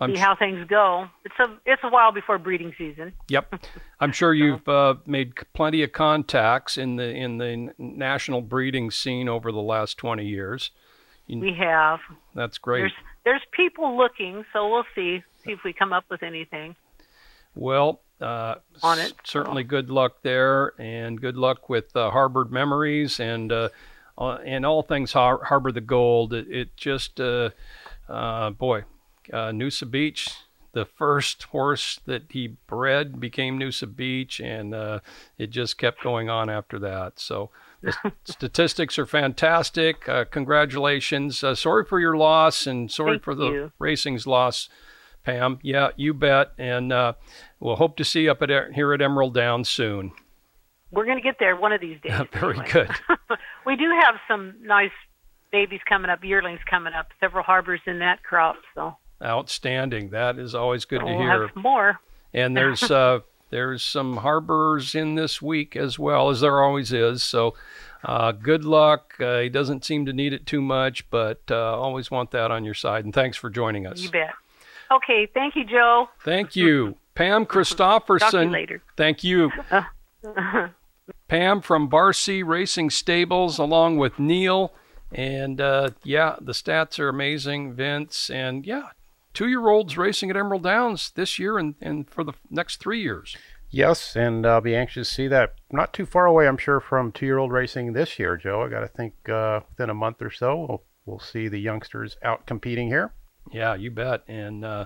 I'm 0.00 0.14
see 0.14 0.20
how 0.20 0.36
things 0.36 0.66
go. 0.68 1.08
It's 1.24 1.34
a 1.38 1.56
it's 1.64 1.82
a 1.82 1.88
while 1.88 2.12
before 2.12 2.38
breeding 2.38 2.74
season. 2.76 3.14
Yep, 3.28 3.64
I'm 3.98 4.12
sure 4.12 4.34
you've 4.42 4.68
uh, 4.68 4.96
made 5.06 5.32
plenty 5.54 5.82
of 5.82 5.92
contacts 5.92 6.76
in 6.76 6.96
the 6.96 7.08
in 7.08 7.38
the 7.38 7.72
national 7.78 8.42
breeding 8.42 8.90
scene 8.90 9.28
over 9.28 9.50
the 9.50 9.62
last 9.62 9.96
20 9.96 10.26
years. 10.26 10.70
We 11.28 11.54
have 11.58 12.00
That's 12.34 12.58
great. 12.58 12.80
there's 12.82 12.92
there's 13.24 13.42
people 13.52 13.96
looking, 13.96 14.44
so 14.52 14.68
we'll 14.68 14.84
see 14.94 15.22
see 15.44 15.52
if 15.52 15.60
we 15.64 15.72
come 15.72 15.92
up 15.92 16.04
with 16.10 16.22
anything. 16.22 16.76
Well, 17.54 18.02
uh, 18.20 18.56
On 18.82 18.98
it, 18.98 19.14
certainly 19.24 19.64
good 19.64 19.90
luck 19.90 20.22
there, 20.22 20.72
and 20.78 21.20
good 21.20 21.36
luck 21.36 21.68
with 21.68 21.96
uh, 21.96 22.10
Harbored 22.10 22.52
Memories 22.52 23.18
and 23.18 23.50
uh, 24.18 24.38
and 24.44 24.64
all 24.64 24.82
things 24.82 25.12
Har- 25.12 25.44
Harbor 25.44 25.72
the 25.72 25.80
Gold. 25.80 26.32
It, 26.32 26.46
it 26.50 26.76
just, 26.76 27.20
uh, 27.20 27.50
uh, 28.08 28.50
boy, 28.50 28.84
uh, 29.32 29.50
Noosa 29.50 29.90
Beach. 29.90 30.28
The 30.72 30.84
first 30.84 31.44
horse 31.44 32.00
that 32.04 32.24
he 32.28 32.48
bred 32.66 33.18
became 33.18 33.58
Noosa 33.58 33.94
Beach, 33.94 34.40
and 34.40 34.74
uh, 34.74 35.00
it 35.38 35.48
just 35.48 35.78
kept 35.78 36.02
going 36.02 36.28
on 36.28 36.50
after 36.50 36.78
that. 36.80 37.18
So 37.18 37.50
the 37.80 38.12
statistics 38.24 38.98
are 38.98 39.06
fantastic. 39.06 40.06
Uh, 40.06 40.26
congratulations. 40.26 41.42
Uh, 41.42 41.54
sorry 41.54 41.86
for 41.86 41.98
your 41.98 42.16
loss, 42.16 42.66
and 42.66 42.90
sorry 42.90 43.12
Thank 43.12 43.24
for 43.24 43.34
the 43.34 43.50
you. 43.50 43.72
racing's 43.78 44.26
loss. 44.26 44.68
Pam. 45.24 45.58
Yeah, 45.62 45.88
you 45.96 46.14
bet. 46.14 46.52
And 46.56 46.92
uh, 46.92 47.14
we'll 47.58 47.76
hope 47.76 47.96
to 47.96 48.04
see 48.04 48.22
you 48.24 48.30
up 48.30 48.42
at 48.42 48.74
here 48.74 48.92
at 48.92 49.02
Emerald 49.02 49.34
Downs 49.34 49.68
soon. 49.68 50.12
We're 50.96 51.04
going 51.04 51.18
to 51.18 51.22
get 51.22 51.36
there 51.38 51.54
one 51.54 51.72
of 51.72 51.80
these 51.80 52.00
days. 52.00 52.12
Very 52.32 52.58
anyway. 52.58 52.70
good. 52.72 52.90
we 53.66 53.76
do 53.76 53.90
have 54.02 54.16
some 54.26 54.54
nice 54.62 54.90
babies 55.52 55.80
coming 55.88 56.10
up, 56.10 56.24
yearlings 56.24 56.60
coming 56.68 56.94
up, 56.94 57.08
several 57.20 57.44
harbors 57.44 57.80
in 57.86 57.98
that 58.00 58.22
crop. 58.22 58.56
So 58.74 58.96
Outstanding. 59.22 60.10
That 60.10 60.38
is 60.38 60.54
always 60.54 60.84
good 60.84 61.00
to 61.00 61.04
we'll 61.04 61.18
hear. 61.18 61.46
have 61.46 61.56
more. 61.56 62.00
And 62.34 62.56
there's 62.56 62.82
uh, 62.90 63.20
there's 63.50 63.82
some 63.82 64.18
harbors 64.18 64.94
in 64.94 65.14
this 65.14 65.40
week 65.40 65.76
as 65.76 65.98
well 65.98 66.30
as 66.30 66.40
there 66.40 66.62
always 66.62 66.92
is. 66.92 67.22
So 67.22 67.54
uh, 68.04 68.32
good 68.32 68.64
luck. 68.64 69.14
Uh, 69.20 69.40
he 69.40 69.48
doesn't 69.48 69.84
seem 69.84 70.06
to 70.06 70.12
need 70.12 70.32
it 70.32 70.46
too 70.46 70.60
much, 70.60 71.08
but 71.10 71.40
uh, 71.50 71.78
always 71.78 72.10
want 72.10 72.30
that 72.32 72.50
on 72.50 72.64
your 72.64 72.74
side. 72.74 73.04
And 73.04 73.14
thanks 73.14 73.36
for 73.36 73.50
joining 73.50 73.86
us. 73.86 74.00
You 74.00 74.10
bet. 74.10 74.34
Okay, 74.90 75.28
thank 75.34 75.56
you, 75.56 75.64
Joe. 75.64 76.08
Thank 76.24 76.54
you, 76.54 76.96
Pam 77.14 77.44
to 77.46 78.44
you 78.44 78.50
later. 78.50 78.82
Thank 78.96 79.24
you. 79.24 79.50
Pam 81.28 81.60
from 81.60 81.88
Bar 81.88 82.12
C 82.12 82.42
Racing 82.42 82.90
Stables, 82.90 83.58
along 83.58 83.98
with 83.98 84.18
Neil. 84.18 84.72
And 85.12 85.60
uh, 85.60 85.90
yeah, 86.02 86.36
the 86.40 86.52
stats 86.52 86.98
are 86.98 87.08
amazing, 87.08 87.74
Vince. 87.74 88.30
And 88.30 88.66
yeah, 88.66 88.90
two 89.34 89.48
year 89.48 89.68
olds 89.68 89.96
racing 89.96 90.30
at 90.30 90.36
Emerald 90.36 90.62
Downs 90.62 91.12
this 91.14 91.38
year 91.38 91.58
and, 91.58 91.74
and 91.80 92.08
for 92.10 92.24
the 92.24 92.32
next 92.50 92.78
three 92.78 93.02
years. 93.02 93.36
Yes, 93.70 94.14
and 94.14 94.46
I'll 94.46 94.60
be 94.60 94.76
anxious 94.76 95.08
to 95.08 95.14
see 95.14 95.28
that. 95.28 95.54
Not 95.72 95.92
too 95.92 96.06
far 96.06 96.26
away, 96.26 96.46
I'm 96.46 96.56
sure, 96.56 96.80
from 96.80 97.10
two-year-old 97.10 97.50
racing 97.50 97.92
this 97.92 98.18
year, 98.18 98.36
Joe. 98.36 98.62
I 98.62 98.68
got 98.68 98.80
to 98.80 98.88
think 98.88 99.14
uh, 99.28 99.60
within 99.68 99.90
a 99.90 99.94
month 99.94 100.22
or 100.22 100.30
so, 100.30 100.56
we'll, 100.56 100.82
we'll 101.04 101.18
see 101.18 101.48
the 101.48 101.58
youngsters 101.58 102.16
out 102.22 102.46
competing 102.46 102.88
here. 102.88 103.12
Yeah, 103.52 103.74
you 103.74 103.90
bet. 103.90 104.22
And 104.28 104.64
uh, 104.64 104.84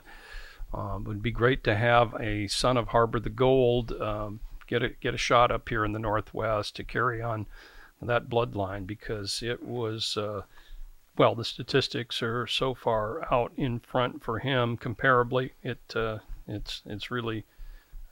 uh, 0.73 0.97
it 0.97 1.07
would 1.07 1.23
be 1.23 1.31
great 1.31 1.63
to 1.65 1.77
have 1.77 2.15
a 2.19 2.47
son 2.49 2.77
of 2.77 2.89
Harbor 2.89 3.21
the 3.21 3.31
Gold 3.31 3.93
um, 4.01 4.41
get 4.71 4.83
a 4.83 4.89
get 4.89 5.13
a 5.13 5.19
shot 5.19 5.51
up 5.51 5.69
here 5.69 5.85
in 5.85 5.93
the 5.93 5.99
Northwest 5.99 6.77
to 6.77 6.85
carry 6.85 7.21
on 7.21 7.47
that 8.01 8.31
bloodline 8.31 8.87
because 8.87 9.43
it 9.43 9.63
was. 9.63 10.17
Uh, 10.17 10.43
well, 11.19 11.35
the 11.35 11.45
statistics 11.45 12.23
are 12.23 12.47
so 12.47 12.73
far 12.73 13.31
out 13.31 13.53
in 13.57 13.81
front 13.81 14.23
for 14.23 14.39
him 14.39 14.79
comparably. 14.79 15.51
It 15.63 15.81
uh, 15.95 16.19
it's 16.47 16.83
it's 16.87 17.11
really 17.11 17.45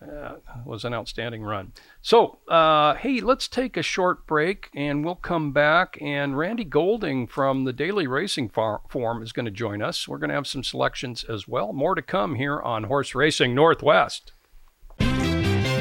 uh, 0.03 0.37
was 0.65 0.85
an 0.85 0.95
outstanding 0.95 1.43
run. 1.43 1.73
So, 2.03 2.39
uh, 2.49 2.95
hey, 2.95 3.21
let's 3.21 3.49
take 3.49 3.77
a 3.77 3.83
short 3.83 4.27
break 4.27 4.69
and 4.75 5.05
we'll 5.05 5.17
come 5.17 5.53
back. 5.53 5.99
And 6.01 6.39
Randy 6.39 6.65
Golding 6.65 7.27
from 7.27 7.65
the 7.65 7.73
Daily 7.73 8.07
Racing 8.07 8.51
Form 8.51 9.23
is 9.23 9.33
going 9.33 9.47
to 9.47 9.51
join 9.51 9.83
us. 9.83 10.07
We're 10.07 10.19
going 10.19 10.29
to 10.29 10.37
have 10.37 10.47
some 10.47 10.63
selections 10.63 11.25
as 11.25 11.49
well. 11.49 11.73
More 11.73 11.95
to 11.95 12.03
come 12.03 12.37
here 12.37 12.61
on 12.61 12.85
Horse 12.85 13.15
Racing 13.15 13.55
Northwest. 13.55 14.33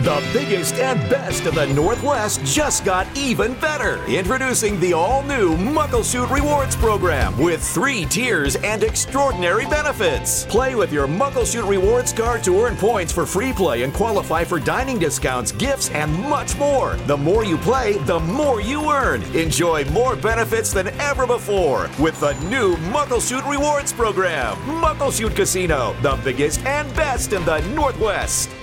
The 0.07 0.23
biggest 0.31 0.75
and 0.75 0.97
best 1.09 1.45
of 1.47 1.55
the 1.55 1.67
Northwest 1.73 2.39
just 2.45 2.85
got 2.85 3.05
even 3.17 3.55
better. 3.55 4.01
Introducing 4.05 4.79
the 4.79 4.93
all 4.93 5.21
new 5.23 5.57
Muckleshoot 5.57 6.31
Rewards 6.31 6.77
Program 6.77 7.37
with 7.37 7.61
three 7.61 8.05
tiers 8.05 8.55
and 8.55 8.83
extraordinary 8.83 9.65
benefits. 9.65 10.45
Play 10.45 10.75
with 10.75 10.93
your 10.93 11.09
Muckleshoot 11.09 11.67
Rewards 11.67 12.13
card 12.13 12.41
to 12.45 12.57
earn 12.57 12.77
points 12.77 13.11
for 13.11 13.25
free 13.25 13.51
play 13.51 13.83
and 13.83 13.93
qualify 13.93 14.45
for 14.45 14.61
dining 14.61 14.97
discounts, 14.97 15.51
gifts, 15.51 15.89
and 15.89 16.09
much 16.29 16.57
more. 16.57 16.95
The 17.05 17.17
more 17.17 17.43
you 17.43 17.57
play, 17.57 17.97
the 17.97 18.21
more 18.21 18.61
you 18.61 18.89
earn. 18.89 19.23
Enjoy 19.35 19.83
more 19.91 20.15
benefits 20.15 20.71
than 20.71 20.87
ever 21.01 21.27
before 21.27 21.89
with 21.99 22.17
the 22.21 22.31
new 22.45 22.77
Muckleshoot 22.93 23.45
Rewards 23.45 23.91
Program. 23.91 24.55
Muckleshoot 24.81 25.35
Casino, 25.35 25.93
the 26.01 26.17
biggest 26.23 26.65
and 26.65 26.87
best 26.95 27.33
in 27.33 27.43
the 27.43 27.59
Northwest. 27.75 28.56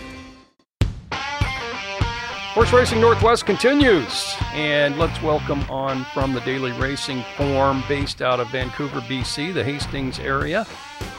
Horse 2.55 2.73
Racing 2.73 3.01
Northwest 3.01 3.47
continues, 3.47 4.37
and 4.53 4.97
let's 4.97 5.21
welcome 5.23 5.61
on 5.69 6.05
from 6.15 6.33
the 6.33 6.41
Daily 6.43 6.71
Racing 6.73 7.25
Form 7.37 7.83
based 7.89 8.23
out 8.23 8.39
of 8.39 8.49
Vancouver, 8.51 9.01
BC, 9.01 9.53
the 9.53 9.65
Hastings 9.65 10.21
area, 10.21 10.65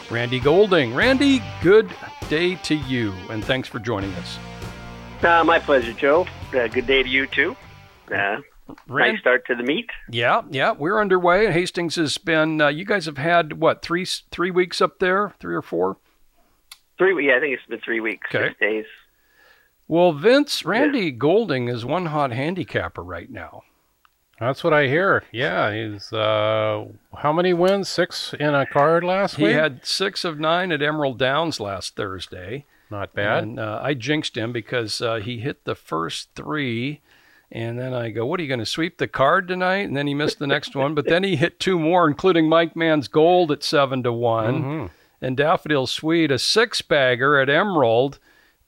Randy 0.10 0.40
Golding. 0.40 0.96
Randy, 0.96 1.42
good 1.62 1.94
day 2.30 2.56
to 2.56 2.76
you, 2.76 3.14
and 3.30 3.44
thanks 3.44 3.68
for 3.68 3.80
joining 3.80 4.14
us. 4.14 4.40
Uh, 5.24 5.44
my 5.44 5.60
pleasure, 5.60 5.92
Joe. 5.92 6.26
Uh, 6.54 6.68
good 6.68 6.88
day 6.88 7.04
to 7.04 7.10
you 7.10 7.28
too. 7.28 7.58
Uh, 8.10 8.38
Ran- 8.88 9.12
nice 9.12 9.20
start 9.20 9.46
to 9.48 9.56
the 9.56 9.64
meet. 9.64 9.90
Yeah, 10.10 10.42
yeah, 10.50 10.72
we're 10.72 11.00
underway. 11.02 11.52
Hastings 11.52 11.96
has 11.96 12.18
been. 12.18 12.62
Uh, 12.62 12.70
you 12.70 12.86
guys 12.86 13.06
have 13.08 13.18
had 13.18 13.60
what 13.60 13.82
three 13.82 14.06
three 14.32 14.52
weeks 14.52 14.80
up 14.80 15.00
there, 15.00 15.34
three 15.42 15.56
or 15.56 15.62
four? 15.62 15.98
Three. 16.98 17.28
Yeah, 17.28 17.36
I 17.36 17.40
think 17.42 17.54
it's 17.58 17.66
been 17.68 17.82
three 17.82 18.00
weeks, 18.00 18.26
Okay. 18.34 18.48
six 18.50 18.60
days. 18.60 18.86
Well, 19.88 20.14
Vince 20.14 20.66
Randy 20.66 21.12
Golding 21.12 21.68
is 21.68 21.86
one 21.86 22.08
hot 22.08 22.32
handicapper 22.32 23.04
right 23.04 23.30
now. 23.30 23.64
That's 24.40 24.64
what 24.64 24.74
I 24.74 24.88
hear. 24.88 25.24
Yeah, 25.32 25.74
he's 25.74 26.12
uh, 26.12 26.86
how 27.18 27.32
many 27.32 27.54
wins? 27.54 27.88
Six 27.88 28.34
in 28.38 28.54
a 28.54 28.66
card 28.66 29.04
last 29.04 29.36
He 29.36 29.44
week. 29.44 29.54
had 29.56 29.86
six 29.86 30.26
of 30.26 30.40
nine 30.40 30.72
at 30.72 30.82
Emerald 30.82 31.18
Downs 31.20 31.60
last 31.60 31.96
Thursday. 31.96 32.66
Not 32.92 33.14
bad. 33.14 33.44
And 33.44 33.60
uh, 33.60 33.80
I 33.82 33.94
jinxed 33.94 34.36
him 34.38 34.52
because 34.52 35.02
uh, 35.02 35.16
he 35.16 35.40
hit 35.40 35.64
the 35.64 35.76
first 35.76 36.30
three. 36.36 37.02
And 37.52 37.80
then 37.80 37.94
I 37.94 38.10
go, 38.10 38.26
What 38.26 38.40
are 38.40 38.44
you 38.44 38.50
going 38.50 38.60
to 38.60 38.66
sweep 38.66 38.98
the 38.98 39.08
card 39.08 39.48
tonight? 39.48 39.88
And 39.88 39.96
then 39.96 40.08
he 40.08 40.14
missed 40.14 40.40
the 40.40 40.48
next 40.48 40.76
one. 40.76 40.96
But 40.96 41.06
then 41.06 41.24
he 41.24 41.36
hit 41.38 41.60
two 41.60 41.80
more, 41.80 42.08
including 42.08 42.50
Mike 42.50 42.76
Man's 42.76 43.08
Gold 43.08 43.52
at 43.52 43.64
seven 43.64 44.04
to 44.04 44.12
one 44.12 44.64
Mhm. 44.64 44.90
and 45.22 45.38
Daffodil 45.38 45.88
Sweet, 45.88 46.30
a 46.32 46.40
six 46.40 46.82
bagger 46.82 47.40
at 47.40 47.50
Emerald. 47.50 48.20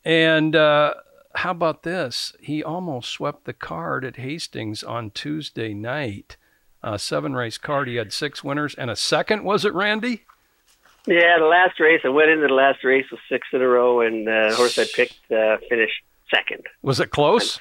And 0.05 0.55
uh, 0.55 0.93
how 1.37 1.51
about 1.51 1.83
this? 1.83 2.33
He 2.39 2.63
almost 2.63 3.11
swept 3.11 3.45
the 3.45 3.53
card 3.53 4.03
at 4.03 4.15
Hastings 4.15 4.83
on 4.83 5.11
Tuesday 5.11 5.73
night. 5.73 6.35
A 6.81 6.97
seven 6.97 7.33
race 7.33 7.57
card. 7.57 7.87
He 7.87 7.95
had 7.95 8.11
six 8.11 8.43
winners 8.43 8.73
and 8.75 8.89
a 8.89 8.95
second, 8.95 9.43
was 9.43 9.63
it, 9.63 9.73
Randy? 9.73 10.23
Yeah, 11.05 11.37
the 11.39 11.45
last 11.45 11.79
race. 11.79 12.01
I 12.03 12.09
went 12.09 12.31
into 12.31 12.47
the 12.47 12.53
last 12.53 12.83
race 12.83 13.05
with 13.11 13.19
six 13.29 13.47
in 13.53 13.61
a 13.61 13.67
row, 13.67 14.01
and 14.01 14.27
uh, 14.27 14.49
the 14.49 14.55
horse 14.55 14.77
I 14.77 14.85
picked 14.93 15.31
uh, 15.31 15.57
finished 15.69 16.01
second. 16.33 16.63
Was 16.81 16.99
it 16.99 17.11
close? 17.11 17.59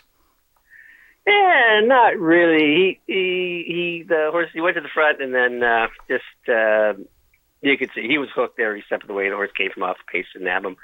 Yeah, 1.27 1.81
not 1.85 2.19
really. 2.19 2.99
He 3.07 3.13
he 3.13 3.65
he. 3.67 4.05
The 4.09 4.31
horse. 4.33 4.49
He 4.53 4.61
went 4.61 4.75
to 4.77 4.81
the 4.81 4.89
front, 4.89 5.23
and 5.23 5.35
then 5.35 5.63
uh, 5.63 5.89
just 6.09 6.25
uh, 6.49 6.95
you 7.63 7.77
could 7.79 7.91
see 7.95 8.09
he 8.09 8.19
was 8.19 8.29
hooked 8.35 8.57
there. 8.57 8.75
He 8.75 8.83
stepped 8.83 9.09
away. 9.09 9.25
And 9.25 9.33
the 9.33 9.37
horse 9.37 9.53
came 9.57 9.71
from 9.71 9.85
off 9.85 9.97
the 9.99 10.11
pace 10.11 10.27
to 10.33 10.43
nab 10.43 10.65
him. 10.65 10.77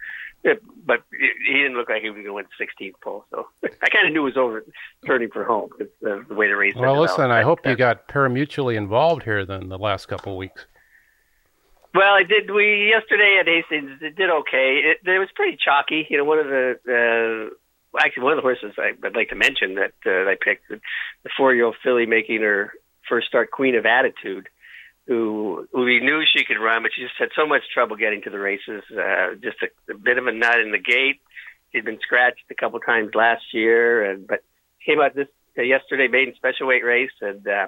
Yeah, 0.44 0.54
but 0.84 1.04
he 1.46 1.52
didn't 1.52 1.76
look 1.76 1.88
like 1.88 2.02
he 2.02 2.10
was 2.10 2.16
going 2.16 2.26
to 2.26 2.32
win 2.32 2.46
the 2.58 2.64
16th 2.64 2.94
pole. 3.00 3.24
So 3.30 3.46
I 3.82 3.88
kind 3.88 4.08
of 4.08 4.12
knew 4.12 4.22
it 4.22 4.34
was 4.34 4.36
over, 4.36 4.64
turning 5.06 5.30
for 5.30 5.44
home. 5.44 5.70
It's 5.78 5.92
the, 6.00 6.24
the 6.28 6.34
way 6.34 6.48
the 6.48 6.56
race. 6.56 6.74
Well, 6.74 7.00
listen, 7.00 7.30
I 7.30 7.42
hope 7.42 7.60
uh, 7.64 7.70
you 7.70 7.76
got 7.76 8.08
paramutually 8.08 8.76
involved 8.76 9.22
here 9.22 9.46
then 9.46 9.68
the 9.68 9.78
last 9.78 10.06
couple 10.06 10.32
of 10.32 10.38
weeks. 10.38 10.66
Well, 11.94 12.14
I 12.14 12.22
did. 12.22 12.50
We 12.50 12.88
yesterday 12.88 13.36
at 13.38 13.46
Hastings 13.46 13.98
it 14.00 14.16
did 14.16 14.30
okay. 14.30 14.80
It, 14.82 15.06
it 15.06 15.18
was 15.18 15.28
pretty 15.34 15.58
chalky. 15.62 16.06
You 16.08 16.16
know, 16.16 16.24
one 16.24 16.38
of 16.38 16.46
the 16.46 17.50
uh, 17.92 17.98
actually 17.98 18.22
one 18.22 18.32
of 18.32 18.38
the 18.38 18.42
horses 18.42 18.72
I, 18.78 18.92
I'd 19.04 19.14
like 19.14 19.28
to 19.28 19.34
mention 19.34 19.74
that 19.74 19.92
uh, 20.06 20.30
I 20.30 20.36
picked 20.40 20.68
the, 20.68 20.80
the 21.22 21.30
four-year-old 21.36 21.76
filly 21.82 22.06
making 22.06 22.40
her 22.40 22.72
first 23.08 23.28
start, 23.28 23.50
Queen 23.50 23.74
of 23.74 23.84
Attitude, 23.84 24.48
who, 25.06 25.66
we 25.72 26.00
knew 26.00 26.22
she 26.24 26.44
could 26.44 26.58
run, 26.58 26.82
but 26.82 26.92
she 26.94 27.02
just 27.02 27.14
had 27.18 27.30
so 27.34 27.46
much 27.46 27.62
trouble 27.72 27.96
getting 27.96 28.22
to 28.22 28.30
the 28.30 28.38
races. 28.38 28.82
Uh, 28.90 29.34
just 29.42 29.56
a, 29.62 29.92
a 29.92 29.96
bit 29.96 30.18
of 30.18 30.26
a 30.26 30.32
nut 30.32 30.60
in 30.60 30.70
the 30.70 30.78
gate. 30.78 31.20
She'd 31.72 31.84
been 31.84 31.98
scratched 32.00 32.44
a 32.50 32.54
couple 32.54 32.78
times 32.80 33.14
last 33.14 33.52
year, 33.52 34.04
and 34.10 34.26
but 34.26 34.42
came 34.84 35.00
out 35.00 35.14
this 35.14 35.28
uh, 35.58 35.62
yesterday, 35.62 36.08
maiden 36.08 36.34
special 36.36 36.66
weight 36.66 36.84
race, 36.84 37.10
and 37.20 37.46
uh, 37.46 37.66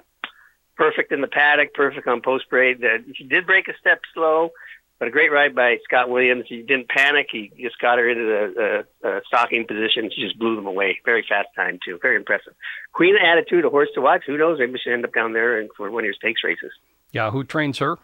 perfect 0.77 1.13
in 1.13 1.21
the 1.21 1.27
paddock, 1.27 1.75
perfect 1.75 2.07
on 2.07 2.21
post 2.21 2.49
braid. 2.51 2.85
Uh, 2.85 2.99
she 3.15 3.25
did 3.25 3.47
break 3.47 3.69
a 3.69 3.77
step 3.79 4.01
slow, 4.13 4.51
but 4.99 5.09
a 5.09 5.11
great 5.11 5.33
ride 5.33 5.55
by 5.55 5.79
Scott 5.85 6.11
Williams. 6.11 6.45
He 6.49 6.63
didn't 6.63 6.89
panic. 6.89 7.29
He 7.33 7.51
just 7.61 7.79
got 7.79 7.99
her 7.99 8.09
into 8.09 8.25
the 8.25 8.85
uh, 9.05 9.09
uh, 9.09 9.21
stocking 9.27 9.67
position. 9.67 10.11
She 10.15 10.23
just 10.23 10.39
blew 10.39 10.55
them 10.55 10.67
away. 10.67 11.01
Very 11.05 11.25
fast 11.29 11.49
time 11.57 11.79
too. 11.85 11.99
Very 12.01 12.17
impressive. 12.17 12.55
Queen 12.93 13.17
of 13.17 13.23
Attitude, 13.25 13.65
a 13.65 13.71
horse 13.71 13.89
to 13.95 14.01
watch. 14.01 14.23
Who 14.27 14.39
knows? 14.39 14.59
Maybe 14.59 14.79
she'll 14.83 14.93
end 14.93 15.05
up 15.05 15.15
down 15.15 15.33
there 15.33 15.59
and 15.59 15.71
for 15.77 15.91
one 15.91 16.05
of 16.05 16.07
your 16.07 16.15
stakes 16.15 16.45
races. 16.45 16.73
Yeah, 17.15 17.31
who 17.31 17.45
trains 17.45 17.79
her? 17.79 17.97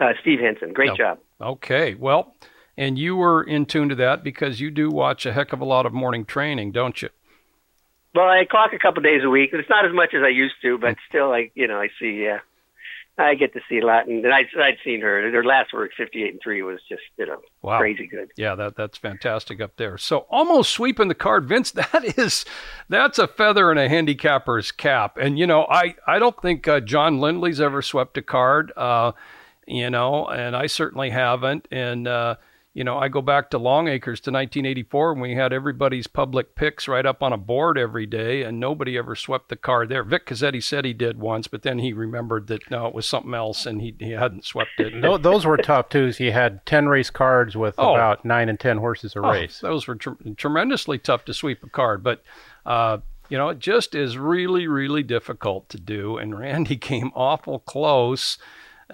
Uh, 0.00 0.12
Steve 0.20 0.40
Henson. 0.40 0.72
Great 0.72 0.88
No. 0.88 0.96
job. 0.96 1.18
Okay, 1.40 1.94
well, 1.94 2.34
and 2.76 2.98
you 2.98 3.14
were 3.16 3.42
in 3.42 3.64
tune 3.66 3.88
to 3.88 3.94
that 3.94 4.24
because 4.24 4.60
you 4.60 4.70
do 4.70 4.90
watch 4.90 5.24
a 5.24 5.32
heck 5.32 5.52
of 5.52 5.60
a 5.60 5.64
lot 5.64 5.86
of 5.86 5.92
morning 5.92 6.24
training, 6.24 6.72
don't 6.72 7.00
you? 7.00 7.08
Well, 8.14 8.28
I 8.28 8.44
clock 8.44 8.72
a 8.72 8.78
couple 8.78 9.02
days 9.02 9.22
a 9.22 9.30
week. 9.30 9.50
It's 9.52 9.70
not 9.70 9.86
as 9.86 9.92
much 9.92 10.12
as 10.14 10.22
I 10.24 10.28
used 10.28 10.56
to, 10.62 10.76
but 10.76 10.96
still, 11.08 11.32
I 11.32 11.50
you 11.54 11.68
know 11.68 11.80
I 11.80 11.88
see. 12.00 12.26
Uh, 12.28 12.38
I 13.18 13.34
get 13.34 13.52
to 13.52 13.60
see 13.68 13.78
a 13.80 13.84
lot, 13.86 14.06
and 14.06 14.26
I 14.26 14.46
I'd 14.58 14.78
seen 14.82 15.02
her. 15.02 15.30
Her 15.30 15.44
last 15.44 15.72
work, 15.74 15.90
fifty 15.96 16.22
eight 16.24 16.30
and 16.32 16.40
three, 16.42 16.62
was 16.62 16.80
just 16.88 17.02
you 17.18 17.26
know 17.26 17.40
Wow. 17.60 17.78
crazy 17.78 18.06
good. 18.06 18.30
Yeah, 18.36 18.54
that 18.54 18.76
that's 18.76 18.96
fantastic 18.96 19.60
up 19.60 19.76
there. 19.76 19.98
So 19.98 20.20
almost 20.30 20.70
sweeping 20.70 21.08
the 21.08 21.14
card, 21.14 21.46
Vince. 21.46 21.70
That 21.92 22.16
is 22.18 22.44
that's 22.88 23.18
a 23.18 23.26
feather 23.28 23.70
in 23.70 23.76
a 23.78 23.88
handicapper's 23.88 24.72
cap. 24.72 25.16
And 25.18 25.38
you 25.38 25.46
know, 25.46 25.66
I 25.68 25.96
I 26.06 26.18
don't 26.18 26.40
think 26.40 26.66
uh, 26.66 26.80
John 26.80 27.20
Lindley's 27.20 27.60
ever 27.60 27.82
swept 27.82 28.16
a 28.16 28.22
card. 28.22 28.72
Uh, 28.76 29.12
you 29.66 29.90
know, 29.90 30.26
and 30.26 30.56
I 30.56 30.66
certainly 30.66 31.10
haven't. 31.10 31.68
And 31.70 32.08
uh, 32.08 32.36
you 32.72 32.84
know, 32.84 32.96
I 32.98 33.08
go 33.08 33.20
back 33.20 33.50
to 33.50 33.58
Long 33.58 33.88
Acres 33.88 34.20
to 34.20 34.30
1984 34.30 35.14
when 35.14 35.22
we 35.22 35.34
had 35.34 35.52
everybody's 35.52 36.06
public 36.06 36.54
picks 36.54 36.86
right 36.86 37.04
up 37.04 37.20
on 37.22 37.32
a 37.32 37.36
board 37.36 37.76
every 37.76 38.06
day, 38.06 38.42
and 38.42 38.60
nobody 38.60 38.96
ever 38.96 39.16
swept 39.16 39.48
the 39.48 39.56
card 39.56 39.88
there. 39.88 40.04
Vic 40.04 40.26
Cazzetti 40.26 40.62
said 40.62 40.84
he 40.84 40.92
did 40.92 41.18
once, 41.18 41.48
but 41.48 41.62
then 41.62 41.80
he 41.80 41.92
remembered 41.92 42.46
that 42.46 42.70
no, 42.70 42.86
it 42.86 42.94
was 42.94 43.06
something 43.06 43.34
else, 43.34 43.66
and 43.66 43.80
he 43.82 43.96
he 43.98 44.12
hadn't 44.12 44.44
swept 44.44 44.78
it. 44.78 45.02
Tho- 45.02 45.18
those 45.18 45.44
were 45.44 45.56
tough 45.56 45.88
too. 45.88 46.06
He 46.16 46.30
had 46.30 46.64
ten 46.64 46.88
race 46.88 47.10
cards 47.10 47.56
with 47.56 47.74
Oh. 47.76 47.94
about 47.94 48.24
nine 48.24 48.48
and 48.48 48.58
ten 48.60 48.76
horses 48.78 49.16
a 49.16 49.20
Oh, 49.20 49.32
race. 49.32 49.58
those 49.60 49.88
were 49.88 49.96
tre- 49.96 50.14
tremendously 50.36 50.98
tough 50.98 51.24
to 51.24 51.34
sweep 51.34 51.64
a 51.64 51.68
card, 51.68 52.04
but 52.04 52.22
uh, 52.66 52.98
you 53.28 53.38
know, 53.38 53.48
it 53.48 53.58
just 53.58 53.94
is 53.94 54.16
really, 54.18 54.66
really 54.68 55.02
difficult 55.02 55.68
to 55.70 55.78
do. 55.80 56.16
And 56.18 56.38
Randy 56.38 56.76
came 56.90 57.10
awful 57.14 57.58
close. 57.60 58.38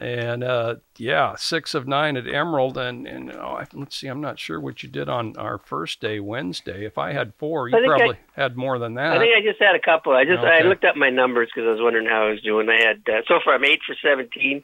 And 0.01 0.45
uh, 0.45 0.77
yeah, 0.99 1.35
six 1.37 1.75
of 1.75 1.89
nine 1.89 2.17
at 2.17 2.27
Emerald, 2.27 2.77
and 2.77 3.07
and 3.07 3.33
oh, 3.33 3.63
let's 3.73 3.97
see, 3.97 4.09
I'm 4.09 4.21
not 4.21 4.39
sure 4.39 4.61
what 4.61 4.83
you 4.83 4.89
did 4.89 5.09
on 5.09 5.37
our 5.37 5.59
first 5.59 6.01
day, 6.01 6.21
Wednesday. 6.21 6.85
If 6.85 6.99
I 6.99 7.13
had 7.13 7.33
four, 7.39 7.69
you 7.69 7.77
think 7.77 7.93
I- 7.93 7.97
probably 7.97 8.19
had 8.35 8.57
more 8.57 8.79
than 8.79 8.95
that. 8.95 9.17
I 9.17 9.19
think 9.19 9.33
I 9.37 9.41
just 9.41 9.61
had 9.63 9.75
a 9.75 9.81
couple. 9.81 10.13
I 10.13 10.25
just 10.25 10.41
I 10.41 10.61
looked 10.63 10.85
up 10.85 10.97
my 10.97 11.11
numbers 11.11 11.49
because 11.55 11.67
I 11.67 11.73
was 11.73 11.81
wondering 11.81 12.07
how 12.07 12.27
I 12.27 12.31
was 12.31 12.43
doing. 12.43 12.69
I 12.69 12.81
had 12.81 13.03
uh, 13.09 13.23
so 13.27 13.41
far 13.45 13.55
I'm 13.55 13.65
eight 13.65 13.81
for 13.87 13.95
seventeen 14.03 14.63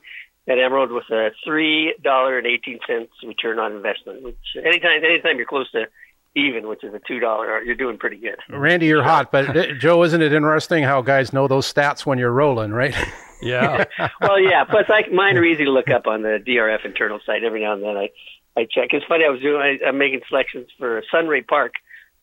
at 0.49 0.59
Emerald 0.59 0.91
with 0.91 1.09
a 1.11 1.31
three 1.45 1.95
dollar 2.03 2.37
and 2.39 2.47
eighteen 2.47 2.79
cents 2.87 3.13
return 3.25 3.59
on 3.59 3.73
investment. 3.73 4.23
Which 4.23 4.37
anytime 4.57 5.05
anytime 5.05 5.37
you're 5.37 5.47
close 5.47 5.71
to 5.73 5.87
even, 6.35 6.69
which 6.69 6.83
is 6.83 6.95
a 6.95 7.01
two 7.07 7.21
dollar, 7.21 7.63
you're 7.63 7.75
doing 7.75 7.99
pretty 7.99 8.17
good. 8.17 8.37
Randy, 8.49 8.87
you're 8.87 9.03
hot, 9.03 9.31
but 9.31 9.79
Joe, 9.79 10.03
isn't 10.03 10.23
it 10.23 10.33
interesting 10.33 10.83
how 10.83 11.03
guys 11.03 11.33
know 11.33 11.47
those 11.47 11.73
stats 11.73 12.07
when 12.07 12.19
you're 12.19 12.33
rolling, 12.33 12.73
right? 12.73 12.95
yeah, 13.43 13.85
well, 14.21 14.41
yeah. 14.41 14.65
Plus, 14.65 14.87
I, 14.89 15.09
mine 15.13 15.37
are 15.37 15.45
easy 15.45 15.65
to 15.65 15.71
look 15.71 15.91
up 15.91 16.07
on 16.07 16.23
the 16.23 16.43
DRF 16.47 16.85
internal 16.85 17.21
site. 17.25 17.45
Every 17.45 17.63
now 17.63 17.75
and 17.75 17.83
then, 17.83 17.97
I 17.97 18.11
I 18.57 18.67
check. 18.71 18.89
It's 18.93 19.05
funny. 19.07 19.25
I 19.25 19.29
was 19.29 19.41
doing. 19.41 19.61
I, 19.61 19.89
I'm 19.89 19.99
making 19.99 20.21
selections 20.29 20.69
for 20.79 21.03
Sunray 21.11 21.43
Park, 21.43 21.75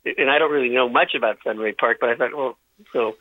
and 0.05 0.29
I 0.29 0.39
don't 0.39 0.51
really 0.51 0.69
know 0.69 0.89
much 0.89 1.13
about 1.15 1.37
Sunray 1.43 1.73
Park, 1.73 1.97
but 2.01 2.09
I 2.09 2.15
thought, 2.15 2.35
well, 2.35 2.57
so 2.93 3.15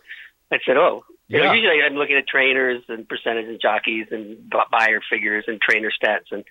I 0.51 0.59
said, 0.65 0.77
oh. 0.77 1.05
You 1.31 1.43
know, 1.43 1.53
usually 1.53 1.83
I'm 1.83 1.93
looking 1.93 2.17
at 2.17 2.27
trainers 2.27 2.83
and 2.89 3.07
percentage 3.07 3.45
and 3.49 3.61
jockeys 3.61 4.07
and 4.11 4.49
bu- 4.49 4.61
Beyer 4.73 5.03
figures 5.11 5.45
and 5.47 5.61
trainer 5.61 5.91
stats 5.91 6.33
and 6.33 6.43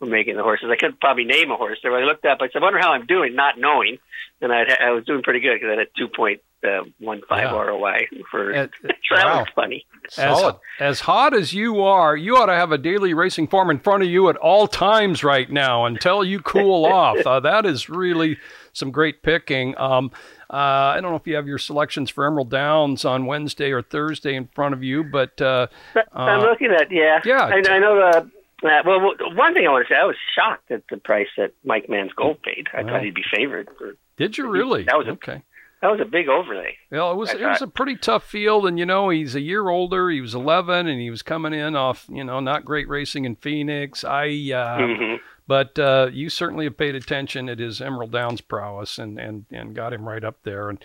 we're 0.00 0.08
making 0.08 0.36
the 0.36 0.42
horses. 0.42 0.68
I 0.70 0.76
could 0.76 0.98
probably 1.00 1.24
name 1.24 1.50
a 1.50 1.56
horse. 1.56 1.78
So 1.82 1.94
I 1.94 2.02
looked 2.04 2.24
up. 2.24 2.38
I 2.40 2.48
said, 2.48 2.58
I 2.62 2.64
wonder 2.64 2.78
how 2.78 2.92
I'm 2.92 3.06
doing, 3.06 3.34
not 3.34 3.58
knowing. 3.58 3.98
And 4.40 4.52
I, 4.52 4.62
I 4.80 4.90
was 4.92 5.04
doing 5.04 5.22
pretty 5.22 5.40
good 5.40 5.54
because 5.60 5.66
I 5.66 5.78
had 5.78 5.86
a 5.86 5.98
two 5.98 6.08
point 6.08 6.40
uh, 6.64 6.84
one 6.98 7.20
five 7.28 7.50
Yeah. 7.50 7.60
ROI 7.60 8.06
for. 8.30 8.50
And- 8.50 8.70
so 8.82 9.14
that 9.14 9.26
wow. 9.26 9.38
was 9.40 9.48
funny. 9.54 9.84
as, 10.06 10.14
Solid. 10.14 10.56
as 10.78 11.00
hot 11.00 11.34
as 11.36 11.52
you 11.52 11.82
are, 11.82 12.16
you 12.16 12.36
ought 12.36 12.46
to 12.46 12.54
have 12.54 12.72
a 12.72 12.78
daily 12.78 13.12
racing 13.12 13.48
form 13.48 13.70
in 13.70 13.78
front 13.78 14.02
of 14.02 14.08
you 14.08 14.28
at 14.30 14.36
all 14.36 14.66
times 14.66 15.22
right 15.22 15.50
now 15.50 15.84
until 15.84 16.24
you 16.24 16.40
cool 16.40 16.84
off. 16.90 17.18
Uh, 17.18 17.40
that 17.40 17.66
is 17.66 17.90
really 17.90 18.38
some 18.72 18.90
great 18.90 19.22
picking. 19.22 19.76
Um, 19.78 20.10
uh, 20.48 20.56
I 20.96 21.00
don't 21.00 21.10
know 21.10 21.16
if 21.16 21.26
you 21.26 21.36
have 21.36 21.46
your 21.46 21.58
selections 21.58 22.08
for 22.10 22.26
Emerald 22.26 22.50
Downs 22.50 23.04
on 23.04 23.26
Wednesday 23.26 23.70
or 23.72 23.82
Thursday 23.82 24.34
in 24.34 24.48
front 24.54 24.74
of 24.74 24.82
you, 24.82 25.04
but 25.04 25.40
uh, 25.40 25.66
I'm 26.12 26.40
looking 26.40 26.70
at 26.72 26.90
yeah. 26.90 27.20
yeah. 27.24 27.42
I, 27.44 27.62
I 27.70 27.78
know 27.78 27.96
the. 27.96 28.30
Uh, 28.62 28.68
well, 28.84 29.00
one 29.34 29.54
thing 29.54 29.66
I 29.66 29.70
want 29.70 29.86
to 29.88 29.94
say, 29.94 29.98
I 29.98 30.04
was 30.04 30.16
shocked 30.34 30.70
at 30.70 30.82
the 30.90 30.96
price 30.98 31.28
that 31.36 31.52
Mike 31.64 31.88
Man's 31.88 32.12
gold 32.12 32.42
paid. 32.42 32.68
I 32.74 32.82
thought 32.82 33.02
he'd 33.02 33.14
be 33.14 33.24
favored. 33.34 33.68
For, 33.78 33.94
did 34.16 34.36
you 34.38 34.48
really? 34.48 34.84
That 34.84 34.98
was 34.98 35.06
a- 35.06 35.12
okay. 35.12 35.42
that 35.82 35.90
was 35.90 36.00
a 36.00 36.04
big 36.04 36.28
overlay. 36.28 36.76
Well, 36.90 37.12
it 37.12 37.16
was 37.16 37.30
I 37.30 37.34
it 37.38 37.46
was 37.46 37.62
a 37.62 37.66
pretty 37.66 37.96
tough 37.96 38.24
field, 38.24 38.66
and 38.66 38.78
you 38.78 38.84
know 38.86 39.08
he's 39.08 39.34
a 39.34 39.40
year 39.40 39.68
older. 39.68 40.10
He 40.10 40.20
was 40.20 40.34
11, 40.34 40.86
and 40.86 41.00
he 41.00 41.10
was 41.10 41.22
coming 41.22 41.54
in 41.54 41.74
off 41.74 42.06
you 42.10 42.22
know 42.24 42.40
not 42.40 42.64
great 42.64 42.88
racing 42.88 43.24
in 43.24 43.36
Phoenix. 43.36 44.04
I 44.04 44.24
uh, 44.26 44.78
Mhm. 44.78 45.20
But 45.46 45.78
uh, 45.80 46.10
you 46.12 46.28
certainly 46.28 46.64
have 46.66 46.76
paid 46.76 46.94
attention 46.94 47.48
at 47.48 47.58
his 47.58 47.80
Emerald 47.80 48.12
Downs 48.12 48.40
prowess 48.40 48.98
and, 48.98 49.18
and, 49.18 49.46
and 49.50 49.74
got 49.74 49.92
him 49.92 50.06
right 50.08 50.22
up 50.22 50.36
there. 50.44 50.68
And 50.70 50.78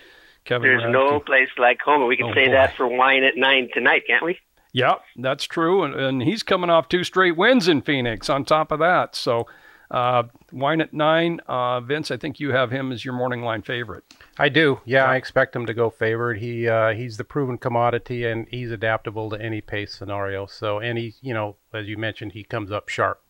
Kevin, 0.43 0.63
There's 0.69 0.81
Radke- 0.81 0.91
no 0.91 1.19
place 1.19 1.49
like 1.59 1.81
home. 1.81 2.07
We 2.07 2.17
can 2.17 2.31
Oh, 2.31 2.33
say 2.33 2.47
boy. 2.47 2.53
that 2.53 2.75
for 2.75 2.87
wine 2.87 3.23
at 3.23 3.37
nine 3.37 3.69
tonight, 3.75 4.03
can't 4.07 4.25
we? 4.25 4.39
Yeah, 4.75 4.95
that's 5.15 5.45
true. 5.45 5.83
And, 5.83 5.95
and 5.95 6.21
he's 6.21 6.43
coming 6.43 6.69
off 6.69 6.89
two 6.89 7.05
straight 7.05 7.37
wins 7.37 7.69
in 7.69 7.81
Phoenix. 7.81 8.29
On 8.29 8.43
top 8.43 8.73
of 8.73 8.79
that, 8.79 9.15
so 9.15 9.47
uh, 9.89 10.23
wine 10.51 10.81
at 10.81 10.93
nine. 10.93 11.39
Uh, 11.47 11.79
Vince, 11.79 12.11
I 12.11 12.17
think 12.17 12.41
you 12.41 12.51
have 12.51 12.71
him 12.71 12.91
as 12.91 13.05
your 13.05 13.13
morning 13.13 13.41
line 13.41 13.61
favorite. 13.61 14.03
I 14.37 14.49
do. 14.49 14.81
Yeah, 14.83 15.05
I 15.05 15.15
expect 15.15 15.55
him 15.55 15.65
to 15.65 15.73
go 15.73 15.89
favored. 15.89 16.39
He 16.39 16.67
uh, 16.67 16.89
he's 16.89 17.15
the 17.15 17.23
proven 17.23 17.57
commodity, 17.57 18.25
and 18.25 18.49
he's 18.51 18.69
adaptable 18.69 19.29
to 19.29 19.41
any 19.41 19.61
pace 19.61 19.95
scenario. 19.95 20.45
So, 20.45 20.79
and 20.79 20.97
he, 20.97 21.13
you 21.21 21.33
know, 21.33 21.55
as 21.73 21.87
you 21.87 21.95
mentioned, 21.95 22.33
he 22.33 22.43
comes 22.43 22.69
up 22.69 22.89
sharp. 22.89 23.21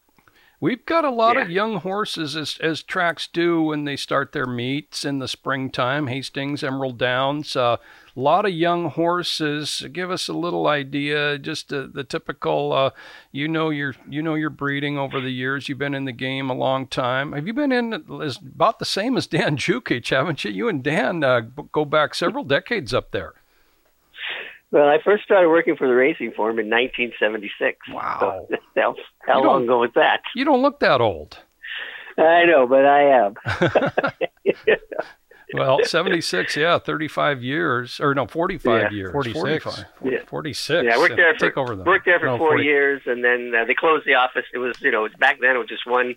We've 0.62 0.86
got 0.86 1.04
a 1.04 1.10
lot 1.10 1.36
of 1.38 1.50
young 1.50 1.78
horses 1.78 2.36
as 2.36 2.58
as 2.62 2.82
tracks 2.82 3.28
do 3.28 3.62
when 3.62 3.84
they 3.84 3.98
start 3.98 4.32
their 4.32 4.46
meets 4.46 5.04
in 5.04 5.20
the 5.20 5.28
springtime. 5.28 6.08
Hastings, 6.08 6.64
Emerald 6.64 6.98
Downs, 6.98 7.56
a 7.56 7.80
lot 8.16 8.46
of 8.46 8.52
young 8.52 8.90
horses. 8.90 9.86
Give 9.92 10.10
us 10.10 10.30
a 10.30 10.34
little 10.34 10.68
idea, 10.68 11.38
just 11.38 11.74
uh, 11.74 11.88
the 11.92 12.04
typical. 12.04 12.72
Uh, 12.72 12.90
you 13.32 13.50
know 13.50 13.70
your 13.70 13.96
you 14.10 14.22
know 14.22 14.36
your 14.36 14.50
breeding 14.50 14.98
over 14.98 15.20
the 15.20 15.30
years. 15.30 15.68
You've 15.68 15.78
been 15.78 15.94
in 15.94 16.06
the 16.06 16.14
game 16.14 16.50
a 16.50 16.56
long 16.56 16.88
time. 16.88 17.34
Have 17.34 17.48
you 17.48 17.54
been 17.54 17.74
in 17.74 17.94
as 18.22 18.38
about 18.38 18.80
the 18.80 18.86
same 18.86 19.18
as 19.18 19.28
Dan 19.28 19.58
Jukic, 19.58 20.10
haven't 20.10 20.46
you? 20.46 20.52
You 20.52 20.70
and 20.70 20.82
Dan 20.82 21.24
uh, 21.24 21.42
go 21.72 21.84
back 21.84 22.16
several 22.16 22.46
decades 22.46 22.94
up 22.94 23.12
there. 23.12 23.34
Well, 24.76 24.90
I 24.90 24.98
first 25.02 25.24
started 25.24 25.48
working 25.48 25.78
for 25.78 25.88
the 25.88 25.96
racing 25.96 26.34
Form 26.36 26.60
in 26.60 26.70
1976. 26.70 27.78
Wow. 27.94 28.46
So, 28.50 28.58
how 28.76 28.96
how 29.26 29.42
long 29.42 29.64
ago 29.64 29.80
was 29.80 29.92
that? 29.96 30.20
You 30.36 30.44
don't 30.44 30.62
look 30.62 30.82
that 30.82 31.00
old. 31.00 31.40
I 32.18 32.44
know, 32.44 32.68
but 32.68 32.86
I 32.86 33.02
am. 33.26 33.36
Well, 35.54 35.80
76, 35.84 36.58
yeah, 36.58 36.80
35 36.80 37.42
years, 37.44 38.00
or 38.02 38.14
no, 38.14 38.26
45 38.26 38.82
Yeah, 38.82 38.90
years. 38.98 39.12
46. 39.14 39.64
45, 39.64 39.86
Yeah. 40.04 40.20
46. 40.26 40.84
Yeah, 40.84 40.96
I 40.96 40.98
worked 40.98 41.16
there 41.16 41.34
for 41.36 41.40
Take 41.40 41.58
over 41.58 41.76
the, 41.76 41.84
worked 41.84 42.06
there 42.06 42.20
for 42.20 42.26
No, 42.26 42.38
four 42.38 42.50
40. 42.58 42.64
years, 42.64 43.02
and 43.06 43.24
then 43.24 43.54
uh, 43.56 43.64
they 43.64 43.76
closed 43.76 44.06
the 44.06 44.16
office. 44.16 44.44
It 44.54 44.58
was 44.58 44.76
you 44.82 44.92
know 44.92 45.06
it 45.06 45.12
was 45.12 45.20
back 45.20 45.38
then 45.40 45.56
it 45.56 45.60
was 45.60 45.70
just 45.70 45.88
one 45.88 46.16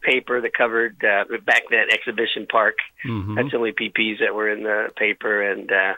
paper 0.00 0.40
that 0.40 0.54
covered 0.54 0.96
uh, 1.04 1.24
back 1.44 1.64
then 1.70 1.88
Exhibition 1.90 2.46
Park. 2.46 2.76
Mhm. 3.04 3.34
That's 3.34 3.50
the 3.50 3.56
only 3.58 3.72
PPs 3.72 4.20
that 4.20 4.34
were 4.34 4.48
in 4.48 4.62
the 4.62 4.90
paper, 4.96 5.42
and 5.42 5.70
uh, 5.70 5.94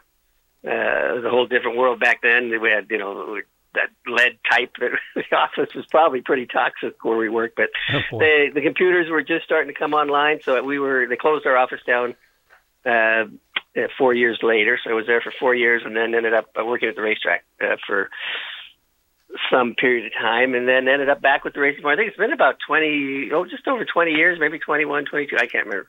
Uh, 0.67 0.71
it 0.71 1.15
was 1.17 1.25
a 1.25 1.31
whole 1.31 1.47
different 1.47 1.77
world 1.79 2.01
back 2.01 2.21
then. 2.23 2.51
We 2.61 2.71
had, 2.71 2.87
you 2.91 2.99
know, 2.99 3.39
that 3.75 3.89
lead 4.07 4.39
type. 4.51 4.73
that 4.81 4.91
the 5.15 5.37
office 5.37 5.75
was 5.75 5.87
probably 5.87 6.21
pretty 6.23 6.47
toxic 6.47 7.03
where 7.05 7.17
we 7.17 7.29
worked, 7.29 7.57
but 7.57 7.71
Oh, 7.93 8.01
boy. 8.11 8.19
the 8.19 8.51
the 8.55 8.61
computers 8.63 9.09
were 9.11 9.23
just 9.23 9.45
starting 9.45 9.73
to 9.73 9.79
come 9.79 9.95
online. 9.95 10.41
So 10.45 10.63
we 10.63 10.79
were 10.79 11.07
they 11.09 11.17
closed 11.17 11.47
our 11.47 11.57
office 11.57 11.81
down 11.87 12.15
uh, 12.85 13.25
uh, 13.77 13.87
four 13.97 14.13
years 14.13 14.39
later. 14.43 14.79
So 14.83 14.91
I 14.91 14.95
was 14.95 15.07
there 15.07 15.21
for 15.21 15.33
four 15.39 15.55
years, 15.55 15.83
and 15.85 15.97
then 15.97 16.15
ended 16.15 16.35
up 16.35 16.51
uh, 16.61 16.65
working 16.65 16.89
at 16.89 16.97
the 16.97 17.03
racetrack 17.03 17.45
uh, 17.63 17.77
for 17.87 18.11
some 19.51 19.75
period 19.77 20.07
of 20.07 20.13
time, 20.21 20.55
and 20.55 20.67
then 20.67 20.89
ended 20.89 21.09
up 21.09 21.23
back 21.23 21.45
with 21.45 21.55
the 21.55 21.61
racing. 21.61 21.87
I 21.87 21.95
think 21.97 22.09
it's 22.09 22.17
been 22.17 22.33
about 22.33 22.57
twenty, 22.67 23.31
oh, 23.33 23.45
just 23.45 23.67
over 23.69 23.85
twenty 23.85 24.13
years, 24.13 24.39
maybe 24.41 24.59
21, 24.59 25.05
22. 25.07 25.37
I 25.37 25.47
can't 25.47 25.67
remember. 25.67 25.89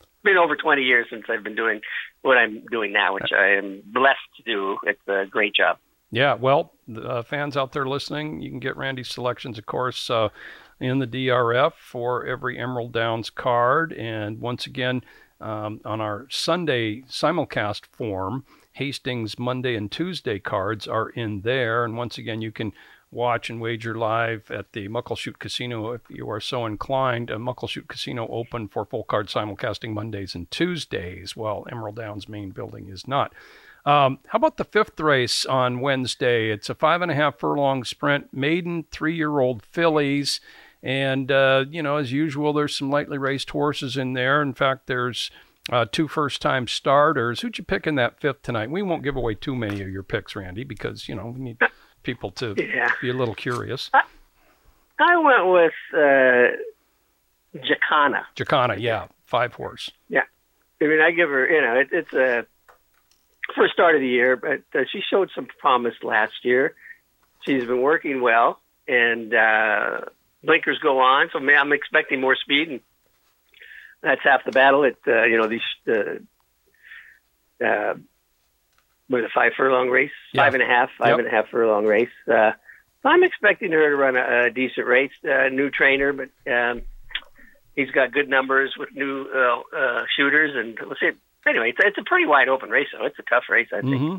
It's 0.00 0.08
been 0.22 0.36
over 0.36 0.56
twenty 0.56 0.82
years 0.82 1.06
since 1.10 1.24
I've 1.28 1.42
been 1.42 1.56
doing 1.56 1.80
what 2.22 2.38
I'm 2.38 2.64
doing 2.70 2.92
now, 2.92 3.14
which 3.14 3.32
I 3.36 3.56
am 3.56 3.82
blessed 3.84 4.18
to 4.36 4.42
do. 4.42 4.78
It's 4.84 5.00
a 5.08 5.26
great 5.28 5.54
job. 5.54 5.78
Yeah, 6.10 6.34
well, 6.34 6.72
the, 6.86 7.02
uh, 7.02 7.22
fans 7.22 7.56
out 7.56 7.72
there 7.72 7.86
listening, 7.86 8.42
you 8.42 8.50
can 8.50 8.60
get 8.60 8.76
Randy's 8.76 9.08
selections, 9.08 9.58
of 9.58 9.66
course, 9.66 10.10
uh, 10.10 10.28
in 10.78 10.98
the 10.98 11.06
DRF 11.06 11.72
for 11.74 12.26
every 12.26 12.58
Emerald 12.58 12.92
Downs 12.92 13.30
card. 13.30 13.92
And 13.92 14.40
once 14.40 14.66
again, 14.66 15.02
um, 15.40 15.80
on 15.84 16.00
our 16.00 16.26
Sunday 16.30 17.02
simulcast 17.02 17.86
form, 17.86 18.44
Hastings 18.72 19.38
Monday 19.38 19.74
and 19.74 19.90
Tuesday 19.90 20.38
cards 20.38 20.86
are 20.86 21.10
in 21.10 21.40
there. 21.40 21.84
And 21.84 21.96
once 21.96 22.18
again, 22.18 22.40
you 22.40 22.52
can 22.52 22.72
watch 23.12 23.50
and 23.50 23.60
wager 23.60 23.94
live 23.94 24.50
at 24.50 24.72
the 24.72 24.88
Muckleshoot 24.88 25.38
Casino 25.38 25.92
if 25.92 26.00
you 26.08 26.28
are 26.30 26.40
so 26.40 26.66
inclined. 26.66 27.30
A 27.30 27.36
Muckleshoot 27.36 27.86
Casino 27.86 28.26
open 28.28 28.66
for 28.66 28.84
full 28.84 29.04
card 29.04 29.28
simulcasting 29.28 29.92
Mondays 29.92 30.34
and 30.34 30.50
Tuesdays, 30.50 31.36
while 31.36 31.66
Emerald 31.70 31.96
Downs 31.96 32.28
main 32.28 32.50
building 32.50 32.88
is 32.88 33.06
not. 33.06 33.32
Um, 33.84 34.18
how 34.28 34.36
about 34.36 34.56
the 34.56 34.64
fifth 34.64 34.98
race 34.98 35.44
on 35.44 35.80
Wednesday? 35.80 36.50
It's 36.50 36.70
a 36.70 36.74
five 36.74 37.02
and 37.02 37.10
a 37.10 37.14
half 37.14 37.38
furlong 37.38 37.84
sprint, 37.84 38.32
maiden 38.32 38.86
three 38.90 39.14
year 39.14 39.40
old 39.40 39.62
fillies. 39.62 40.40
And, 40.82 41.30
uh, 41.30 41.66
you 41.70 41.82
know, 41.82 41.96
as 41.96 42.10
usual, 42.10 42.52
there's 42.52 42.76
some 42.76 42.90
lightly 42.90 43.18
raced 43.18 43.50
horses 43.50 43.96
in 43.96 44.14
there. 44.14 44.42
In 44.42 44.54
fact, 44.54 44.86
there's 44.86 45.30
uh, 45.70 45.86
two 45.90 46.08
first 46.08 46.42
time 46.42 46.66
starters. 46.66 47.40
Who'd 47.40 47.58
you 47.58 47.64
pick 47.64 47.86
in 47.86 47.94
that 47.96 48.20
fifth 48.20 48.42
tonight? 48.42 48.70
We 48.70 48.82
won't 48.82 49.04
give 49.04 49.16
away 49.16 49.34
too 49.34 49.54
many 49.54 49.80
of 49.82 49.88
your 49.90 50.02
picks, 50.02 50.34
Randy, 50.34 50.64
because, 50.64 51.08
you 51.08 51.14
know, 51.14 51.26
we 51.26 51.40
need 51.40 51.58
people 52.02 52.30
to 52.32 52.54
Yeah. 52.56 52.90
be 53.00 53.10
a 53.10 53.14
little 53.14 53.34
curious. 53.34 53.90
I 54.98 55.16
went 55.16 55.46
with 55.52 55.72
uh, 55.94 56.56
Jacana. 57.66 58.24
Jacana, 58.36 58.76
yeah, 58.78 59.06
five 59.24 59.54
horse. 59.54 59.90
Yeah, 60.08 60.22
I 60.80 60.84
mean, 60.84 61.00
I 61.00 61.10
give 61.10 61.28
her, 61.28 61.48
you 61.48 61.60
know, 61.60 61.74
it, 61.80 61.88
it's 61.92 62.12
a 62.12 62.46
first 63.56 63.72
start 63.72 63.94
of 63.94 64.00
the 64.00 64.06
year, 64.08 64.36
but 64.36 64.62
uh, 64.78 64.84
she 64.90 65.00
showed 65.10 65.30
some 65.34 65.46
promise 65.58 65.94
last 66.02 66.44
year. 66.44 66.74
She's 67.44 67.64
been 67.64 67.82
working 67.82 68.20
well, 68.20 68.60
and 68.86 69.34
uh, 69.34 70.02
blinkers 70.44 70.78
go 70.78 71.00
on, 71.00 71.30
so 71.32 71.40
man, 71.40 71.58
I'm 71.58 71.72
expecting 71.72 72.20
more 72.20 72.36
speed, 72.36 72.68
and 72.68 72.80
that's 74.02 74.22
half 74.22 74.44
the 74.44 74.52
battle. 74.52 74.84
It, 74.84 74.96
uh, 75.06 75.24
you 75.24 75.36
know, 75.38 75.48
these 75.48 75.60
uh, 75.88 77.64
uh, 77.64 77.94
with 79.12 79.24
a 79.24 79.28
five 79.32 79.52
furlong 79.56 79.88
race, 79.90 80.10
Yeah. 80.32 80.42
five 80.44 80.54
and 80.54 80.62
a 80.62 80.66
half, 80.66 80.90
five 80.98 81.10
Yep. 81.10 81.18
and 81.20 81.28
a 81.28 81.30
half 81.30 81.48
furlong 81.50 81.84
race. 81.86 82.10
Uh, 82.28 82.52
I'm 83.04 83.22
expecting 83.22 83.70
her 83.72 83.90
to 83.90 83.96
run 83.96 84.16
a, 84.16 84.46
a 84.46 84.50
decent 84.50 84.86
race. 84.86 85.12
Uh, 85.24 85.48
new 85.48 85.70
trainer, 85.70 86.12
but 86.12 86.28
um, 86.52 86.82
he's 87.76 87.90
got 87.90 88.12
good 88.12 88.28
numbers 88.28 88.74
with 88.78 88.88
new 88.94 89.26
uh, 89.34 89.76
uh, 89.76 90.04
shooters, 90.16 90.52
and 90.56 90.76
we'll 90.80 90.96
see. 91.00 91.10
Anyway, 91.46 91.70
it's, 91.70 91.78
it's 91.82 91.98
a 91.98 92.04
pretty 92.04 92.26
wide 92.26 92.48
open 92.48 92.70
race, 92.70 92.86
though. 92.96 93.04
It's 93.06 93.18
a 93.18 93.22
tough 93.22 93.44
race, 93.48 93.68
I 93.72 93.80
think. 93.80 93.96
hmm 93.98 94.16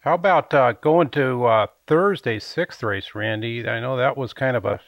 How 0.00 0.14
about 0.14 0.52
uh, 0.52 0.72
going 0.72 1.08
to 1.10 1.44
uh, 1.46 1.66
Thursday's 1.86 2.44
sixth 2.44 2.82
race, 2.82 3.14
Randy? 3.14 3.68
I 3.68 3.78
know 3.80 3.96
that 3.96 4.16
was 4.16 4.32
kind 4.32 4.56
of 4.56 4.64
a 4.64 4.80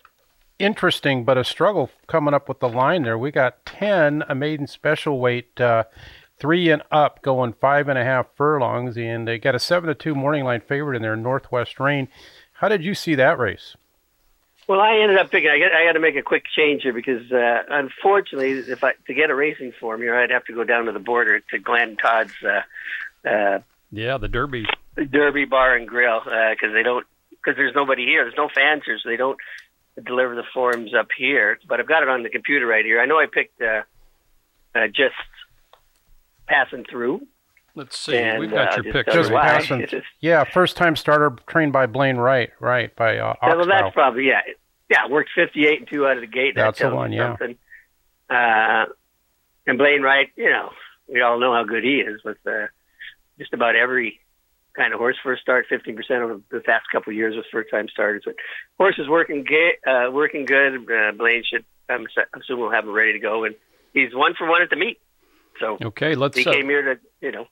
interesting 0.59 1.25
but 1.25 1.37
a 1.39 1.45
struggle 1.45 1.91
coming 2.07 2.35
up 2.35 2.49
with 2.49 2.61
the 2.61 2.69
line 2.69 3.03
there. 3.03 3.19
We 3.19 3.31
got 3.31 3.65
10, 3.67 4.25
a 4.29 4.35
maiden 4.35 4.67
special 4.67 5.21
weight, 5.21 5.61
uh, 5.61 5.85
three 6.39 6.71
and 6.71 6.83
up, 6.91 7.23
going 7.23 7.53
five 7.55 7.89
and 7.89 7.99
a 7.99 8.05
half 8.05 8.27
furlongs, 8.37 8.97
and 8.97 9.27
they 9.27 9.39
got 9.39 9.55
a 9.55 9.59
seven 9.59 9.89
to 9.89 9.95
two 9.95 10.15
morning 10.15 10.45
line 10.45 10.61
favorite 10.61 10.97
in 10.97 11.03
their 11.03 11.17
Northwest 11.17 11.81
Rain. 11.81 12.09
How 12.55 12.69
did 12.69 12.83
you 12.85 12.95
see 12.95 13.15
that 13.15 13.39
race? 13.39 13.77
Well, 14.69 14.81
I 14.81 14.99
ended 14.99 15.19
up 15.19 15.31
picking. 15.31 15.49
I 15.49 15.59
got, 15.59 15.73
I 15.73 15.85
got 15.85 15.93
to 15.93 16.01
make 16.01 16.17
a 16.17 16.23
quick 16.23 16.45
change 16.57 16.83
here 16.83 16.93
because, 16.93 17.31
uh, 17.31 17.63
unfortunately, 17.69 18.51
if 18.51 18.83
I 18.83 18.95
to 19.07 19.15
get 19.15 19.31
a 19.31 19.35
racing 19.35 19.73
form 19.79 20.01
here, 20.01 20.17
I'd 20.19 20.31
have 20.31 20.45
to 20.47 20.53
go 20.53 20.65
down 20.65 20.87
to 20.87 20.93
the 20.93 20.99
border 20.99 21.39
to 21.39 21.59
Glen 21.59 21.97
Todd's 21.97 22.33
uh, 22.43 23.29
uh, 23.29 23.61
Yeah, 23.93 24.19
the 24.19 24.29
Derby. 24.29 24.67
Derby 24.97 25.45
Bar 25.45 25.77
and 25.77 25.87
Grill 25.87 26.21
because 26.21 26.73
they 26.73 26.83
don't 26.83 27.07
because 27.31 27.57
there's 27.57 27.75
nobody 27.77 28.07
here. 28.07 28.25
There's 28.25 28.37
no 28.37 28.49
fans 28.53 28.83
here, 28.85 28.99
so 29.01 29.09
they 29.09 29.17
don't 29.17 29.39
deliver 30.05 30.35
the 30.35 30.43
forms 30.53 30.93
up 30.95 31.09
here. 31.17 31.59
But 31.69 31.79
I've 31.79 31.87
got 31.87 32.03
it 32.03 32.09
on 32.09 32.25
the 32.25 32.31
computer 32.31 32.67
right 32.67 32.85
here. 32.85 33.01
I 33.01 33.07
know 33.07 33.21
I 33.21 33.27
picked 33.33 33.61
uh, 33.63 33.83
uh, 34.75 34.89
just 34.89 35.15
passing 36.47 36.85
through. 36.91 37.27
Let's 37.75 37.99
see. 37.99 38.17
And, 38.17 38.41
We've 38.41 38.51
got 38.51 38.73
uh, 38.73 38.83
your 38.83 38.85
just 38.85 38.93
picks. 38.95 39.07
tell 39.07 39.15
you 39.17 39.21
Just 39.23 39.31
right 39.33 39.45
why. 39.45 39.51
here. 39.51 39.61
passing. 39.61 39.87
Just- 39.87 40.07
Yeah, 40.21 40.45
first 40.45 40.77
time 40.77 40.97
starter 40.97 41.37
trained 41.47 41.73
by 41.73 41.87
Blaine 41.87 42.17
Wright, 42.17 42.51
right, 42.61 42.95
by 42.97 43.19
uh, 43.19 43.35
Yeah, 43.43 43.55
well, 43.55 43.67
that's 43.67 43.93
probably 43.95 44.29
yeah, 44.29 44.41
yeah. 44.89 45.07
Worked 45.09 45.31
fifty-eight 45.35 45.81
and 45.81 45.89
two 45.89 46.07
out 46.07 46.17
of 46.17 46.23
the 46.23 46.27
gate. 46.27 46.55
That 46.55 46.65
That's 46.65 46.79
the 46.81 46.95
one, 46.95 47.13
yeah. 47.13 47.31
Something. 47.37 47.57
Uh, 48.31 48.87
and 49.67 49.79
Blaine 49.79 50.03
Wright, 50.03 50.29
you 50.37 50.49
know, 50.51 50.71
we 51.07 51.21
all 51.21 51.39
know 51.39 51.53
how 51.53 51.65
good 51.65 51.85
he 51.85 51.97
is 52.01 52.23
with 52.25 52.39
uh, 52.47 52.67
just 53.39 53.53
about 53.53 53.77
every 53.77 54.21
kind 54.75 54.93
of 54.95 54.99
horse. 54.99 55.17
First 55.23 55.43
start, 55.43 55.67
fifteen 55.69 55.97
percent 55.97 56.23
over 56.23 56.41
the 56.51 56.61
past 56.61 56.87
couple 56.91 57.11
of 57.13 57.17
years 57.17 57.37
with 57.37 57.45
first-time 57.53 57.89
starters. 57.89 58.23
But 58.25 58.37
horse 58.79 58.99
is 58.99 59.07
working 59.09 59.45
ga- 59.45 59.79
uh, 59.87 60.11
working 60.11 60.47
good. 60.47 60.91
Uh, 60.91 61.13
Blaine 61.13 61.45
should, 61.45 61.65
I'm 61.91 62.07
assuming, 62.35 62.63
we'll 62.63 62.71
have 62.73 62.85
him 62.85 62.93
ready 62.93 63.13
to 63.13 63.19
go, 63.19 63.45
and 63.45 63.55
he's 63.93 64.15
one 64.15 64.35
for 64.35 64.49
one 64.49 64.63
at 64.63 64.71
the 64.71 64.77
meet. 64.77 64.99
So 65.61 65.79
Okay, 65.83 66.15
let's. 66.15 66.37
he 66.37 66.47
uh, 66.47 66.53
came 66.53 66.69
here 66.69 66.95
to, 66.95 67.01
you 67.21 67.33
know, 67.33 67.47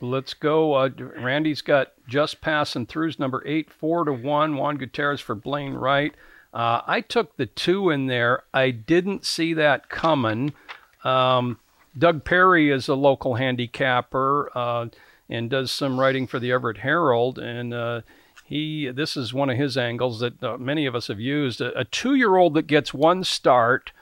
Let's 0.00 0.34
go. 0.34 0.74
Uh, 0.74 0.90
Randy's 0.98 1.62
got 1.62 1.92
just 2.06 2.40
passing 2.40 2.86
throughs 2.86 3.18
number 3.18 3.42
eight, 3.46 3.70
four 3.70 4.04
to 4.04 4.12
one. 4.12 4.56
Juan 4.56 4.76
Gutierrez 4.76 5.20
for 5.20 5.34
Blaine 5.34 5.74
Wright. 5.74 6.14
Uh, 6.52 6.82
I 6.86 7.00
took 7.00 7.36
the 7.36 7.46
two 7.46 7.90
in 7.90 8.06
there. 8.06 8.44
I 8.52 8.70
didn't 8.70 9.24
see 9.24 9.54
that 9.54 9.88
coming. 9.88 10.52
Um, 11.04 11.58
Doug 11.96 12.24
Perry 12.24 12.70
is 12.70 12.88
a 12.88 12.94
local 12.94 13.34
handicapper 13.34 14.50
uh, 14.54 14.88
and 15.28 15.50
does 15.50 15.70
some 15.70 15.98
writing 15.98 16.26
for 16.26 16.38
the 16.38 16.52
Everett 16.52 16.78
Herald, 16.78 17.38
and 17.38 17.72
uh, 17.72 18.02
he 18.44 18.90
this 18.90 19.16
is 19.16 19.34
one 19.34 19.50
of 19.50 19.56
his 19.56 19.76
angles 19.76 20.20
that 20.20 20.42
uh, 20.42 20.58
many 20.58 20.86
of 20.86 20.94
us 20.94 21.08
have 21.08 21.20
used. 21.20 21.60
A, 21.60 21.78
a 21.78 21.84
two-year-old 21.84 22.54
that 22.54 22.66
gets 22.66 22.92
one 22.92 23.24
start. 23.24 23.92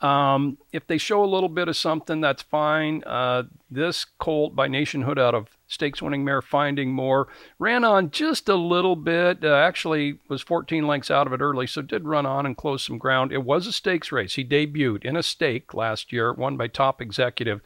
Um, 0.00 0.58
if 0.72 0.86
they 0.86 0.98
show 0.98 1.24
a 1.24 1.26
little 1.26 1.48
bit 1.48 1.68
of 1.68 1.76
something, 1.76 2.20
that's 2.20 2.42
fine. 2.42 3.02
Uh, 3.04 3.44
this 3.70 4.04
colt 4.18 4.54
by 4.54 4.68
Nationhood 4.68 5.18
out 5.18 5.34
of 5.34 5.56
stakes 5.68 6.02
winning 6.02 6.24
mare 6.24 6.42
Finding 6.42 6.92
More 6.92 7.28
ran 7.58 7.82
on 7.82 8.10
just 8.10 8.48
a 8.48 8.56
little 8.56 8.96
bit. 8.96 9.42
Uh, 9.42 9.54
actually, 9.54 10.18
was 10.28 10.42
14 10.42 10.86
lengths 10.86 11.10
out 11.10 11.26
of 11.26 11.32
it 11.32 11.40
early, 11.40 11.66
so 11.66 11.80
did 11.80 12.04
run 12.04 12.26
on 12.26 12.44
and 12.44 12.56
close 12.56 12.84
some 12.84 12.98
ground. 12.98 13.32
It 13.32 13.42
was 13.42 13.66
a 13.66 13.72
stakes 13.72 14.12
race. 14.12 14.34
He 14.34 14.44
debuted 14.44 15.04
in 15.04 15.16
a 15.16 15.22
stake 15.22 15.72
last 15.72 16.12
year, 16.12 16.32
won 16.32 16.58
by 16.58 16.68
Top 16.68 17.00
Executive. 17.00 17.62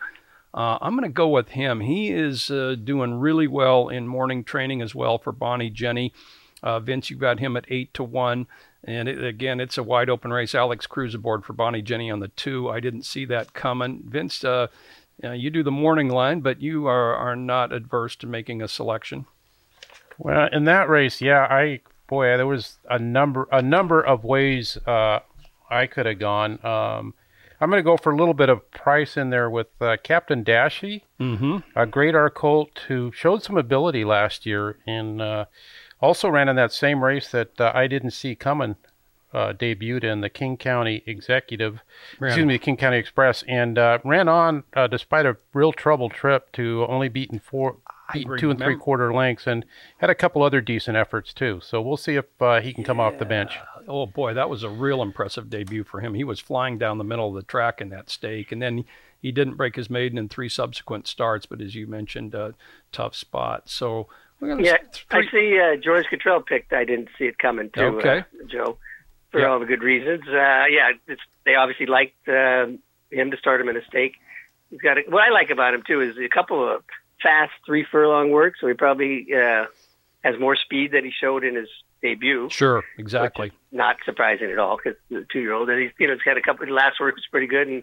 Uh, 0.55 0.79
I'm 0.81 0.97
going 0.97 1.09
to 1.09 1.15
go 1.15 1.29
with 1.29 1.51
him. 1.51 1.81
He 1.81 2.11
is 2.11 2.51
uh, 2.51 2.77
doing 2.83 3.15
really 3.15 3.47
well 3.47 3.89
in 3.89 4.09
morning 4.09 4.45
training 4.45 4.83
as 4.83 4.95
well 4.95 5.19
for 5.19 5.33
Bonnie 5.33 5.71
Jenny. 5.71 6.13
Uh, 6.63 6.81
Vince, 6.81 7.11
you 7.11 7.17
got 7.17 7.41
him 7.41 7.57
at 7.57 7.65
eight 7.69 7.95
to 7.95 8.05
one, 8.05 8.47
and 8.85 9.09
it, 9.09 9.23
again, 9.25 9.61
it's 9.61 9.79
a 9.79 9.83
wide 9.83 10.09
open 10.11 10.33
race. 10.33 10.55
Alex 10.55 10.87
Cruz 10.87 11.15
aboard 11.15 11.45
for 11.45 11.53
Bonnie 11.53 11.83
Jenny 11.83 12.11
on 12.11 12.21
the 12.21 12.29
two. 12.29 12.69
I 12.69 12.81
didn't 12.81 13.03
see 13.05 13.25
that 13.27 13.53
coming. 13.53 14.03
Vince, 14.07 14.43
uh, 14.45 14.69
uh, 15.23 15.33
you 15.33 15.51
do 15.51 15.63
the 15.63 15.71
morning 15.71 16.09
line, 16.09 16.41
but 16.41 16.61
you 16.63 16.87
are 16.87 17.15
are 17.15 17.37
not 17.37 17.73
adverse 17.73 18.17
to 18.17 18.27
making 18.27 18.63
a 18.63 18.69
selection. 18.69 19.27
Well, 20.19 20.49
in 20.53 20.65
that 20.65 20.89
race, 20.89 21.21
yeah, 21.21 21.47
I 21.51 21.81
boy, 22.09 22.37
there 22.37 22.47
was 22.47 22.79
a 22.89 22.99
number 22.99 23.47
a 23.53 23.63
number 23.63 24.01
of 24.01 24.25
ways 24.25 24.77
uh, 24.87 25.21
I 25.71 25.87
could 25.87 26.07
have 26.07 26.19
gone. 26.19 26.65
Um, 26.65 27.15
I'm 27.63 27.69
going 27.69 27.79
to 27.81 27.85
go 27.85 27.99
for 27.99 28.11
a 28.13 28.17
little 28.17 28.33
bit 28.33 28.49
of 28.49 28.71
price 28.71 29.19
in 29.19 29.29
there 29.29 29.51
with 29.51 29.67
uh, 29.83 29.99
Captain 30.03 30.43
Dashy, 30.43 31.05
Mm-hmm. 31.21 31.59
a 31.77 31.85
great 31.85 32.15
R 32.15 32.31
colt 32.31 32.81
who 32.89 33.13
showed 33.13 33.43
some 33.43 33.59
ability 33.59 34.03
last 34.07 34.47
year 34.47 34.79
in 34.87 35.21
uh, 35.21 35.45
also 36.01 36.29
ran 36.29 36.49
in 36.49 36.57
that 36.57 36.73
same 36.73 37.05
race 37.05 37.31
that 37.31 37.61
uh, 37.61 37.73
I 37.75 37.87
didn't 37.87 38.13
see 38.13 38.35
coming. 38.35 38.77
Uh, 39.33 39.53
debuted 39.53 40.03
in 40.03 40.23
the 40.23 40.29
King 40.29 40.57
County 40.57 41.05
Executive, 41.07 41.79
Ran- 42.19 42.31
excuse 42.33 42.45
me, 42.45 42.55
the 42.55 42.59
King 42.59 42.77
County 42.77 42.97
Express, 42.97 43.45
and 43.47 43.79
uh, 43.79 44.01
ran 44.05 44.27
on 44.27 44.65
uh, 44.75 44.89
despite 44.89 45.25
a 45.25 45.37
real 45.55 45.73
troubled 45.73 46.11
trip 46.11 46.51
to 46.55 46.85
only 46.89 47.09
beaten 47.09 47.39
four, 47.39 47.77
beaten 48.13 48.37
two 48.39 48.51
and 48.51 48.59
three 48.59 48.75
quarter 48.77 49.15
lengths, 49.15 49.47
and 49.47 49.65
had 49.99 50.11
a 50.11 50.17
couple 50.17 50.43
other 50.43 50.61
decent 50.61 50.97
efforts 50.97 51.33
too. 51.33 51.61
So 51.63 51.81
we'll 51.81 51.97
see 51.97 52.17
if 52.17 52.25
uh, 52.41 52.61
he 52.61 52.73
can 52.73 52.83
come 52.83 52.99
off 52.99 53.21
the 53.21 53.25
bench. 53.25 53.57
Oh 53.87 54.05
boy, 54.05 54.35
that 54.35 54.51
was 54.51 54.65
a 54.65 54.69
real 54.69 55.01
impressive 55.01 55.49
debut 55.49 55.85
for 55.85 56.01
him. 56.01 56.15
He 56.15 56.25
was 56.25 56.41
flying 56.41 56.77
down 56.77 56.99
the 56.99 57.05
middle 57.05 57.29
of 57.29 57.37
the 57.37 57.43
track 57.43 57.81
in 57.81 57.91
that 57.91 58.11
stake, 58.11 58.51
and 58.51 58.61
then 58.61 58.85
he 59.23 59.31
didn't 59.31 59.55
break 59.55 59.77
his 59.77 59.89
maiden 59.89 60.19
in 60.19 60.29
three 60.29 60.49
subsequent 60.49 61.07
starts. 61.07 61.47
But 61.47 61.61
as 61.61 61.77
you 61.77 61.87
mentioned, 61.87 62.35
uh, 62.35 62.51
tough 62.91 63.15
spot. 63.15 63.69
So 63.69 64.09
Yeah, 64.43 64.77
I 65.11 65.23
see 65.31 65.59
uh, 65.61 65.77
George 65.77 66.07
Cottrell 66.11 66.41
picked. 66.43 66.73
I 66.73 66.85
didn't 66.85 67.09
see 67.19 67.25
it 67.27 67.39
coming 67.39 67.71
too. 67.71 67.83
Okay. 67.99 68.19
uh, 68.21 68.47
Joe, 68.47 68.79
for 69.31 69.41
Yeah. 69.41 69.47
all 69.49 69.59
the 69.61 69.67
good 69.67 69.83
reasons. 69.83 70.23
Uh, 70.27 70.65
yeah, 70.71 70.93
it's, 71.07 71.21
they 71.45 71.55
obviously 71.57 71.87
liked 71.87 72.27
uh, 72.29 72.67
him 73.11 73.31
to 73.31 73.37
start 73.39 73.61
him 73.61 73.69
in 73.69 73.77
a 73.77 73.85
stake. 73.85 74.15
He's 74.71 74.81
got 74.81 74.99
a, 74.99 75.03
what 75.09 75.23
I 75.23 75.31
like 75.31 75.51
about 75.51 75.75
him 75.75 75.83
too 75.87 76.01
is 76.01 76.17
a 76.17 76.29
couple 76.29 76.67
of 76.75 76.83
fast 77.23 77.53
three 77.67 77.85
furlong 77.91 78.31
work, 78.31 78.55
so 78.61 78.67
he 78.67 78.75
probably 78.75 79.27
uh, 79.35 79.67
has 80.25 80.39
more 80.39 80.57
speed 80.57 80.93
than 80.93 81.05
he 81.05 81.11
showed 81.11 81.45
in 81.45 81.55
his 81.57 81.69
debut. 82.03 82.49
Sure, 82.51 82.83
exactly. 82.97 83.53
Not 83.73 83.97
surprising 84.07 84.51
at 84.51 84.59
all 84.59 84.79
because 84.83 84.99
the 85.11 85.27
two 85.31 85.41
year 85.41 85.53
old, 85.53 85.69
and 85.69 85.81
he's 85.83 85.91
you 85.99 86.07
know 86.07 86.15
he's 86.15 86.23
got 86.23 86.39
a 86.39 86.43
couple. 86.43 86.65
The 86.67 86.73
last 86.73 86.99
work 86.99 87.15
was 87.15 87.27
pretty 87.31 87.47
good, 87.47 87.69
and 87.69 87.83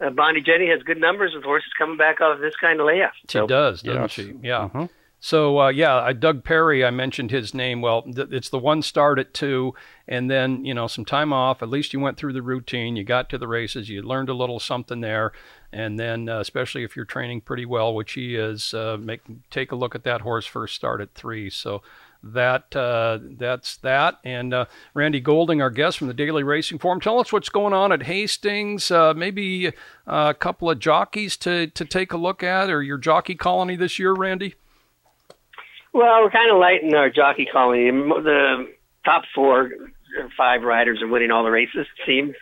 uh, 0.00 0.10
Bonnie 0.10 0.40
Jenny 0.40 0.68
has 0.70 0.82
good 0.82 0.98
numbers 0.98 1.32
with 1.34 1.44
horses 1.44 1.70
coming 1.78 1.96
back 1.96 2.20
off 2.20 2.40
this 2.40 2.56
kind 2.56 2.80
of 2.80 2.86
layoff. 2.86 3.12
She 3.20 3.26
So 3.28 3.46
does, 3.46 3.82
doesn't 3.82 4.00
Yes. 4.02 4.10
she? 4.10 4.34
Yeah. 4.42 4.68
Mhm. 4.74 4.88
So 5.24 5.60
uh, 5.60 5.68
yeah, 5.68 5.94
I, 5.94 6.14
Doug 6.14 6.42
Perry. 6.42 6.84
I 6.84 6.90
mentioned 6.90 7.30
his 7.30 7.54
name. 7.54 7.80
Well, 7.80 8.02
th- 8.02 8.32
it's 8.32 8.48
the 8.48 8.58
one 8.58 8.82
start 8.82 9.20
at 9.20 9.32
two, 9.32 9.72
and 10.08 10.28
then 10.28 10.64
you 10.64 10.74
know 10.74 10.88
some 10.88 11.04
time 11.04 11.32
off. 11.32 11.62
At 11.62 11.68
least 11.68 11.92
you 11.92 12.00
went 12.00 12.16
through 12.16 12.32
the 12.32 12.42
routine. 12.42 12.96
You 12.96 13.04
got 13.04 13.30
to 13.30 13.38
the 13.38 13.46
races. 13.46 13.88
You 13.88 14.02
learned 14.02 14.30
a 14.30 14.34
little 14.34 14.58
something 14.58 15.00
there, 15.00 15.30
and 15.72 15.96
then 15.96 16.28
uh, 16.28 16.40
especially 16.40 16.82
if 16.82 16.96
you're 16.96 17.04
training 17.04 17.42
pretty 17.42 17.64
well, 17.64 17.94
which 17.94 18.14
he 18.14 18.34
is, 18.34 18.74
uh, 18.74 18.96
make 19.00 19.20
take 19.48 19.70
a 19.70 19.76
look 19.76 19.94
at 19.94 20.02
that 20.02 20.22
horse 20.22 20.44
first 20.44 20.74
start 20.74 21.00
at 21.00 21.14
three. 21.14 21.50
So 21.50 21.82
that 22.24 22.74
uh, 22.74 23.20
that's 23.22 23.76
that. 23.76 24.18
And 24.24 24.52
uh, 24.52 24.64
Randy 24.92 25.20
Golding, 25.20 25.62
our 25.62 25.70
guest 25.70 25.98
from 25.98 26.08
the 26.08 26.14
Daily 26.14 26.42
Racing 26.42 26.80
Form, 26.80 27.00
tell 27.00 27.20
us 27.20 27.32
what's 27.32 27.48
going 27.48 27.72
on 27.72 27.92
at 27.92 28.02
Hastings. 28.02 28.90
Uh, 28.90 29.14
maybe 29.14 29.68
uh, 29.68 29.70
a 30.30 30.34
couple 30.34 30.68
of 30.68 30.80
jockeys 30.80 31.36
to 31.36 31.68
to 31.68 31.84
take 31.84 32.12
a 32.12 32.16
look 32.16 32.42
at, 32.42 32.70
or 32.70 32.82
your 32.82 32.98
jockey 32.98 33.36
colony 33.36 33.76
this 33.76 34.00
year, 34.00 34.14
Randy. 34.14 34.56
Well, 35.92 36.22
we're 36.22 36.30
kind 36.30 36.50
of 36.50 36.58
light 36.58 36.82
in 36.82 36.94
our 36.94 37.10
jockey 37.10 37.46
colony. 37.50 37.90
The 37.90 38.72
top 39.04 39.24
four 39.34 39.70
or 40.18 40.28
five 40.36 40.62
riders 40.62 41.02
are 41.02 41.08
winning 41.08 41.30
all 41.30 41.44
the 41.44 41.50
races, 41.50 41.86
it 41.98 42.06
seems. 42.06 42.34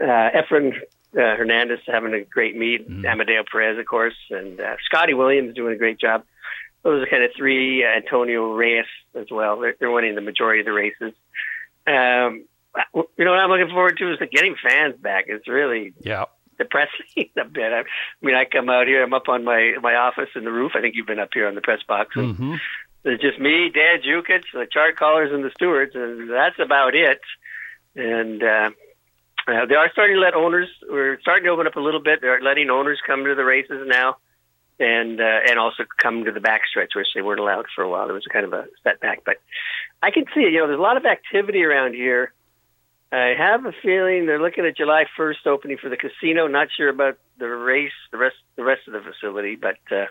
Uh, 0.00 0.30
Efren 0.30 0.72
uh, 1.16 1.36
Hernandez 1.36 1.80
having 1.86 2.14
a 2.14 2.22
great 2.24 2.56
meet, 2.56 2.86
Amadeo 3.06 3.44
Perez, 3.50 3.78
of 3.78 3.86
course, 3.86 4.14
and 4.30 4.60
uh, 4.60 4.76
Scotty 4.84 5.14
Williams 5.14 5.54
doing 5.54 5.74
a 5.74 5.78
great 5.78 5.98
job. 5.98 6.24
Those 6.82 7.02
are 7.02 7.06
kind 7.10 7.24
of 7.24 7.30
three. 7.36 7.84
Uh, 7.84 7.88
Antonio 7.96 8.52
Reyes 8.52 8.84
as 9.14 9.26
well. 9.30 9.58
They're, 9.60 9.74
they're 9.80 9.90
winning 9.90 10.14
the 10.14 10.20
majority 10.20 10.60
of 10.60 10.66
the 10.66 10.72
races. 10.72 11.12
Um, 11.86 12.44
you 12.94 13.24
know 13.24 13.30
what 13.30 13.38
I'm 13.40 13.50
looking 13.50 13.70
forward 13.72 13.96
to 13.98 14.12
is 14.12 14.18
the 14.18 14.26
getting 14.26 14.54
fans 14.62 14.96
back. 15.00 15.24
It's 15.28 15.48
really 15.48 15.94
Yeah. 16.00 16.26
depressing 16.58 17.06
a 17.38 17.44
bit. 17.44 17.72
I, 17.72 17.80
I 17.80 17.84
mean, 18.20 18.34
I 18.34 18.44
come 18.44 18.68
out 18.68 18.86
here. 18.86 19.02
I'm 19.02 19.14
up 19.14 19.28
on 19.28 19.44
my 19.44 19.74
my 19.80 19.94
office 19.94 20.28
in 20.34 20.44
the 20.44 20.52
roof. 20.52 20.72
I 20.74 20.80
think 20.82 20.94
you've 20.94 21.06
been 21.06 21.18
up 21.18 21.30
here 21.32 21.48
on 21.48 21.54
the 21.54 21.60
press 21.62 21.82
box. 21.88 22.10
And 22.16 22.36
hmm 22.36 22.54
It's 23.06 23.22
just 23.22 23.38
me, 23.38 23.70
Dan 23.70 24.02
Jukich, 24.02 24.42
the 24.52 24.66
chart 24.66 24.96
callers, 24.96 25.32
and 25.32 25.44
the 25.44 25.52
stewards, 25.52 25.94
and 25.94 26.28
that's 26.28 26.58
about 26.58 26.96
it. 26.96 27.20
And 27.94 28.42
uh, 28.42 28.70
uh, 29.46 29.66
they 29.66 29.76
are 29.76 29.88
starting 29.92 30.16
to 30.16 30.20
let 30.20 30.34
owners. 30.34 30.68
We're 30.90 31.20
starting 31.20 31.44
to 31.44 31.50
open 31.50 31.68
up 31.68 31.76
a 31.76 31.80
little 31.80 32.02
bit. 32.02 32.20
They're 32.20 32.42
letting 32.42 32.68
owners 32.68 32.98
come 33.06 33.24
to 33.24 33.36
the 33.36 33.44
races 33.44 33.86
now, 33.86 34.16
and 34.80 35.20
uh, 35.20 35.38
and 35.48 35.56
also 35.56 35.84
come 35.96 36.24
to 36.24 36.32
the 36.32 36.40
backstretch, 36.40 36.96
which 36.96 37.06
they 37.14 37.22
weren't 37.22 37.38
allowed 37.38 37.66
for 37.76 37.84
a 37.84 37.88
while. 37.88 38.06
There 38.06 38.14
was 38.14 38.26
kind 38.26 38.44
of 38.44 38.52
a 38.52 38.66
setback, 38.82 39.22
but 39.24 39.36
I 40.02 40.10
can 40.10 40.24
see 40.34 40.40
it. 40.40 40.52
You 40.52 40.60
know, 40.60 40.66
there's 40.66 40.80
a 40.80 40.82
lot 40.82 40.96
of 40.96 41.06
activity 41.06 41.62
around 41.62 41.94
here. 41.94 42.32
I 43.12 43.34
have 43.38 43.66
a 43.66 43.72
feeling 43.84 44.26
they're 44.26 44.42
looking 44.42 44.66
at 44.66 44.76
July 44.76 45.04
1st 45.16 45.46
opening 45.46 45.78
for 45.78 45.88
the 45.88 45.96
casino. 45.96 46.48
Not 46.48 46.68
sure 46.76 46.88
about 46.88 47.18
the 47.38 47.46
race, 47.46 47.92
the 48.10 48.18
rest, 48.18 48.34
the 48.56 48.64
rest 48.64 48.88
of 48.88 48.94
the 48.94 49.00
facility, 49.00 49.54
but 49.54 49.78
uh, 49.92 50.06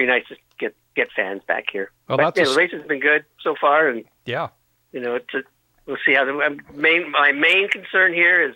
be 0.00 0.06
nice 0.06 0.24
to 0.28 0.36
get 0.58 0.74
get 0.96 1.08
fans 1.14 1.42
back 1.46 1.64
here. 1.72 1.90
Well, 2.08 2.16
but 2.18 2.24
that's 2.34 2.38
yeah, 2.38 2.44
a 2.46 2.48
the 2.54 2.56
race 2.56 2.72
has 2.72 2.82
been 2.86 3.00
good 3.00 3.24
so 3.42 3.54
far, 3.60 3.88
and 3.88 4.04
Yeah. 4.26 4.48
you 4.92 5.00
know, 5.00 5.14
it's 5.16 5.32
a, 5.34 5.42
we'll 5.86 5.98
see 6.06 6.14
how 6.14 6.24
the 6.24 6.32
um, 6.38 6.60
main 6.74 7.10
my 7.10 7.32
main 7.32 7.68
concern 7.68 8.12
here 8.14 8.42
is 8.48 8.54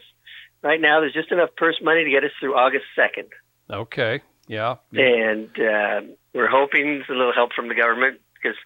right 0.63 0.81
now 0.81 1.01
there's 1.01 1.13
just 1.15 1.31
enough 1.33 1.51
purse 1.57 1.77
money 1.83 2.05
to 2.05 2.11
get 2.11 2.25
us 2.25 2.31
through 2.41 2.55
August 2.57 2.87
2nd, 2.99 3.29
Okay. 3.71 4.21
Yeah. 4.47 4.77
and 4.93 5.49
uh, 5.59 6.01
we're 6.35 6.49
hoping 6.49 7.03
a 7.09 7.13
little 7.13 7.33
help 7.33 7.53
from 7.53 7.69
the 7.69 7.75
government 7.75 8.21
because. 8.35 8.57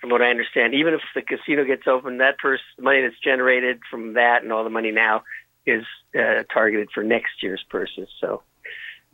From 0.00 0.08
what 0.08 0.22
I 0.22 0.30
understand, 0.30 0.72
even 0.72 0.94
if 0.94 1.02
the 1.14 1.20
casino 1.20 1.62
gets 1.62 1.86
open, 1.86 2.16
that 2.24 2.38
purse 2.38 2.62
money 2.78 3.02
that's 3.02 3.20
generated 3.22 3.80
from 3.90 4.14
that 4.14 4.42
and 4.42 4.50
all 4.50 4.64
the 4.64 4.70
money 4.70 4.92
now 4.92 5.24
is 5.66 5.84
uh, 6.18 6.42
targeted 6.50 6.88
for 6.94 7.02
next 7.02 7.42
year's 7.42 7.62
purses. 7.68 8.08
So 8.18 8.42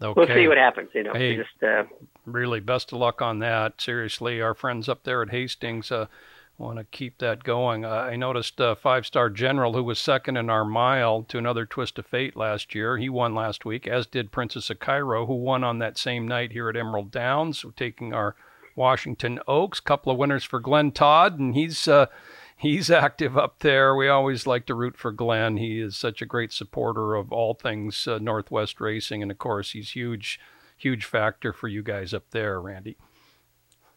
Okay. 0.00 0.12
we'll 0.16 0.28
see 0.28 0.46
what 0.46 0.58
happens. 0.58 0.90
You 0.94 1.02
know, 1.02 1.12
Hey. 1.12 1.34
just 1.34 1.60
uh, 1.60 1.86
really 2.26 2.60
best 2.60 2.92
of 2.92 2.98
luck 2.98 3.22
on 3.22 3.38
that. 3.38 3.80
Seriously, 3.80 4.42
our 4.42 4.54
friends 4.54 4.88
up 4.88 5.04
there 5.04 5.22
at 5.22 5.30
Hastings 5.30 5.90
uh, 5.90 6.06
want 6.58 6.78
to 6.78 6.84
keep 6.84 7.18
that 7.18 7.44
going. 7.44 7.84
Uh, 7.84 7.88
I 7.88 8.16
noticed 8.16 8.60
uh, 8.60 8.74
Five 8.74 9.06
Star 9.06 9.30
General, 9.30 9.72
who 9.74 9.82
was 9.82 9.98
second 9.98 10.36
in 10.36 10.50
our 10.50 10.64
mile 10.64 11.22
to 11.24 11.38
another 11.38 11.66
twist 11.66 11.98
of 11.98 12.06
fate 12.06 12.36
last 12.36 12.74
year, 12.74 12.96
he 12.96 13.08
won 13.08 13.34
last 13.34 13.64
week, 13.64 13.86
as 13.86 14.06
did 14.06 14.32
Princess 14.32 14.70
of 14.70 14.78
Cairo, 14.78 15.26
who 15.26 15.34
won 15.34 15.64
on 15.64 15.78
that 15.78 15.98
same 15.98 16.26
night 16.26 16.52
here 16.52 16.68
at 16.68 16.76
Emerald 16.76 17.10
Downs, 17.10 17.64
taking 17.76 18.12
our 18.12 18.34
Washington 18.74 19.38
Oaks. 19.46 19.80
Couple 19.80 20.12
of 20.12 20.18
winners 20.18 20.44
for 20.44 20.60
Glen 20.60 20.92
Todd, 20.92 21.38
and 21.38 21.54
he's. 21.54 21.88
Uh, 21.88 22.06
He's 22.58 22.90
active 22.90 23.36
up 23.36 23.58
there. 23.58 23.94
We 23.94 24.08
always 24.08 24.46
like 24.46 24.64
to 24.64 24.74
root 24.74 24.96
for 24.96 25.12
Glen. 25.12 25.58
He 25.58 25.78
is 25.78 25.94
such 25.94 26.22
a 26.22 26.26
great 26.26 26.54
supporter 26.54 27.14
of 27.14 27.30
all 27.30 27.52
things 27.52 28.08
uh, 28.08 28.16
Northwest 28.16 28.80
racing, 28.80 29.20
and 29.20 29.30
of 29.30 29.36
course, 29.36 29.72
he's 29.72 29.90
huge, 29.90 30.40
huge 30.76 31.04
factor 31.04 31.52
for 31.52 31.68
you 31.68 31.82
guys 31.82 32.12
up 32.14 32.24
there, 32.30 32.60
Randy. 32.60 32.96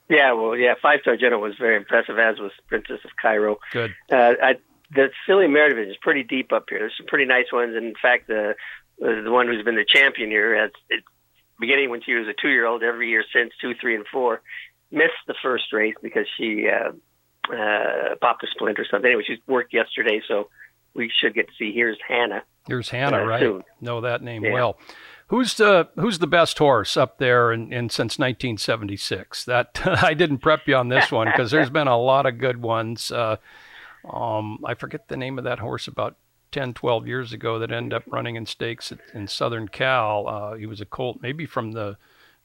yeah, 0.10 0.32
well, 0.34 0.56
yeah, 0.56 0.74
five 0.82 1.00
star 1.02 1.18
general 1.18 1.42
was 1.42 1.56
very 1.60 1.76
impressive, 1.78 2.18
as 2.18 2.40
was 2.40 2.52
Princess 2.68 3.00
of 3.06 3.12
Cairo. 3.22 3.58
Good. 3.72 3.94
Uh, 4.12 4.34
I, 4.42 4.56
the 4.94 5.10
Mare 5.48 5.70
division 5.70 5.92
is 5.92 5.98
pretty 6.02 6.24
deep 6.24 6.52
up 6.52 6.66
here. 6.70 6.80
There's 6.80 6.98
some 6.98 7.06
pretty 7.06 7.26
nice 7.26 7.52
ones. 7.54 7.76
And 7.76 7.86
in 7.86 7.94
fact, 8.02 8.28
the 8.28 8.56
uh, 9.04 9.22
the 9.22 9.32
one 9.32 9.48
who's 9.48 9.64
been 9.64 9.76
the 9.76 9.86
champion 9.88 10.30
here 10.30 10.60
has 10.60 10.72
it, 10.90 11.04
beginning 11.60 11.90
when 11.92 12.02
she 12.02 12.14
was 12.14 12.28
a 12.28 12.34
two 12.42 12.50
year 12.50 12.66
old 12.66 12.82
every 12.84 13.10
year 13.10 13.24
since 13.32 13.54
two, 13.62 13.74
three, 13.80 13.96
and 13.96 14.06
four. 14.12 14.42
Missed 14.92 15.14
the 15.28 15.36
first 15.44 15.72
race 15.72 15.94
because 16.02 16.26
she 16.38 16.68
uh, 16.68 16.92
uh, 17.54 18.16
popped 18.20 18.44
a 18.44 18.48
splint 18.48 18.80
or 18.80 18.86
something. 18.90 19.06
Anyway, 19.08 19.24
she 19.28 19.40
worked 19.46 19.72
yesterday, 19.74 20.20
so 20.28 20.50
we 20.96 21.12
should 21.16 21.36
get 21.36 21.48
to 21.48 21.54
see. 21.60 21.72
Here's 21.72 21.98
Hannah. 22.08 22.42
Here's 22.68 22.90
Hannah, 22.90 23.22
Uh, 23.22 23.26
right? 23.26 23.40
soon. 23.42 23.64
Know 23.82 24.02
that 24.02 24.24
name 24.24 24.44
Yeah. 24.44 24.54
well. 24.54 24.80
Who's 25.30 25.54
the 25.56 25.90
Who's 25.96 26.20
the 26.20 26.28
best 26.28 26.58
horse 26.58 26.98
up 26.98 27.18
there 27.20 27.52
in, 27.54 27.72
in 27.72 27.90
since 27.90 28.18
1976? 28.18 29.46
That 29.46 29.80
I 30.04 30.14
didn't 30.14 30.40
prep 30.40 30.68
you 30.68 30.76
on 30.76 30.90
this 30.90 31.12
one 31.12 31.28
because 31.28 31.52
there's 31.52 31.70
been 31.70 31.88
a 31.88 31.98
lot 31.98 32.26
of 32.26 32.40
good 32.40 32.62
ones. 32.62 33.12
Uh, 33.12 33.38
um, 34.12 34.60
I 34.66 34.74
forget 34.74 35.08
the 35.08 35.18
name 35.18 35.38
of 35.38 35.44
that 35.44 35.60
horse 35.60 35.88
about 35.88 36.16
10, 36.52 36.74
12 36.74 37.08
years 37.08 37.32
ago 37.34 37.60
that 37.60 37.72
ended 37.72 37.94
up 37.94 38.04
running 38.08 38.36
in 38.36 38.46
stakes 38.46 38.92
at, 38.92 39.00
in 39.14 39.28
Southern 39.28 39.68
Cal. 39.68 40.28
Uh, 40.28 40.54
he 40.56 40.66
was 40.66 40.82
a 40.82 40.86
colt, 40.86 41.20
maybe 41.22 41.46
from 41.46 41.74
the 41.74 41.98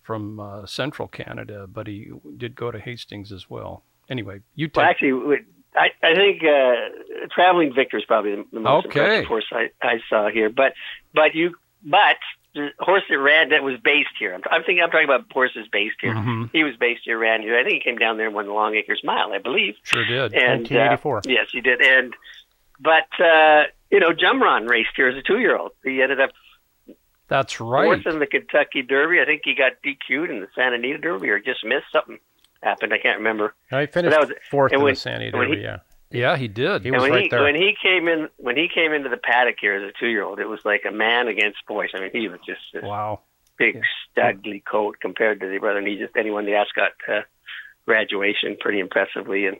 from 0.02 0.38
uh, 0.38 0.66
Central 0.66 1.08
Canada, 1.08 1.66
but 1.66 1.86
he 1.86 2.10
did 2.36 2.54
go 2.54 2.70
to 2.70 2.78
Hastings 2.78 3.32
as 3.32 3.48
well. 3.48 3.82
Anyway, 4.10 4.40
you 4.54 4.68
take 4.68 4.76
Well, 4.76 4.84
actually, 4.90 5.38
I, 5.74 5.86
I 6.02 6.14
think 6.14 6.42
uh, 6.42 7.26
Traveling 7.34 7.72
Victor 7.74 7.96
is 7.96 8.04
probably 8.04 8.32
the, 8.32 8.44
the 8.52 8.60
most 8.60 8.84
Okay. 8.86 9.00
impressive 9.00 9.26
horse 9.26 9.46
I, 9.50 9.70
I 9.80 10.00
saw 10.10 10.28
here. 10.28 10.50
But 10.50 10.74
but 11.14 11.34
you 11.34 11.54
but 11.82 12.18
the 12.54 12.68
horse 12.78 13.02
that 13.08 13.18
ran 13.18 13.48
that 13.50 13.62
was 13.62 13.78
based 13.82 14.10
here. 14.18 14.32
I'm, 14.34 14.42
I'm 14.50 14.62
thinking 14.62 14.82
I'm 14.82 14.90
talking 14.90 15.04
about 15.08 15.24
horses 15.32 15.66
based 15.72 15.96
here. 16.00 16.14
Mhm. 16.14 16.50
He 16.52 16.62
was 16.64 16.76
based 16.76 17.02
here, 17.04 17.18
ran 17.18 17.42
here. 17.42 17.58
I 17.58 17.62
think 17.64 17.74
he 17.74 17.80
came 17.80 17.98
down 17.98 18.16
there 18.16 18.26
and 18.26 18.34
won 18.34 18.46
the 18.46 18.52
Long 18.52 18.74
Acres 18.74 19.00
Mile, 19.04 19.32
I 19.32 19.38
believe. 19.38 19.74
sure 19.82 20.04
did. 20.04 20.32
And 20.34 20.66
uh, 20.70 20.94
1984. 21.00 21.22
yes, 21.26 21.46
he 21.52 21.60
did. 21.60 21.80
And 21.82 22.14
but 22.80 23.08
uh, 23.24 23.64
you 23.90 24.00
know, 24.00 24.10
Jumron 24.10 24.68
raced 24.68 24.90
here 24.96 25.08
as 25.08 25.16
a 25.16 25.22
two 25.22 25.38
year 25.38 25.56
old. 25.56 25.72
He 25.84 26.00
ended 26.02 26.20
up 26.20 26.30
That's 27.28 27.60
right. 27.60 27.84
fourth 28.02 28.06
in 28.12 28.18
the 28.20 28.26
Kentucky 28.26 28.82
Derby. 28.82 29.20
I 29.20 29.24
think 29.24 29.42
he 29.44 29.54
got 29.54 29.72
DQ'd 29.84 30.30
in 30.30 30.40
the 30.40 30.48
Santa 30.54 30.76
Anita 30.76 30.98
Derby 30.98 31.30
or 31.30 31.38
just 31.40 31.64
missed 31.64 31.86
something 31.92 32.18
happened. 32.62 32.92
I 32.92 32.98
can't 32.98 33.18
remember. 33.18 33.54
I 33.72 33.86
finished 33.86 34.12
that 34.16 34.28
was- 34.28 34.36
fourth 34.50 34.72
and 34.72 34.80
in 34.80 34.84
when- 34.84 34.94
the 34.94 35.00
San 35.00 35.20
Diego 35.20 35.38
when 35.38 35.48
he- 35.48 35.54
Derby, 35.56 35.64
yeah. 35.64 35.78
Yeah, 36.14 36.36
he 36.36 36.48
did. 36.48 36.82
He 36.82 36.88
And 36.88 36.96
was 36.96 37.02
when 37.02 37.12
right 37.12 37.22
he 37.24 37.28
there. 37.28 37.42
when 37.42 37.54
he 37.54 37.74
came 37.80 38.08
in 38.08 38.28
when 38.36 38.56
he 38.56 38.68
came 38.72 38.92
into 38.92 39.08
the 39.08 39.16
paddock 39.16 39.56
here 39.60 39.74
as 39.74 39.82
a 39.82 39.92
two 39.98 40.08
year 40.08 40.22
old, 40.22 40.38
it 40.40 40.48
was 40.48 40.60
like 40.64 40.82
a 40.88 40.92
man 40.92 41.28
against 41.28 41.58
boys. 41.66 41.90
I 41.94 42.00
mean, 42.00 42.10
he 42.12 42.28
was 42.28 42.40
just 42.46 42.60
this 42.72 42.82
wow. 42.82 43.20
big 43.58 43.80
stugly 44.16 44.62
coat 44.64 44.96
compared 45.00 45.40
to 45.40 45.48
the 45.48 45.58
brother. 45.58 45.78
And 45.78 45.88
he 45.88 45.96
just 45.96 46.14
then 46.14 46.24
he 46.24 46.30
won 46.30 46.46
the 46.46 46.54
Ascot 46.54 46.92
uh, 47.08 47.20
graduation 47.86 48.56
pretty 48.60 48.80
impressively, 48.80 49.46
and 49.46 49.56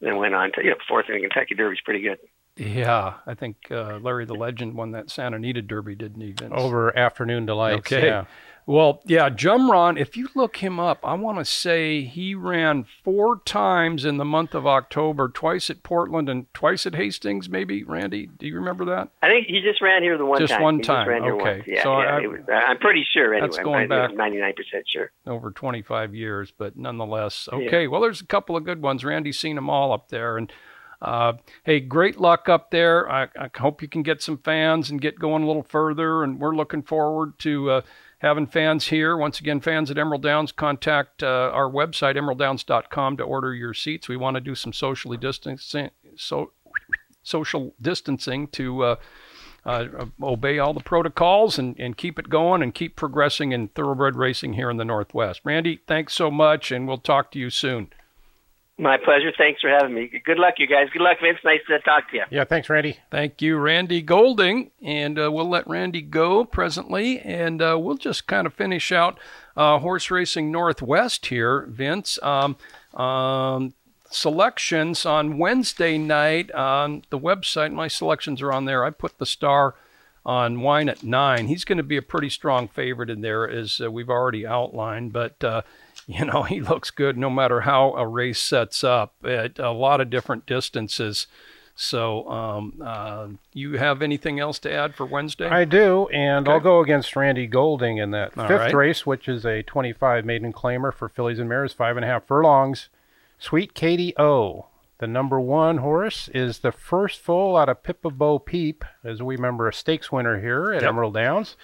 then 0.00 0.16
went 0.16 0.34
on 0.34 0.52
to 0.52 0.64
you 0.64 0.70
know 0.70 0.76
fourth 0.88 1.06
in 1.08 1.14
the 1.14 1.20
Kentucky 1.20 1.54
Derby 1.54 1.76
pretty 1.84 2.02
good. 2.02 2.18
Yeah, 2.56 3.14
I 3.26 3.34
think 3.34 3.70
uh, 3.70 3.98
Larry 4.00 4.24
the 4.24 4.34
Legend 4.34 4.74
won 4.74 4.92
that 4.92 5.10
Santa 5.10 5.36
Anita 5.36 5.60
Derby, 5.60 5.94
didn't 5.94 6.22
he, 6.22 6.32
Vince? 6.32 6.54
Over 6.54 6.96
Afternoon 6.96 7.46
Deelites. 7.46 7.78
Okay. 7.80 8.06
Yeah. 8.06 8.24
Well, 8.68 9.00
yeah, 9.06 9.30
Jumron, 9.30 9.96
if 9.96 10.16
you 10.16 10.28
look 10.34 10.56
him 10.56 10.80
up, 10.80 10.98
I 11.04 11.14
want 11.14 11.38
to 11.38 11.44
say 11.44 12.02
he 12.02 12.34
ran 12.34 12.84
four 13.04 13.38
times 13.44 14.04
in 14.04 14.16
the 14.16 14.24
month 14.24 14.56
of 14.56 14.66
October, 14.66 15.28
twice 15.28 15.70
at 15.70 15.84
Portland 15.84 16.28
and 16.28 16.52
twice 16.52 16.84
at 16.84 16.96
Hastings, 16.96 17.48
maybe. 17.48 17.84
Randy, 17.84 18.26
do 18.26 18.44
you 18.44 18.56
remember 18.56 18.84
that? 18.86 19.10
I 19.22 19.28
think 19.28 19.46
he 19.46 19.60
just 19.60 19.80
ran 19.80 20.02
here 20.02 20.18
the 20.18 20.26
one 20.26 20.40
Just 20.40 20.52
time. 20.52 20.62
one 20.62 20.78
just 20.80 20.88
time, 20.88 21.08
ran 21.08 21.22
here 21.22 21.36
okay. 21.40 21.62
Yeah, 21.64 21.84
So 21.84 22.00
yeah. 22.00 22.06
I, 22.08 22.26
was, 22.26 22.40
I'm 22.50 22.78
pretty 22.78 23.06
sure 23.12 23.32
anyway. 23.34 23.46
That's 23.46 23.58
going 23.62 23.88
back- 23.88 24.10
99% 24.10 24.54
sure. 24.88 25.12
over 25.28 25.52
25 25.52 26.12
years, 26.16 26.52
but 26.56 26.76
nonetheless, 26.76 27.48
okay. 27.52 27.86
Well, 27.86 28.00
there's 28.00 28.20
a 28.20 28.26
couple 28.26 28.56
of 28.56 28.64
good 28.64 28.82
ones. 28.82 29.04
Randy's 29.04 29.38
seen 29.38 29.54
them 29.54 29.70
all 29.70 29.92
up 29.92 30.08
there, 30.08 30.36
and 30.38 30.52
uh, 31.00 31.34
hey, 31.62 31.78
great 31.78 32.18
luck 32.18 32.48
up 32.48 32.70
there. 32.72 33.08
I, 33.08 33.28
I 33.38 33.48
hope 33.58 33.80
you 33.80 33.86
can 33.88 34.02
get 34.02 34.22
some 34.22 34.38
fans 34.38 34.90
and 34.90 35.00
get 35.00 35.18
going 35.20 35.42
a 35.42 35.46
little 35.46 35.62
further. 35.62 36.24
And 36.24 36.40
we're 36.40 36.56
looking 36.56 36.82
forward 36.82 37.38
to 37.40 37.70
uh, 37.70 37.80
having 38.26 38.46
fans 38.46 38.88
here. 38.88 39.16
Once 39.16 39.38
again, 39.40 39.60
fans 39.60 39.90
at 39.90 39.98
Emerald 39.98 40.22
Downs, 40.22 40.52
contact 40.52 41.22
uh, 41.22 41.50
our 41.52 41.70
website 41.70 42.16
emeralddowns.com 42.16 43.16
to 43.16 43.22
order 43.22 43.54
your 43.54 43.72
seats. 43.72 44.08
We 44.08 44.16
want 44.16 44.34
to 44.34 44.40
do 44.40 44.54
some 44.54 44.72
socially 44.72 45.16
distancing, 45.16 45.90
so 46.16 46.52
social 47.22 47.74
distancing 47.80 48.48
to. 48.48 48.82
Uh, 48.82 48.96
uh, 49.64 50.06
obey 50.22 50.60
all 50.60 50.72
the 50.72 50.78
protocols 50.78 51.58
and, 51.58 51.74
and 51.80 51.96
keep 51.96 52.20
it 52.20 52.28
going 52.28 52.62
and 52.62 52.72
keep 52.72 52.94
progressing 52.94 53.50
in 53.50 53.66
thoroughbred 53.66 54.14
racing 54.14 54.52
here 54.52 54.70
in 54.70 54.76
the 54.76 54.84
Northwest. 54.84 55.40
Randy, 55.42 55.80
thanks 55.88 56.14
so 56.14 56.30
much, 56.30 56.70
and 56.70 56.86
we'll 56.86 56.98
talk 56.98 57.32
to 57.32 57.38
you 57.40 57.50
soon. 57.50 57.90
My 58.78 58.98
pleasure. 58.98 59.32
Thanks 59.36 59.62
for 59.62 59.70
having 59.70 59.94
me. 59.94 60.10
Good 60.22 60.38
luck, 60.38 60.54
you 60.58 60.66
guys. 60.66 60.90
Good 60.92 61.00
luck, 61.00 61.16
Vince. 61.22 61.38
Nice 61.42 61.60
to 61.68 61.78
talk 61.78 62.10
to 62.10 62.16
you. 62.16 62.24
Yeah, 62.30 62.44
thanks, 62.44 62.68
Randy. 62.68 62.98
Thank 63.10 63.40
you, 63.40 63.56
Randy 63.56 64.02
Golding. 64.02 64.70
And 64.82 65.18
uh, 65.18 65.32
we'll 65.32 65.48
let 65.48 65.66
Randy 65.66 66.02
go 66.02 66.44
presently, 66.44 67.18
and 67.20 67.62
uh, 67.62 67.78
we'll 67.80 67.96
just 67.96 68.26
kind 68.26 68.46
of 68.46 68.52
finish 68.52 68.92
out 68.92 69.18
uh, 69.56 69.78
Horse 69.78 70.10
Racing 70.10 70.52
Northwest 70.52 71.26
here, 71.26 71.62
Vince. 71.70 72.18
Um, 72.22 72.58
um, 72.92 73.72
selections 74.10 75.06
on 75.06 75.38
Wednesday 75.38 75.96
night 75.96 76.50
on 76.52 77.02
the 77.08 77.18
website. 77.18 77.72
My 77.72 77.88
selections 77.88 78.42
are 78.42 78.52
on 78.52 78.66
there. 78.66 78.84
I 78.84 78.90
put 78.90 79.18
the 79.18 79.26
star 79.26 79.74
on 80.26 80.60
Wine 80.60 80.90
at 80.90 81.02
nine. 81.02 81.46
He's 81.46 81.64
going 81.64 81.78
to 81.78 81.84
be 81.84 81.96
a 81.96 82.02
pretty 82.02 82.28
strong 82.28 82.68
favorite 82.68 83.08
in 83.08 83.22
there, 83.22 83.48
as 83.48 83.80
uh, 83.80 83.90
we've 83.90 84.10
already 84.10 84.46
outlined. 84.46 85.14
But 85.14 85.42
uh, 85.42 85.62
you 86.18 86.24
know, 86.24 86.42
he 86.44 86.60
looks 86.60 86.90
good 86.90 87.16
no 87.18 87.28
matter 87.30 87.62
how 87.62 87.92
a 87.94 88.06
race 88.06 88.38
sets 88.40 88.84
up 88.84 89.14
at 89.24 89.58
a 89.58 89.70
lot 89.72 90.00
of 90.00 90.10
different 90.10 90.46
distances. 90.46 91.26
So, 91.78 92.26
um, 92.30 92.80
uh, 92.82 93.26
you 93.52 93.76
have 93.76 94.00
anything 94.00 94.40
else 94.40 94.58
to 94.60 94.72
add 94.72 94.94
for 94.94 95.04
Wednesday? 95.04 95.46
I 95.48 95.66
do, 95.66 96.08
and 96.08 96.48
Okay. 96.48 96.54
I'll 96.54 96.60
go 96.60 96.80
against 96.80 97.14
Randy 97.14 97.46
Golding 97.46 97.98
in 97.98 98.12
that 98.12 98.36
All 98.38 98.48
fifth 98.48 98.60
right. 98.60 98.74
race, 98.74 99.04
which 99.04 99.28
is 99.28 99.44
a 99.44 99.62
25 99.62 100.24
maiden 100.24 100.54
claimer 100.54 100.90
for 100.94 101.08
fillies 101.10 101.38
and 101.38 101.48
mares, 101.50 101.74
five 101.74 101.96
and 101.96 102.04
a 102.04 102.08
half 102.08 102.26
furlongs. 102.26 102.88
Sweet 103.38 103.74
Katie 103.74 104.14
O, 104.18 104.66
the 105.00 105.06
number 105.06 105.38
one 105.38 105.78
horse, 105.78 106.28
is 106.32 106.60
the 106.60 106.72
first 106.72 107.20
foal 107.20 107.58
out 107.58 107.68
of 107.68 107.82
Pippa 107.82 108.08
Bo 108.08 108.38
Peep, 108.38 108.82
as 109.04 109.22
we 109.22 109.36
remember 109.36 109.68
a 109.68 109.74
stakes 109.74 110.10
winner 110.10 110.40
here 110.40 110.72
at 110.72 110.80
Yep. 110.80 110.88
Emerald 110.88 111.14
Downs. 111.14 111.56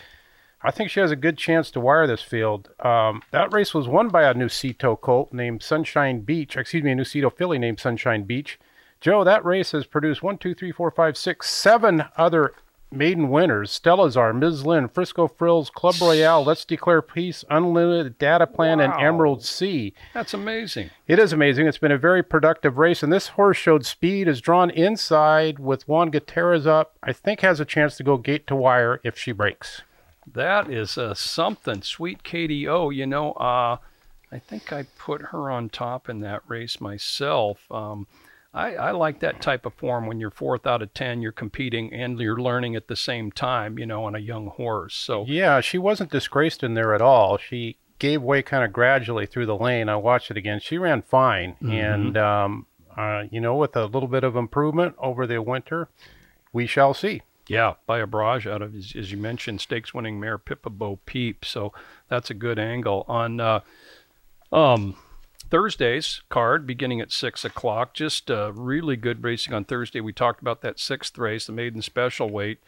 I 0.64 0.70
think 0.70 0.90
she 0.90 1.00
has 1.00 1.10
a 1.10 1.16
good 1.16 1.36
chance 1.36 1.70
to 1.72 1.80
wire 1.80 2.06
this 2.06 2.22
field. 2.22 2.70
Um, 2.80 3.22
that 3.30 3.52
race 3.52 3.74
was 3.74 3.88
won 3.88 4.08
by 4.08 4.22
a 4.22 4.34
Nucito 4.34 5.00
colt 5.00 5.32
named 5.32 5.62
Sunshine 5.62 6.20
Beach. 6.20 6.56
Excuse 6.56 6.84
me, 6.84 6.92
a 6.92 6.94
Nucito 6.94 7.34
filly 7.34 7.58
named 7.58 7.80
Sunshine 7.80 8.24
Beach. 8.24 8.58
Joe, 9.00 9.24
that 9.24 9.44
race 9.44 9.72
has 9.72 9.86
produced 9.86 10.22
one, 10.22 10.38
two, 10.38 10.54
three, 10.54 10.70
four, 10.70 10.90
five, 10.90 11.16
six, 11.16 11.50
seven 11.50 12.04
other 12.16 12.52
maiden 12.92 13.30
winners. 13.30 13.76
Stelazar, 13.76 14.38
Ms. 14.38 14.64
Lynn, 14.64 14.88
Frisco 14.88 15.26
Frills, 15.26 15.70
Club 15.70 15.96
Royale, 16.00 16.44
Let's 16.44 16.64
Declare 16.64 17.02
Peace, 17.02 17.44
Unlimited 17.50 18.18
Data 18.18 18.46
Plan, 18.46 18.80
and 18.80 18.92
Emerald 18.94 19.42
Sea. 19.42 19.92
That's 20.14 20.34
amazing. 20.34 20.90
It 21.08 21.18
is 21.18 21.32
amazing. 21.32 21.66
It's 21.66 21.78
been 21.78 21.90
a 21.90 21.98
very 21.98 22.22
productive 22.22 22.78
race, 22.78 23.02
and 23.02 23.12
this 23.12 23.28
horse 23.28 23.56
showed 23.56 23.84
speed, 23.84 24.28
is 24.28 24.40
drawn 24.40 24.70
inside 24.70 25.58
with 25.58 25.88
Juan 25.88 26.10
Gutierrez 26.10 26.66
up. 26.66 26.96
I 27.02 27.12
think 27.12 27.40
has 27.40 27.60
a 27.60 27.64
chance 27.64 27.96
to 27.96 28.04
go 28.04 28.16
gate 28.16 28.46
to 28.46 28.56
wire 28.56 29.00
if 29.02 29.18
she 29.18 29.32
breaks. 29.32 29.82
That 30.26 30.70
is 30.70 30.96
uh, 30.96 31.14
something. 31.14 31.82
Sweet 31.82 32.22
Katie 32.22 32.68
O, 32.68 32.90
you 32.90 33.06
know, 33.06 33.32
uh, 33.32 33.78
I 34.30 34.38
think 34.38 34.72
I 34.72 34.84
put 34.98 35.20
her 35.22 35.50
on 35.50 35.68
top 35.68 36.08
in 36.08 36.20
that 36.20 36.42
race 36.48 36.80
myself. 36.80 37.70
Um, 37.70 38.06
I, 38.54 38.74
I 38.74 38.90
like 38.90 39.20
that 39.20 39.40
type 39.40 39.64
of 39.64 39.74
form 39.74 40.06
when 40.06 40.20
you're 40.20 40.30
fourth 40.30 40.66
out 40.66 40.82
of 40.82 40.92
10, 40.94 41.22
you're 41.22 41.32
competing 41.32 41.92
and 41.92 42.18
you're 42.18 42.40
learning 42.40 42.76
at 42.76 42.88
the 42.88 42.96
same 42.96 43.32
time, 43.32 43.78
you 43.78 43.86
know, 43.86 44.04
on 44.04 44.14
a 44.14 44.18
young 44.18 44.48
horse. 44.48 44.94
So, 44.94 45.24
Yeah, 45.26 45.60
she 45.60 45.78
wasn't 45.78 46.10
disgraced 46.10 46.62
in 46.62 46.74
there 46.74 46.94
at 46.94 47.00
all. 47.00 47.38
She 47.38 47.78
gave 47.98 48.20
way 48.20 48.42
kind 48.42 48.64
of 48.64 48.72
gradually 48.72 49.26
through 49.26 49.46
the 49.46 49.56
lane. 49.56 49.88
I 49.88 49.96
watched 49.96 50.30
it 50.30 50.36
again. 50.36 50.60
She 50.60 50.76
ran 50.76 51.02
fine, 51.02 51.56
and 51.62 52.16
um, 52.16 52.66
uh, 52.96 53.24
you 53.30 53.40
know, 53.40 53.54
with 53.54 53.76
a 53.76 53.86
little 53.86 54.08
bit 54.08 54.24
of 54.24 54.34
improvement 54.36 54.96
over 54.98 55.26
the 55.26 55.40
winter, 55.40 55.88
we 56.52 56.66
shall 56.66 56.94
see. 56.94 57.22
Yeah, 57.52 57.74
by 57.84 57.98
a 57.98 58.06
barrage 58.06 58.46
out 58.46 58.62
of, 58.62 58.74
as, 58.74 58.94
you 58.94 59.18
mentioned, 59.18 59.60
stakes 59.60 59.92
winning 59.92 60.18
mare 60.18 60.38
Pippa 60.38 60.70
Bo 60.70 61.00
Peep. 61.04 61.44
So 61.44 61.74
that's 62.08 62.30
a 62.30 62.34
good 62.34 62.58
angle. 62.58 63.04
On 63.06 63.40
uh, 63.40 63.60
um, 64.50 64.96
Thursday's 65.50 66.22
card, 66.30 66.66
beginning 66.66 67.02
at 67.02 67.12
6 67.12 67.44
o'clock, 67.44 67.92
just 67.92 68.30
uh, 68.30 68.54
really 68.54 68.96
good 68.96 69.22
racing 69.22 69.52
on 69.52 69.66
Thursday. 69.66 70.00
We 70.00 70.14
talked 70.14 70.40
about 70.40 70.62
that 70.62 70.80
sixth 70.80 71.18
race, 71.18 71.44
the 71.44 71.52
maiden 71.52 71.82
special 71.82 72.30
weight 72.30 72.60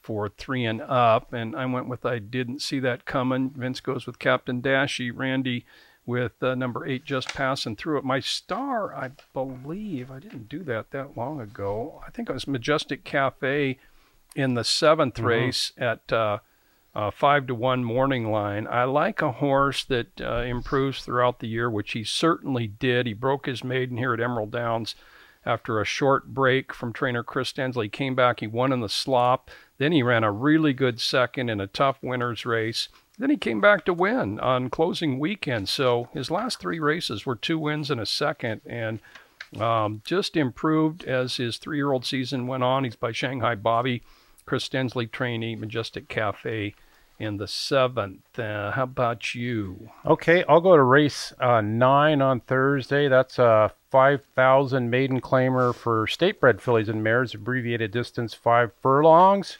for 0.00 0.30
three 0.30 0.64
and 0.64 0.80
up. 0.80 1.34
And 1.34 1.54
I 1.54 1.66
went 1.66 1.88
with 1.90 2.06
I 2.06 2.18
didn't 2.18 2.62
see 2.62 2.80
that 2.80 3.04
coming. 3.04 3.50
Vince 3.50 3.80
goes 3.80 4.06
with 4.06 4.18
Captain 4.18 4.62
Dashy. 4.62 5.10
Randy 5.14 5.66
with 6.06 6.42
uh, 6.42 6.54
number 6.54 6.86
eight 6.86 7.04
just 7.04 7.28
passing 7.34 7.76
through 7.76 7.98
it. 7.98 8.04
My 8.04 8.20
star, 8.20 8.94
I 8.94 9.10
believe, 9.34 10.10
I 10.10 10.18
didn't 10.18 10.48
do 10.48 10.62
that 10.64 10.92
that 10.92 11.14
long 11.14 11.42
ago. 11.42 12.02
I 12.06 12.10
think 12.10 12.30
it 12.30 12.32
was 12.32 12.48
Majestic 12.48 13.04
Cafe 13.04 13.78
in 14.34 14.54
the 14.54 14.62
7th 14.62 15.22
race 15.22 15.72
at 15.78 16.12
uh, 16.12 16.38
uh, 16.94 17.10
five 17.10 17.46
to 17.46 17.54
one 17.54 17.84
morning 17.84 18.30
line. 18.30 18.66
I 18.68 18.84
like 18.84 19.22
a 19.22 19.32
horse 19.32 19.84
that 19.84 20.20
uh, 20.20 20.42
improves 20.42 21.02
throughout 21.02 21.40
the 21.40 21.48
year, 21.48 21.70
which 21.70 21.92
he 21.92 22.04
certainly 22.04 22.66
did. 22.66 23.06
He 23.06 23.12
broke 23.12 23.46
his 23.46 23.62
maiden 23.62 23.96
here 23.96 24.14
at 24.14 24.20
Emerald 24.20 24.50
Downs 24.50 24.94
after 25.46 25.80
a 25.80 25.84
short 25.84 26.34
break 26.34 26.72
from 26.72 26.92
trainer 26.92 27.22
Chris 27.22 27.52
Stensley. 27.52 27.84
He 27.84 27.88
came 27.88 28.14
back, 28.14 28.40
he 28.40 28.46
won 28.46 28.72
in 28.72 28.80
the 28.80 28.88
slop. 28.88 29.50
Then 29.78 29.92
he 29.92 30.02
ran 30.02 30.24
a 30.24 30.32
really 30.32 30.72
good 30.72 31.00
second 31.00 31.48
in 31.48 31.60
a 31.60 31.66
tough 31.66 31.98
winner's 32.02 32.44
race. 32.44 32.88
Then 33.18 33.30
he 33.30 33.36
came 33.36 33.60
back 33.60 33.84
to 33.84 33.94
win 33.94 34.40
on 34.40 34.70
closing 34.70 35.18
weekend. 35.18 35.68
So 35.68 36.08
his 36.12 36.30
last 36.30 36.58
three 36.58 36.80
races 36.80 37.24
were 37.24 37.36
two 37.36 37.58
wins 37.58 37.90
and 37.90 38.00
a 38.00 38.06
second, 38.06 38.62
and 38.66 39.00
um, 39.58 40.02
just 40.04 40.36
improved 40.36 41.04
as 41.04 41.36
his 41.36 41.56
three-year-old 41.56 42.04
season 42.04 42.46
went 42.46 42.62
on. 42.62 42.84
He's 42.84 42.96
by 42.96 43.12
Shanghai 43.12 43.54
Bobby, 43.54 44.02
Chris 44.50 44.68
Stensley 44.68 45.08
trainee, 45.08 45.54
Majestic 45.54 46.08
Cafe 46.08 46.74
in 47.20 47.36
the 47.36 47.46
seventh. 47.46 48.36
Uh, 48.36 48.72
how 48.72 48.82
about 48.82 49.32
you? 49.32 49.90
Okay, 50.04 50.42
I'll 50.48 50.60
go 50.60 50.74
to 50.74 50.82
race 50.82 51.32
uh, 51.38 51.60
nine 51.60 52.20
on 52.20 52.40
Thursday. 52.40 53.06
That's 53.06 53.38
a 53.38 53.72
5,000 53.92 54.90
maiden 54.90 55.20
claimer 55.20 55.72
for 55.72 56.08
state 56.08 56.40
bred 56.40 56.60
fillies 56.60 56.88
and 56.88 57.00
mares, 57.00 57.32
abbreviated 57.32 57.92
distance 57.92 58.34
five 58.34 58.72
furlongs. 58.82 59.58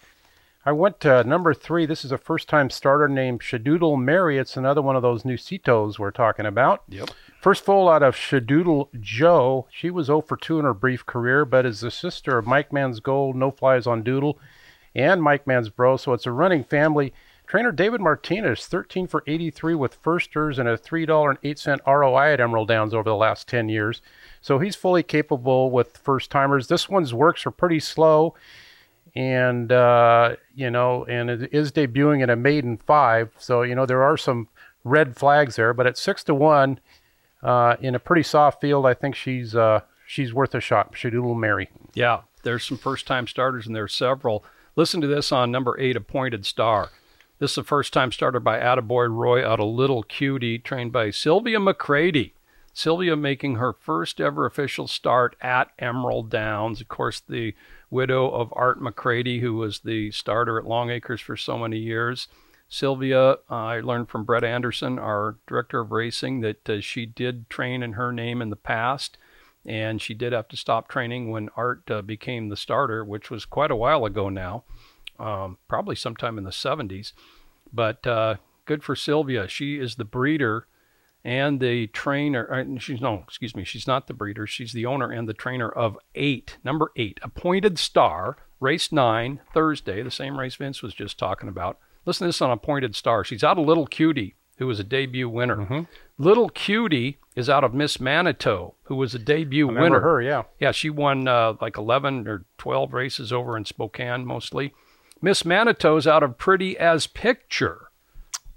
I 0.66 0.72
went 0.72 0.98
to 1.02 1.22
number 1.22 1.54
three. 1.54 1.86
This 1.86 2.04
is 2.04 2.10
a 2.10 2.18
first 2.18 2.48
time 2.48 2.68
starter 2.68 3.06
named 3.06 3.42
Shadoodle 3.42 3.96
Mary. 3.96 4.38
It's 4.38 4.56
another 4.56 4.82
one 4.82 4.96
of 4.96 5.02
those 5.02 5.22
Nucitos 5.22 6.00
we're 6.00 6.10
talking 6.10 6.46
about. 6.46 6.82
Yep. 6.88 7.10
First 7.40 7.64
foal 7.64 7.88
out 7.88 8.02
of 8.02 8.16
Shadoodle 8.16 8.88
Joe. 9.00 9.68
She 9.70 9.88
was 9.88 10.06
0 10.06 10.22
for 10.22 10.36
2 10.36 10.58
in 10.58 10.64
her 10.64 10.74
brief 10.74 11.06
career, 11.06 11.44
but 11.44 11.64
is 11.64 11.78
the 11.78 11.92
sister 11.92 12.38
of 12.38 12.46
Mike 12.48 12.72
Man's 12.72 12.98
Gold, 12.98 13.36
No 13.36 13.52
Flies 13.52 13.86
on 13.86 14.02
Doodle, 14.02 14.36
and 14.94 15.22
Mike 15.22 15.46
Man's 15.46 15.68
Bro. 15.68 15.98
So 15.98 16.12
it's 16.12 16.26
a 16.26 16.32
running 16.32 16.64
family. 16.64 17.12
Trainer 17.46 17.72
David 17.72 18.00
Martinez, 18.00 18.66
13 18.66 19.08
for 19.08 19.24
83 19.26 19.74
with 19.74 19.96
firsters 19.96 20.58
and 20.58 20.68
a 20.68 20.78
$3.08 20.78 21.80
ROI 21.84 22.32
at 22.32 22.40
Emerald 22.40 22.68
Downs 22.68 22.94
over 22.94 23.08
the 23.10 23.16
last 23.16 23.48
10 23.48 23.68
years. 23.68 24.02
So 24.40 24.60
he's 24.60 24.76
fully 24.76 25.02
capable 25.02 25.70
with 25.70 25.96
first 25.96 26.30
timers. 26.30 26.68
This 26.68 26.88
one's 26.88 27.12
works 27.12 27.44
are 27.46 27.50
pretty 27.50 27.80
slow 27.80 28.34
and 29.14 29.72
uh, 29.72 30.36
you 30.54 30.70
know, 30.70 31.04
and 31.06 31.30
it 31.30 31.52
is 31.52 31.72
debuting 31.72 32.22
in 32.22 32.30
a 32.30 32.36
maiden 32.36 32.76
five. 32.76 33.30
So 33.38 33.62
you 33.62 33.74
know 33.74 33.86
there 33.86 34.02
are 34.02 34.16
some 34.16 34.48
red 34.84 35.16
flags 35.16 35.56
there, 35.56 35.74
but 35.74 35.86
at 35.86 35.98
six 35.98 36.22
to 36.24 36.34
one 36.34 36.80
uh, 37.42 37.76
in 37.80 37.94
a 37.94 37.98
pretty 37.98 38.22
soft 38.22 38.60
field, 38.60 38.86
I 38.86 38.94
think 38.94 39.14
she's 39.14 39.54
uh, 39.54 39.80
she's 40.06 40.32
worth 40.32 40.54
a 40.54 40.60
shot. 40.60 40.92
Shadoodle 40.92 41.38
Mary. 41.38 41.70
Yeah, 41.94 42.20
there's 42.42 42.64
some 42.64 42.78
first 42.78 43.06
time 43.06 43.26
starters 43.26 43.66
and 43.66 43.74
there's 43.74 43.94
several. 43.94 44.44
Listen 44.80 45.02
to 45.02 45.06
this 45.06 45.30
on 45.30 45.50
number 45.50 45.78
eight, 45.78 45.94
Appointed 45.94 46.46
Star. 46.46 46.88
This 47.38 47.50
is 47.50 47.58
a 47.58 47.64
first 47.64 47.92
time 47.92 48.10
starter 48.10 48.40
by 48.40 48.58
Attaboy 48.58 49.14
Roy 49.14 49.46
out 49.46 49.60
of 49.60 49.68
Little 49.68 50.02
Cutie, 50.02 50.58
trained 50.58 50.90
by 50.90 51.10
Sylvia 51.10 51.60
McCready. 51.60 52.32
Sylvia 52.72 53.14
making 53.14 53.56
her 53.56 53.74
first 53.74 54.22
ever 54.22 54.46
official 54.46 54.88
start 54.88 55.36
at 55.42 55.72
Emerald 55.78 56.30
Downs. 56.30 56.80
Of 56.80 56.88
course, 56.88 57.20
the 57.20 57.54
widow 57.90 58.30
of 58.30 58.54
Art 58.56 58.80
McCready, 58.80 59.40
who 59.40 59.52
was 59.52 59.80
the 59.80 60.12
starter 60.12 60.58
at 60.58 60.64
Long 60.64 60.88
Acres 60.88 61.20
for 61.20 61.36
so 61.36 61.58
many 61.58 61.76
years. 61.76 62.28
Sylvia, 62.66 63.32
uh, 63.32 63.36
I 63.50 63.80
learned 63.80 64.08
from 64.08 64.24
Brett 64.24 64.44
Anderson, 64.44 64.98
our 64.98 65.36
director 65.46 65.80
of 65.80 65.92
racing, 65.92 66.40
that 66.40 66.70
uh, 66.70 66.80
she 66.80 67.04
did 67.04 67.50
train 67.50 67.82
in 67.82 67.92
her 67.92 68.12
name 68.12 68.40
in 68.40 68.48
the 68.48 68.56
past, 68.56 69.18
and 69.64 70.00
she 70.00 70.14
did 70.14 70.32
have 70.32 70.48
to 70.48 70.56
stop 70.56 70.88
training 70.88 71.30
when 71.30 71.48
Art 71.56 71.90
uh, 71.90 72.02
became 72.02 72.48
the 72.48 72.56
starter, 72.56 73.04
which 73.04 73.30
was 73.30 73.44
quite 73.44 73.70
a 73.70 73.76
while 73.76 74.04
ago 74.04 74.28
now, 74.28 74.64
um, 75.18 75.58
probably 75.68 75.94
sometime 75.94 76.38
in 76.38 76.44
the 76.44 76.50
70s. 76.50 77.12
But 77.72 78.06
uh, 78.06 78.36
good 78.64 78.82
for 78.82 78.96
Sylvia. 78.96 79.48
She 79.48 79.78
is 79.78 79.96
the 79.96 80.04
breeder 80.04 80.66
and 81.24 81.60
the 81.60 81.88
trainer. 81.88 82.52
Uh, 82.52 82.78
she's 82.78 83.00
no, 83.00 83.22
excuse 83.26 83.54
me, 83.54 83.64
she's 83.64 83.86
not 83.86 84.06
the 84.06 84.14
breeder. 84.14 84.46
She's 84.46 84.72
the 84.72 84.86
owner 84.86 85.10
and 85.10 85.28
the 85.28 85.34
trainer 85.34 85.68
of 85.68 85.98
eight, 86.14 86.58
number 86.64 86.90
eight, 86.96 87.20
appointed 87.22 87.78
star, 87.78 88.38
race 88.58 88.90
nine, 88.90 89.40
Thursday, 89.52 90.02
the 90.02 90.10
same 90.10 90.38
race 90.38 90.56
Vince 90.56 90.82
was 90.82 90.94
just 90.94 91.18
talking 91.18 91.48
about 91.48 91.78
Listen 92.06 92.24
to 92.24 92.28
this 92.28 92.40
on 92.40 92.50
Appointed 92.50 92.96
star. 92.96 93.24
She's 93.24 93.44
out 93.44 93.58
a 93.58 93.62
Little 93.62 93.86
Cutie, 93.86 94.34
who 94.60 94.66
was 94.66 94.78
a 94.78 94.84
debut 94.84 95.26
winner. 95.26 95.56
Mm-hmm. 95.56 95.80
Little 96.18 96.50
Cutie 96.50 97.18
is 97.34 97.48
out 97.48 97.64
of 97.64 97.72
Miss 97.72 97.98
Manitou, 97.98 98.72
who 98.84 98.94
was 98.94 99.14
a 99.14 99.18
debut 99.18 99.70
I 99.70 99.80
winner. 99.80 100.00
her, 100.00 100.20
yeah. 100.20 100.42
Yeah, 100.60 100.70
she 100.70 100.90
won 100.90 101.26
uh, 101.26 101.54
like 101.62 101.78
11 101.78 102.28
or 102.28 102.44
12 102.58 102.92
races 102.92 103.32
over 103.32 103.56
in 103.56 103.64
Spokane 103.64 104.26
mostly. 104.26 104.74
Miss 105.22 105.44
Manitou's 105.44 106.06
out 106.06 106.22
of 106.22 106.36
Pretty 106.36 106.76
as 106.78 107.06
Picture, 107.06 107.88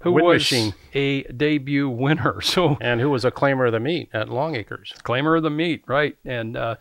who 0.02 0.12
was 0.12 0.52
a 0.92 1.22
debut 1.22 1.88
winner. 1.88 2.40
So 2.42 2.76
And 2.82 3.00
who 3.00 3.08
was 3.08 3.24
a 3.24 3.30
claimer 3.30 3.66
of 3.66 3.72
the 3.72 3.80
meet 3.80 4.10
at 4.12 4.28
Long 4.28 4.56
Acres. 4.56 4.92
claimer 5.02 5.38
of 5.38 5.42
the 5.42 5.48
meet, 5.50 5.84
right? 5.86 6.18
And 6.22 6.54
uh, 6.54 6.76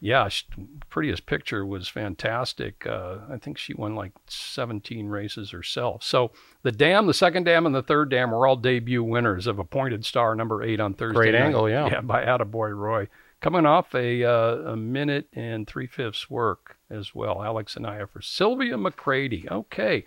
yeah, 0.00 0.28
she, 0.28 0.44
Prettiest 0.90 1.26
Picture 1.26 1.64
was 1.64 1.88
fantastic. 1.88 2.86
Uh, 2.86 3.18
I 3.30 3.38
think 3.38 3.56
she 3.58 3.74
won 3.74 3.94
like 3.94 4.12
17 4.26 5.08
races 5.08 5.50
herself. 5.50 6.02
So 6.02 6.32
the 6.62 6.72
dam, 6.72 7.06
the 7.06 7.14
second 7.14 7.44
dam, 7.44 7.66
and 7.66 7.74
the 7.74 7.82
third 7.82 8.10
dam 8.10 8.30
were 8.30 8.46
all 8.46 8.56
debut 8.56 9.02
winners 9.02 9.46
of 9.46 9.58
Appointed 9.58 10.04
Star 10.04 10.34
number 10.34 10.62
eight 10.62 10.80
on 10.80 10.94
Thursday. 10.94 11.14
Great 11.14 11.32
night. 11.32 11.42
angle, 11.42 11.68
yeah. 11.68 11.88
Yeah, 11.90 12.00
by 12.02 12.24
Attaboy 12.24 12.76
Roy. 12.76 13.08
Coming 13.40 13.66
off 13.66 13.94
a, 13.94 14.24
uh, 14.24 14.72
a 14.72 14.76
minute 14.76 15.28
and 15.32 15.66
three 15.66 15.86
fifths 15.86 16.28
work 16.28 16.76
as 16.90 17.14
well. 17.14 17.42
Alex 17.42 17.76
Anaya 17.76 18.06
for 18.06 18.20
Sylvia 18.22 18.76
McCready. 18.76 19.46
Okay. 19.50 20.04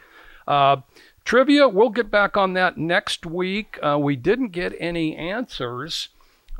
Uh, 0.47 0.77
trivia, 1.25 1.67
we'll 1.67 1.89
get 1.89 2.09
back 2.09 2.37
on 2.37 2.53
that 2.53 2.77
next 2.77 3.25
week. 3.25 3.77
Uh, 3.81 3.97
we 3.99 4.15
didn't 4.15 4.49
get 4.49 4.73
any 4.79 5.15
answers 5.15 6.09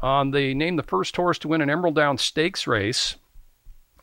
on 0.01 0.31
the 0.31 0.53
name 0.53 0.75
the 0.75 0.83
first 0.83 1.15
horse 1.15 1.37
to 1.39 1.47
win 1.47 1.61
an 1.61 1.69
Emerald 1.69 1.95
Down 1.95 2.17
Stakes 2.17 2.67
race, 2.67 3.15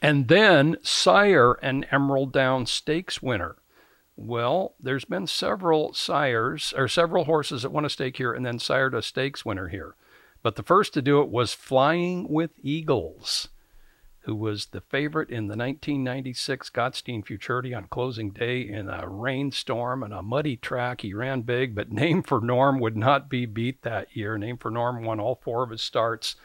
and 0.07 0.29
then 0.29 0.77
sire 0.85 1.55
an 1.55 1.85
Emerald 1.91 2.33
Down 2.33 2.65
Stakes 2.65 3.21
winner. 3.21 3.57
Well, 4.15 4.77
there's 4.79 5.05
been 5.05 5.27
several 5.27 5.95
sires 5.95 6.73
or 6.77 6.87
several 6.87 7.25
horses 7.25 7.63
that 7.63 7.73
won 7.73 7.85
a 7.85 7.91
stake 7.91 8.17
here 8.17 8.33
and 8.33 8.47
then 8.47 8.61
sired 8.61 8.95
a 8.95 9.03
stakes 9.03 9.45
winner 9.45 9.67
here. 9.67 9.97
But 10.45 10.55
the 10.55 10.63
first 10.63 10.95
to 10.95 11.03
do 11.03 11.23
it 11.23 11.29
was 11.29 11.55
Flying 11.55 12.29
with 12.29 12.53
Eagles, 12.63 13.49
who 14.21 14.37
was 14.37 14.67
the 14.67 14.81
favorite 14.81 15.31
in 15.31 15.49
the 15.49 15.57
1996 15.57 16.71
Gottstein 16.71 17.27
Futurity 17.27 17.75
on 17.75 17.89
closing 17.89 18.31
day 18.31 18.61
in 18.61 18.89
a 18.89 19.09
rainstorm 19.09 20.05
and 20.05 20.15
a 20.15 20.23
muddy 20.23 20.57
track. 20.57 21.01
He 21.01 21.15
ran 21.15 21.41
big, 21.41 21.75
but 21.75 21.91
Name 21.91 22.23
for 22.23 22.41
Norm 22.41 22.79
would 22.79 22.97
not 22.97 23.29
be 23.29 23.45
beat 23.45 23.83
that 23.83 24.17
year. 24.17 24.39
Name 24.39 24.57
for 24.57 24.71
Norm 24.71 25.03
won 25.03 25.19
all 25.19 25.41
four 25.43 25.65
of 25.65 25.71
his 25.71 25.83
starts 25.83 26.37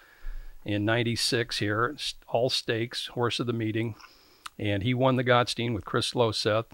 in 0.66 0.86
96 0.86 1.60
here, 1.60 1.96
all 2.28 2.50
stakes, 2.50 3.08
horse 3.08 3.40
of 3.40 3.48
the 3.48 3.54
meeting. 3.54 3.96
And 4.60 4.84
he 4.84 4.94
won 4.94 5.16
the 5.16 5.24
Gottstein 5.24 5.74
with 5.74 5.86
Chris 5.86 6.14
Loseth 6.14 6.66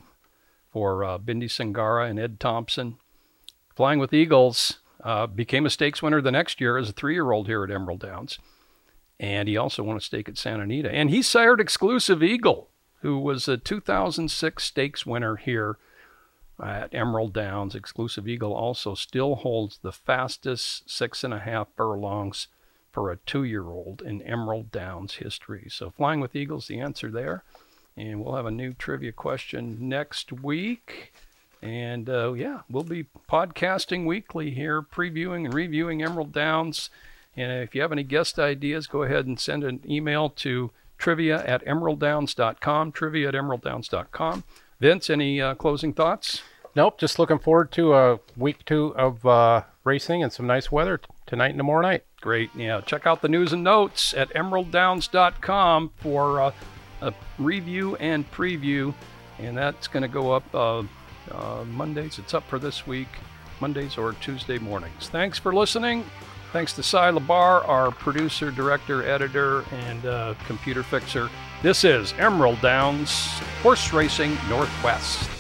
for 0.72 1.04
uh, 1.04 1.18
Bindi 1.18 1.46
Sangara 1.46 2.10
and 2.10 2.20
Ed 2.20 2.40
Thompson. 2.40 2.98
Flying 3.76 4.00
with 4.00 4.14
Eagles 4.14 4.80
uh, 5.04 5.28
became 5.28 5.66
a 5.66 5.70
stakes 5.70 6.02
winner 6.02 6.22
the 6.22 6.32
next 6.32 6.60
year 6.60 6.78
as 6.78 6.90
a 6.90 6.94
three 6.94 7.14
year 7.14 7.32
old 7.32 7.48
here 7.48 7.64
at 7.64 7.72
Emerald 7.72 8.02
Downs. 8.02 8.40
And 9.20 9.48
he 9.48 9.58
also 9.58 9.84
won 9.84 9.98
a 9.98 10.02
stake 10.02 10.30
at 10.30 10.38
Santa 10.38 10.64
Anita. 10.64 10.92
And 10.92 11.10
he 11.10 11.22
sired 11.22 11.62
Exclusive 11.62 12.22
Eagle, 12.22 12.70
who 13.02 13.18
was 13.20 13.48
a 13.48 13.58
2006 13.58 14.64
stakes 14.64 15.06
winner 15.06 15.38
here 15.38 15.78
at 16.64 16.94
Emerald 16.94 17.34
Downs. 17.34 17.74
Exclusive 17.74 18.28
Eagle 18.28 18.54
also 18.54 18.96
still 18.96 19.36
holds 19.36 19.80
the 19.80 19.92
fastest 19.92 20.90
six 20.90 21.24
and 21.24 21.34
a 21.34 21.40
half 21.40 21.68
furlongs 21.76 22.48
for 22.92 23.12
a 23.12 23.18
two 23.18 23.44
year 23.44 23.66
old 23.70 24.02
in 24.02 24.22
Emerald 24.22 24.72
Downs 24.72 25.16
history. 25.16 25.68
So, 25.70 25.92
Flying 25.92 26.20
with 26.20 26.36
Eagles, 26.36 26.68
the 26.68 26.80
answer 26.80 27.12
there. 27.12 27.44
And 27.96 28.24
we'll 28.24 28.36
have 28.36 28.46
a 28.46 28.52
new 28.52 28.74
trivia 28.74 29.12
question 29.12 29.78
next 29.80 30.32
week. 30.32 31.14
And 31.62 32.10
uh, 32.10 32.34
yeah, 32.34 32.62
we'll 32.70 32.84
be 32.84 33.08
podcasting 33.30 34.06
weekly 34.06 34.52
here, 34.52 34.82
previewing 34.82 35.46
and 35.46 35.54
reviewing 35.54 36.04
Emerald 36.04 36.32
Downs. 36.32 36.90
And 37.36 37.64
if 37.64 37.74
you 37.74 37.82
have 37.82 37.92
any 37.92 38.04
guest 38.04 38.40
ideas, 38.40 38.88
go 38.88 39.04
ahead 39.04 39.26
and 39.26 39.40
send 39.40 39.64
an 39.64 39.82
email 39.88 40.30
to 40.30 40.72
trivia 40.98 41.44
at 41.46 41.66
emeralddowns.com, 41.66 42.92
trivia 42.92 43.30
at 43.30 43.34
emeralddowns.com. 43.34 44.44
Vince, 44.80 45.10
any 45.10 45.42
uh, 45.42 45.56
closing 45.56 45.94
thoughts? 45.94 46.42
Nope, 46.76 47.00
just 47.00 47.18
looking 47.18 47.40
forward 47.40 47.72
to 47.72 47.94
a 47.94 48.20
week 48.36 48.64
two 48.66 48.96
of 48.96 49.26
uh, 49.26 49.64
racing 49.84 50.22
and 50.22 50.32
some 50.32 50.46
nice 50.46 50.72
weather 50.72 51.00
tonight 51.28 51.50
and 51.50 51.60
tomorrow 51.60 51.82
night. 51.82 52.04
Great. 52.22 52.50
Yeah, 52.56 52.82
check 52.82 53.06
out 53.06 53.22
the 53.22 53.30
news 53.30 53.54
and 53.54 53.64
notes 53.64 54.14
at 54.14 54.30
emeralddowns.com 54.34 55.92
for 55.98 56.42
uh, 56.42 56.52
a 57.02 57.14
review 57.38 57.96
and 57.98 58.30
preview. 58.32 58.94
And 59.38 59.56
that's 59.56 59.88
going 59.88 60.02
to 60.02 60.08
go 60.08 60.32
up 60.32 60.56
uh, 60.56 60.84
uh, 61.32 61.64
Mondays. 61.66 62.18
It's 62.18 62.34
up 62.34 62.48
for 62.50 62.58
this 62.58 62.88
week, 62.88 63.10
Mondays 63.60 63.98
or 63.98 64.14
Tuesday 64.14 64.58
mornings. 64.58 65.10
Thanks 65.10 65.38
for 65.38 65.54
listening. 65.54 66.06
Thanks 66.54 66.74
to 66.74 66.82
Cy 66.82 67.12
Labar, 67.12 67.68
our 67.68 67.92
producer, 67.92 68.50
director, 68.50 69.08
editor, 69.08 69.64
and 69.72 70.06
uh, 70.06 70.34
computer 70.48 70.82
fixer. 70.82 71.30
This 71.62 71.84
is 71.84 72.14
Emerald 72.18 72.62
Downs 72.62 73.12
Horse 73.62 73.92
Racing 73.92 74.38
Northwest. 74.50 75.37